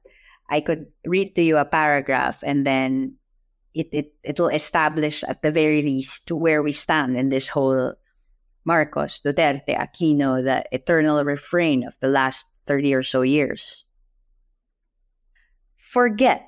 I 0.50 0.60
could 0.60 0.92
read 1.06 1.34
to 1.36 1.42
you 1.42 1.56
a 1.56 1.64
paragraph 1.64 2.44
and 2.44 2.66
then 2.66 3.16
it, 3.72 3.88
it 3.90 4.14
it'll 4.22 4.52
establish 4.52 5.24
at 5.24 5.40
the 5.40 5.50
very 5.50 5.80
least 5.80 6.30
where 6.30 6.62
we 6.62 6.72
stand 6.72 7.16
in 7.16 7.30
this 7.30 7.48
whole 7.48 7.94
Marcos, 8.66 9.20
Duterte, 9.20 9.72
Aquino, 9.72 10.44
the 10.44 10.64
eternal 10.70 11.24
refrain 11.24 11.86
of 11.86 11.98
the 12.00 12.08
last 12.08 12.44
30 12.66 12.94
or 12.94 13.02
so 13.02 13.22
years. 13.22 13.83
Forget 15.94 16.42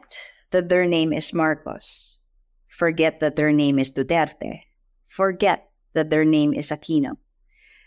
that 0.51 0.67
their 0.67 0.91
name 0.91 1.15
is 1.15 1.31
Marcos. 1.31 2.19
Forget 2.67 3.23
that 3.23 3.39
their 3.39 3.55
name 3.55 3.79
is 3.79 3.95
Duterte. 3.95 4.67
Forget 5.07 5.71
that 5.95 6.11
their 6.11 6.27
name 6.27 6.51
is 6.51 6.75
Aquino. 6.75 7.15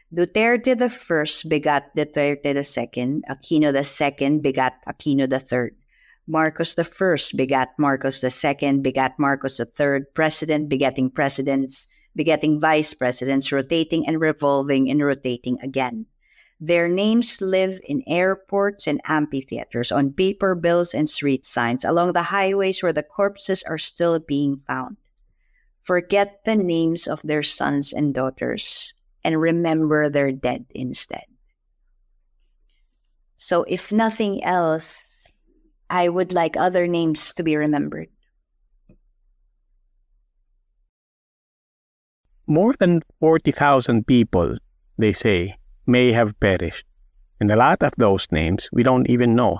Duterte 0.07 0.71
the 0.79 0.87
first 0.87 1.51
begat 1.51 1.91
Duterte 1.91 2.55
the 2.55 2.63
second. 2.63 3.27
Aquino 3.27 3.75
the 3.75 3.83
second 3.83 4.39
begat 4.39 4.79
Aquino 4.87 5.27
the 5.27 5.43
third. 5.43 5.75
Marcos 6.25 6.79
the 6.79 6.87
first 6.87 7.35
begat 7.35 7.75
Marcos 7.75 8.21
the 8.21 8.31
second, 8.31 8.79
begat 8.79 9.19
Marcos 9.19 9.57
the 9.57 9.65
third, 9.65 10.15
president 10.15 10.69
begetting 10.69 11.11
presidents, 11.11 11.89
begetting 12.15 12.55
vice 12.55 12.93
presidents, 12.93 13.51
rotating 13.51 14.07
and 14.07 14.21
revolving 14.21 14.89
and 14.89 15.03
rotating 15.03 15.59
again. 15.59 16.05
Their 16.59 16.87
names 16.89 17.41
live 17.41 17.79
in 17.83 18.03
airports 18.05 18.85
and 18.87 19.01
amphitheaters, 19.05 19.91
on 19.91 20.11
paper 20.11 20.55
bills 20.55 20.93
and 20.93 21.09
street 21.09 21.45
signs, 21.45 21.85
along 21.85 22.13
the 22.13 22.35
highways 22.35 22.83
where 22.83 22.93
the 22.93 23.03
corpses 23.03 23.63
are 23.63 23.77
still 23.77 24.19
being 24.19 24.57
found. 24.57 24.97
Forget 25.81 26.41
the 26.43 26.55
names 26.55 27.07
of 27.07 27.21
their 27.23 27.43
sons 27.43 27.93
and 27.93 28.13
daughters 28.13 28.93
and 29.23 29.39
remember 29.39 30.09
their 30.09 30.31
dead 30.31 30.65
instead. 30.71 31.25
So, 33.37 33.63
if 33.63 33.93
nothing 33.93 34.43
else, 34.43 35.31
I 35.89 36.09
would 36.09 36.33
like 36.33 36.57
other 36.57 36.87
names 36.87 37.33
to 37.33 37.43
be 37.43 37.55
remembered. 37.55 38.09
more 42.49 42.73
than 42.79 43.01
40,000 43.19 44.07
people 44.07 44.57
they 44.97 45.13
say 45.13 45.53
may 45.89 46.11
have 46.13 46.39
perished. 46.39 46.85
And 47.39 47.51
a 47.51 47.55
lot 47.55 47.83
of 47.83 47.93
those 47.97 48.27
names 48.31 48.69
we 48.71 48.83
don't 48.83 49.09
even 49.09 49.35
know. 49.35 49.59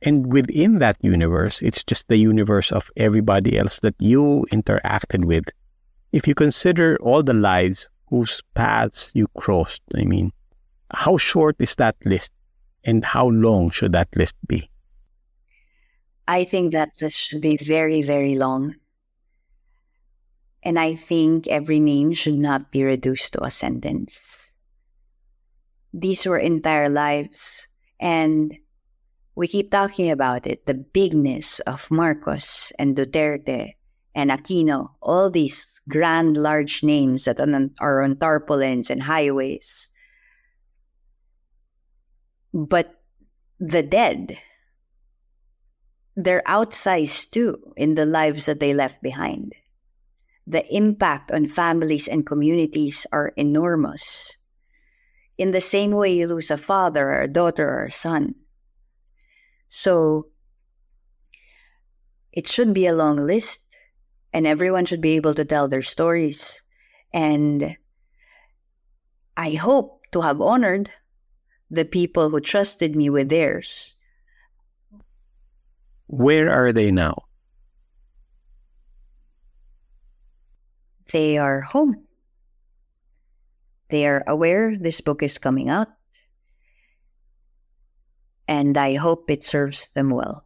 And 0.00 0.32
within 0.32 0.78
that 0.78 0.96
universe 1.02 1.60
it's 1.60 1.84
just 1.84 2.08
the 2.08 2.16
universe 2.16 2.72
of 2.72 2.90
everybody 2.96 3.58
else 3.58 3.80
that 3.80 3.96
you 3.98 4.46
interacted 4.50 5.26
with. 5.26 5.44
If 6.12 6.26
you 6.26 6.34
consider 6.34 6.96
all 7.02 7.22
the 7.22 7.34
lives 7.34 7.88
whose 8.08 8.42
paths 8.54 9.10
you 9.14 9.26
crossed 9.34 9.82
i 9.96 10.04
mean 10.04 10.30
how 10.94 11.18
short 11.18 11.56
is 11.58 11.74
that 11.76 11.96
list? 12.04 12.32
And 12.84 13.04
how 13.04 13.28
long 13.28 13.70
should 13.70 13.92
that 13.92 14.08
list 14.14 14.34
be? 14.46 14.70
I 16.28 16.44
think 16.44 16.72
that 16.72 16.90
this 16.98 17.14
should 17.14 17.40
be 17.40 17.56
very, 17.56 18.02
very 18.02 18.36
long. 18.36 18.76
And 20.62 20.78
I 20.78 20.94
think 20.94 21.48
every 21.48 21.80
name 21.80 22.12
should 22.12 22.38
not 22.38 22.70
be 22.70 22.84
reduced 22.84 23.34
to 23.34 23.44
a 23.44 23.50
sentence. 23.50 24.43
These 25.94 26.26
were 26.26 26.38
entire 26.38 26.88
lives. 26.88 27.68
And 28.00 28.58
we 29.36 29.46
keep 29.46 29.70
talking 29.70 30.10
about 30.10 30.46
it 30.46 30.66
the 30.66 30.74
bigness 30.74 31.60
of 31.60 31.90
Marcos 31.90 32.72
and 32.78 32.96
Duterte 32.96 33.74
and 34.14 34.30
Aquino, 34.30 34.90
all 35.00 35.30
these 35.30 35.80
grand, 35.88 36.36
large 36.36 36.82
names 36.82 37.24
that 37.24 37.38
are 37.80 38.02
on, 38.02 38.16
tarpaulins 38.16 38.90
and 38.90 39.02
highways. 39.04 39.90
But 42.52 43.00
the 43.58 43.82
dead, 43.82 44.38
they're 46.16 46.42
outsized 46.46 47.30
too 47.30 47.72
in 47.76 47.94
the 47.94 48.06
lives 48.06 48.46
that 48.46 48.60
they 48.60 48.72
left 48.72 49.02
behind. 49.02 49.54
The 50.46 50.66
impact 50.74 51.32
on 51.32 51.46
families 51.46 52.06
and 52.06 52.26
communities 52.26 53.06
are 53.10 53.32
enormous. 53.36 54.36
In 55.36 55.50
the 55.50 55.60
same 55.60 55.90
way 55.90 56.14
you 56.14 56.26
lose 56.26 56.50
a 56.50 56.56
father 56.56 57.10
or 57.10 57.22
a 57.22 57.28
daughter 57.28 57.68
or 57.68 57.84
a 57.84 57.90
son. 57.90 58.34
So 59.68 60.28
it 62.32 62.48
should 62.48 62.72
be 62.72 62.86
a 62.86 62.94
long 62.94 63.16
list 63.16 63.62
and 64.32 64.46
everyone 64.46 64.84
should 64.84 65.00
be 65.00 65.16
able 65.16 65.34
to 65.34 65.44
tell 65.44 65.68
their 65.68 65.82
stories. 65.82 66.62
And 67.12 67.76
I 69.36 69.54
hope 69.54 70.02
to 70.12 70.20
have 70.20 70.40
honored 70.40 70.90
the 71.70 71.84
people 71.84 72.30
who 72.30 72.40
trusted 72.40 72.94
me 72.94 73.10
with 73.10 73.28
theirs. 73.28 73.94
Where 76.06 76.50
are 76.52 76.72
they 76.72 76.90
now? 76.90 77.24
They 81.12 81.38
are 81.38 81.60
home. 81.60 82.04
They 83.88 84.06
are 84.06 84.24
aware 84.26 84.76
this 84.76 85.00
book 85.00 85.22
is 85.22 85.38
coming 85.38 85.68
out. 85.68 85.88
And 88.48 88.76
I 88.76 88.96
hope 88.96 89.30
it 89.30 89.44
serves 89.44 89.88
them 89.94 90.10
well. 90.10 90.44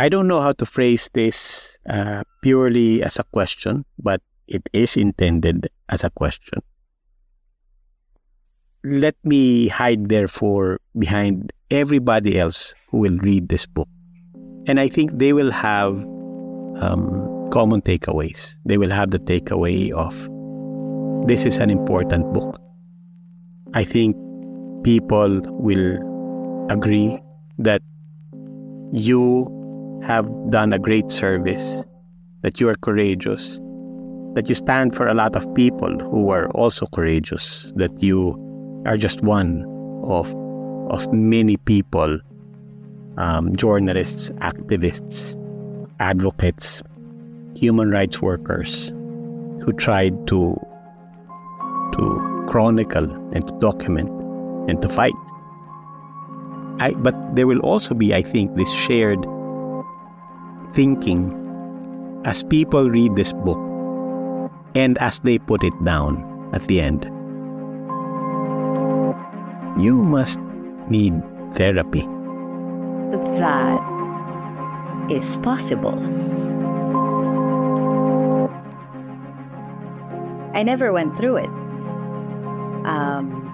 I 0.00 0.08
don't 0.08 0.26
know 0.26 0.40
how 0.40 0.52
to 0.52 0.64
phrase 0.64 1.10
this 1.12 1.76
uh, 1.84 2.24
purely 2.40 3.02
as 3.02 3.18
a 3.18 3.24
question, 3.24 3.84
but 3.98 4.22
it 4.48 4.68
is 4.72 4.96
intended 4.96 5.68
as 5.90 6.04
a 6.04 6.10
question. 6.10 6.60
Let 8.82 9.14
me 9.22 9.68
hide, 9.68 10.08
therefore, 10.08 10.80
behind 10.98 11.52
everybody 11.70 12.38
else 12.38 12.72
who 12.88 12.98
will 12.98 13.18
read 13.18 13.50
this 13.50 13.66
book. 13.66 13.88
And 14.66 14.80
I 14.80 14.88
think 14.88 15.18
they 15.18 15.34
will 15.34 15.50
have 15.50 16.00
um, 16.80 17.50
common 17.50 17.82
takeaways. 17.82 18.56
They 18.64 18.78
will 18.78 18.88
have 18.88 19.10
the 19.10 19.18
takeaway 19.18 19.92
of 19.92 20.29
this 21.26 21.44
is 21.44 21.58
an 21.58 21.70
important 21.70 22.32
book. 22.32 22.60
I 23.74 23.84
think 23.84 24.16
people 24.82 25.40
will 25.48 25.98
agree 26.70 27.20
that 27.58 27.82
you 28.92 30.00
have 30.02 30.28
done 30.50 30.72
a 30.72 30.78
great 30.78 31.10
service, 31.10 31.84
that 32.42 32.60
you 32.60 32.68
are 32.68 32.74
courageous, 32.74 33.60
that 34.34 34.48
you 34.48 34.54
stand 34.54 34.94
for 34.94 35.06
a 35.08 35.14
lot 35.14 35.36
of 35.36 35.52
people 35.54 35.98
who 35.98 36.30
are 36.30 36.48
also 36.50 36.86
courageous, 36.86 37.70
that 37.76 38.02
you 38.02 38.34
are 38.86 38.96
just 38.96 39.22
one 39.22 39.64
of, 40.04 40.34
of 40.90 41.12
many 41.12 41.56
people, 41.58 42.18
um, 43.18 43.54
journalists, 43.54 44.30
activists, 44.40 45.36
advocates, 46.00 46.82
human 47.54 47.90
rights 47.90 48.22
workers 48.22 48.88
who 49.62 49.72
tried 49.76 50.26
to 50.26 50.56
to 51.92 52.44
chronicle 52.48 53.10
and 53.34 53.46
to 53.46 53.58
document 53.60 54.10
and 54.68 54.80
to 54.82 54.88
fight. 54.88 55.14
I, 56.80 56.94
but 56.96 57.14
there 57.34 57.46
will 57.46 57.60
also 57.60 57.94
be, 57.94 58.14
I 58.14 58.22
think, 58.22 58.56
this 58.56 58.72
shared 58.72 59.24
thinking 60.72 61.36
as 62.24 62.42
people 62.44 62.90
read 62.90 63.16
this 63.16 63.32
book 63.32 63.58
and 64.74 64.96
as 64.98 65.20
they 65.20 65.38
put 65.38 65.64
it 65.64 65.74
down 65.84 66.50
at 66.52 66.62
the 66.68 66.80
end. 66.80 67.04
You 69.78 69.96
must 69.96 70.40
need 70.88 71.22
therapy. 71.54 72.02
That 73.40 73.80
is 75.10 75.36
possible. 75.38 75.98
I 80.54 80.62
never 80.62 80.92
went 80.92 81.16
through 81.16 81.36
it. 81.36 81.59
Um, 82.84 83.44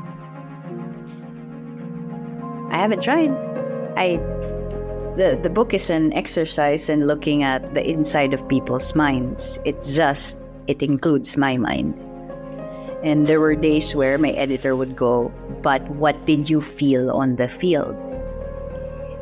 I 2.71 2.79
haven't 2.79 3.03
tried. 3.03 3.31
I 3.97 4.21
the 5.17 5.39
the 5.41 5.51
book 5.51 5.73
is 5.73 5.89
an 5.91 6.13
exercise 6.13 6.89
in 6.89 7.07
looking 7.07 7.43
at 7.43 7.75
the 7.75 7.83
inside 7.83 8.35
of 8.35 8.47
people's 8.49 8.95
minds. 8.95 9.59
It's 9.65 9.97
just 9.97 10.39
it 10.67 10.83
includes 10.83 11.37
my 11.37 11.57
mind. 11.57 11.99
And 13.03 13.27
there 13.27 13.41
were 13.41 13.55
days 13.55 13.95
where 13.95 14.19
my 14.19 14.31
editor 14.31 14.75
would 14.75 14.97
go, 14.97 15.33
"But 15.63 15.83
what 15.95 16.27
did 16.27 16.51
you 16.51 16.61
feel 16.61 17.11
on 17.11 17.37
the 17.37 17.49
field?" 17.49 17.97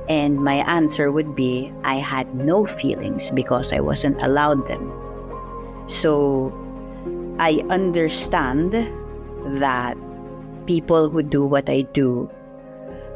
And 0.08 0.36
my 0.40 0.64
answer 0.68 1.12
would 1.12 1.34
be, 1.34 1.72
"I 1.84 1.96
had 1.96 2.34
no 2.34 2.64
feelings 2.64 3.30
because 3.30 3.72
I 3.72 3.80
wasn't 3.80 4.20
allowed 4.22 4.66
them." 4.66 4.92
So 5.86 6.52
I 7.38 7.62
understand 7.68 8.74
that 9.60 9.96
people 10.66 11.10
who 11.10 11.22
do 11.22 11.44
what 11.44 11.68
I 11.68 11.82
do 11.92 12.30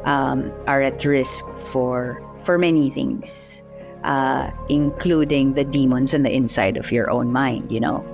um, 0.05 0.51
are 0.67 0.81
at 0.81 1.03
risk 1.03 1.45
for 1.55 2.21
for 2.39 2.57
many 2.57 2.89
things, 2.89 3.63
uh, 4.03 4.51
including 4.69 5.53
the 5.53 5.65
demons 5.65 6.13
in 6.13 6.23
the 6.23 6.31
inside 6.31 6.77
of 6.77 6.91
your 6.91 7.09
own 7.09 7.31
mind. 7.31 7.71
You 7.71 7.79
know, 7.79 8.05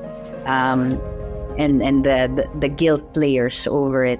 um, 0.45 0.99
and 1.57 1.81
and 1.81 2.03
the, 2.03 2.31
the 2.33 2.49
the 2.59 2.69
guilt 2.69 3.05
layers 3.15 3.67
over 3.67 4.03
it. 4.03 4.19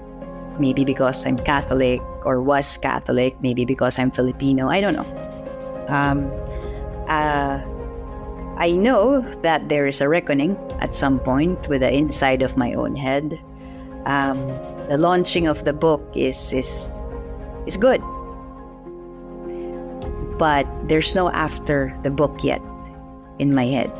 Maybe 0.58 0.86
because 0.86 1.26
I'm 1.26 1.36
Catholic 1.36 2.00
or 2.24 2.40
was 2.40 2.78
Catholic. 2.78 3.36
Maybe 3.42 3.66
because 3.66 3.98
I'm 3.98 4.10
Filipino. 4.10 4.68
I 4.68 4.80
don't 4.80 4.96
know. 4.96 5.08
Um, 5.88 6.32
uh, 7.08 7.60
I 8.56 8.72
know 8.72 9.20
that 9.42 9.68
there 9.68 9.86
is 9.86 10.00
a 10.00 10.08
reckoning 10.08 10.56
at 10.80 10.96
some 10.96 11.20
point 11.20 11.68
with 11.68 11.82
the 11.82 11.92
inside 11.92 12.40
of 12.40 12.56
my 12.56 12.72
own 12.72 12.96
head. 12.96 13.38
Um, 14.06 14.38
the 14.88 14.96
launching 14.96 15.46
of 15.46 15.64
the 15.64 15.72
book 15.72 16.00
is 16.14 16.52
is 16.52 17.02
is 17.66 17.76
good, 17.76 18.00
but 20.38 20.66
there's 20.86 21.14
no 21.14 21.28
after 21.30 21.90
the 22.02 22.10
book 22.10 22.44
yet 22.44 22.62
in 23.38 23.52
my 23.52 23.66
head. 23.66 23.90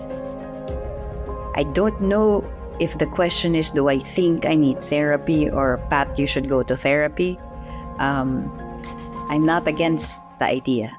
I 1.58 1.64
don't 1.74 2.00
know 2.00 2.46
if 2.78 2.98
the 2.98 3.06
question 3.06 3.54
is, 3.54 3.72
do 3.72 3.88
I 3.88 3.98
think 3.98 4.46
I 4.46 4.54
need 4.54 4.78
therapy 4.84 5.50
or 5.50 5.82
Pat, 5.90 6.18
you 6.18 6.26
should 6.26 6.48
go 6.48 6.62
to 6.62 6.76
therapy? 6.76 7.38
Um, 7.98 8.46
I'm 9.28 9.44
not 9.44 9.66
against 9.66 10.22
the 10.38 10.46
idea, 10.46 10.94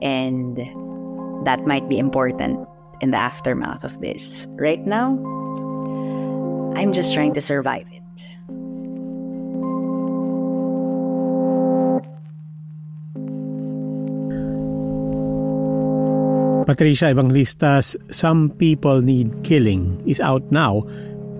and 0.00 0.56
that 1.44 1.66
might 1.66 1.88
be 1.88 1.98
important 1.98 2.66
in 3.02 3.10
the 3.10 3.18
aftermath 3.18 3.84
of 3.84 4.00
this. 4.00 4.46
Right 4.56 4.80
now, 4.86 5.18
I'm 6.74 6.92
just 6.92 7.14
trying 7.14 7.34
to 7.34 7.40
survive 7.40 7.88
it. 7.92 8.00
Patricia 16.70 17.06
Evangelista's 17.06 17.96
Some 18.12 18.50
People 18.50 19.02
Need 19.02 19.42
Killing 19.42 20.00
is 20.06 20.20
out 20.20 20.44
now. 20.52 20.86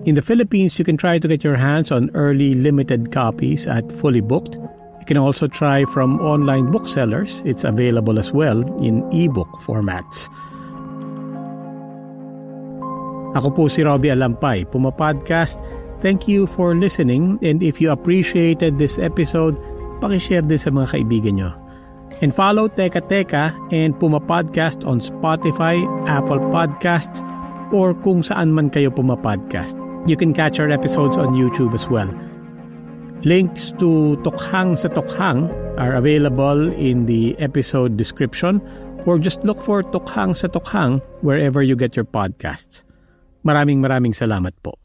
In 0.05 0.15
the 0.15 0.21
Philippines, 0.21 0.77
you 0.77 0.83
can 0.83 0.97
try 0.97 1.19
to 1.19 1.27
get 1.27 1.43
your 1.43 1.55
hands 1.55 1.89
on 1.89 2.09
early 2.13 2.53
limited 2.53 3.13
copies 3.13 3.65
at 3.65 3.89
Fully 3.93 4.19
Booked. 4.19 4.55
You 4.55 5.05
can 5.05 5.17
also 5.17 5.47
try 5.47 5.85
from 5.85 6.19
online 6.19 6.69
booksellers. 6.69 7.41
It's 7.45 7.63
available 7.63 8.19
as 8.19 8.31
well 8.33 8.61
in 8.83 9.07
ebook 9.13 9.47
formats. 9.63 10.27
Ako 13.31 13.47
po 13.55 13.63
si 13.71 13.79
Robbie 13.79 14.11
Alampay, 14.11 14.67
Puma 14.67 14.91
Podcast. 14.91 15.55
Thank 16.03 16.27
you 16.27 16.49
for 16.51 16.75
listening 16.75 17.39
and 17.39 17.63
if 17.63 17.79
you 17.79 17.87
appreciated 17.87 18.75
this 18.75 18.99
episode, 18.99 19.55
pakishare 20.03 20.43
din 20.43 20.59
sa 20.59 20.73
mga 20.73 20.99
kaibigan 20.99 21.39
nyo. 21.39 21.51
And 22.19 22.35
follow 22.35 22.67
Teka 22.67 23.07
Teka 23.07 23.55
and 23.71 23.95
Puma 23.95 24.19
Podcast 24.19 24.83
on 24.83 24.99
Spotify, 24.99 25.79
Apple 26.11 26.43
Podcasts, 26.51 27.23
or 27.71 27.95
kung 28.03 28.19
saan 28.21 28.51
man 28.51 28.67
kayo 28.67 28.91
Puma 28.91 29.15
Podcast. 29.15 29.79
You 30.09 30.19
can 30.19 30.35
catch 30.35 30.59
our 30.59 30.67
episodes 30.67 31.15
on 31.15 31.37
YouTube 31.37 31.71
as 31.71 31.87
well. 31.87 32.09
Links 33.23 33.71
to 33.77 34.17
Tokhang 34.25 34.75
sa 34.75 34.89
Tokhang 34.89 35.47
are 35.77 35.93
available 35.93 36.73
in 36.73 37.05
the 37.05 37.37
episode 37.37 37.95
description 37.95 38.59
or 39.05 39.21
just 39.21 39.45
look 39.45 39.61
for 39.61 39.85
Tokhang 39.85 40.33
sa 40.33 40.49
Tokhang 40.49 40.99
wherever 41.21 41.61
you 41.61 41.77
get 41.77 41.95
your 41.95 42.05
podcasts. 42.05 42.81
Maraming 43.41 43.81
maraming 43.81 44.13
salamat 44.13 44.53
po. 44.61 44.77